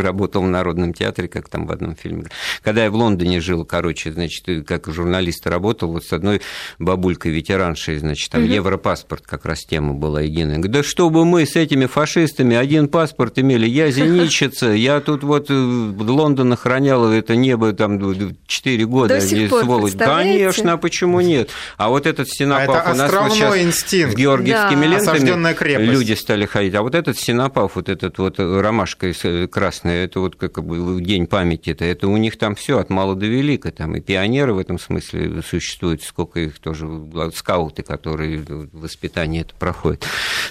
работал 0.00 0.42
в 0.42 0.48
Народном 0.48 0.92
театре, 0.92 1.28
как 1.28 1.48
там 1.48 1.66
в 1.66 1.72
одном 1.72 1.96
фильме. 1.96 2.24
Когда 2.62 2.84
я 2.84 2.90
в 2.90 2.94
Лондоне 2.94 3.40
жил, 3.40 3.64
короче, 3.64 4.12
значит, 4.12 4.66
как 4.66 4.86
журналист 4.92 5.46
работал, 5.46 5.92
вот 5.92 6.04
с 6.04 6.12
одной 6.12 6.40
бабулькой 6.78 7.32
ветераншей, 7.32 7.98
значит, 7.98 8.30
там 8.30 8.44
угу. 8.44 8.52
Европаспорт 8.52 9.24
как 9.26 9.44
раз 9.44 9.64
тема 9.64 9.94
была 9.94 10.22
единая. 10.22 10.58
Да 10.58 10.82
чтобы 10.82 11.24
мы 11.24 11.46
с 11.46 11.56
этими 11.56 11.86
фашистами 11.86 12.56
один 12.56 12.88
паспорт 12.88 13.38
имели, 13.38 13.66
я 13.66 13.90
зенитчица, 13.92 14.68
я 14.68 15.00
тут 15.00 15.22
вот 15.22 15.50
э, 15.50 15.54
в 15.54 16.10
Лондон 16.10 16.52
охранял 16.52 17.10
это 17.10 17.36
небо 17.36 17.72
там 17.72 18.00
4 18.46 18.86
года, 18.86 19.14
До 19.16 19.20
сих 19.20 19.50
пор, 19.50 19.64
сволочь. 19.64 19.92
Конечно, 19.94 20.72
а 20.72 20.76
почему 20.76 21.20
нет? 21.20 21.50
А 21.76 21.88
вот 21.88 22.06
этот 22.06 22.28
Синапав 22.28 22.82
а 22.86 22.92
у 22.92 22.96
нас 22.96 23.12
вот 23.12 23.32
сейчас 23.32 23.58
инстинкт. 23.58 24.14
с 24.14 24.16
георгиевскими 24.16 24.86
да. 24.86 24.86
лентами 24.86 25.84
люди 25.84 26.12
стали 26.12 26.46
ходить, 26.46 26.74
а 26.74 26.82
вот 26.82 26.94
этот 26.94 27.18
Синапав, 27.18 27.76
вот 27.76 27.88
этот 27.88 28.18
вот 28.18 28.38
ромашка 28.38 29.12
красная 29.50 29.83
красное, 29.84 30.04
это 30.04 30.20
вот 30.20 30.36
как 30.36 30.64
бы 30.64 31.00
день 31.00 31.26
памяти, 31.26 31.70
это, 31.70 31.84
это 31.84 32.08
у 32.08 32.16
них 32.16 32.38
там 32.38 32.54
все 32.54 32.78
от 32.78 32.90
мала 32.90 33.14
до 33.14 33.26
велика, 33.26 33.70
там 33.70 33.96
и 33.96 34.00
пионеры 34.00 34.54
в 34.54 34.58
этом 34.58 34.78
смысле 34.78 35.42
существуют, 35.42 36.02
сколько 36.02 36.40
их 36.40 36.58
тоже, 36.58 36.88
скауты, 37.34 37.82
которые 37.82 38.44
воспитание 38.72 39.42
это 39.42 39.54
проходят. 39.54 40.04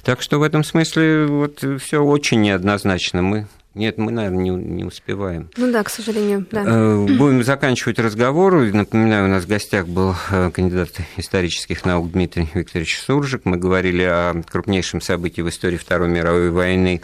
Так 0.04 0.22
что 0.22 0.40
в 0.40 0.44
этом 0.44 0.64
смысле 0.64 1.26
вот 1.26 1.64
все 1.82 2.04
очень 2.04 2.42
неоднозначно. 2.42 3.22
Мы 3.22 3.48
нет, 3.76 3.98
мы, 3.98 4.12
наверное, 4.12 4.44
не, 4.44 4.50
не 4.52 4.84
успеваем. 4.84 5.50
Ну 5.58 5.72
да, 5.72 5.82
к 5.82 5.90
сожалению, 5.90 6.46
да. 6.52 6.64
Э, 6.64 7.06
будем 7.08 7.44
заканчивать 7.44 7.98
разговор. 7.98 8.54
Напоминаю, 8.54 9.26
у 9.26 9.30
нас 9.30 9.46
в 9.46 9.48
гостях 9.48 9.88
был 9.88 10.14
э, 10.30 10.52
кандидат 10.52 10.92
исторических 11.18 11.84
наук 11.84 12.12
Дмитрий 12.12 12.48
Викторович 12.54 13.00
Суржик. 13.00 13.46
Мы 13.46 13.58
говорили 13.58 14.04
о 14.04 14.44
крупнейшем 14.48 15.02
событии 15.02 15.42
в 15.42 15.50
истории 15.50 15.78
Второй 15.78 16.08
мировой 16.08 16.52
войны 16.52 17.02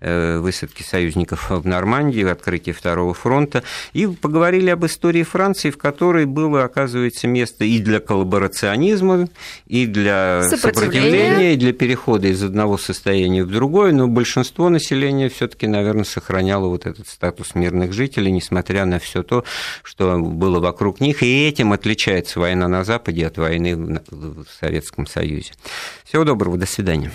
высадки 0.00 0.82
союзников 0.82 1.50
в 1.50 1.66
Нормандии, 1.66 2.24
открытие 2.24 2.74
Второго 2.74 3.14
фронта, 3.14 3.62
и 3.92 4.06
поговорили 4.06 4.70
об 4.70 4.84
истории 4.84 5.22
Франции, 5.22 5.70
в 5.70 5.78
которой 5.78 6.26
было, 6.26 6.64
оказывается, 6.64 7.28
место 7.28 7.64
и 7.64 7.78
для 7.78 8.00
коллаборационизма, 8.00 9.28
и 9.66 9.86
для 9.86 10.42
сопротивления, 10.44 11.54
и 11.54 11.56
для 11.56 11.72
перехода 11.72 12.28
из 12.28 12.42
одного 12.42 12.78
состояния 12.78 13.44
в 13.44 13.50
другое, 13.50 13.92
но 13.92 14.08
большинство 14.08 14.68
населения 14.68 15.28
все 15.28 15.48
таки 15.48 15.66
наверное, 15.66 16.04
сохраняло 16.04 16.68
вот 16.68 16.86
этот 16.86 17.08
статус 17.08 17.54
мирных 17.54 17.92
жителей, 17.92 18.32
несмотря 18.32 18.84
на 18.84 18.98
все 18.98 19.22
то, 19.22 19.44
что 19.82 20.18
было 20.18 20.60
вокруг 20.60 21.00
них, 21.00 21.22
и 21.22 21.48
этим 21.48 21.72
отличается 21.72 22.40
война 22.40 22.68
на 22.68 22.84
Западе 22.84 23.26
от 23.26 23.38
войны 23.38 23.76
в 24.10 24.46
Советском 24.60 25.06
Союзе. 25.06 25.52
Всего 26.04 26.24
доброго, 26.24 26.56
до 26.56 26.66
свидания. 26.66 27.12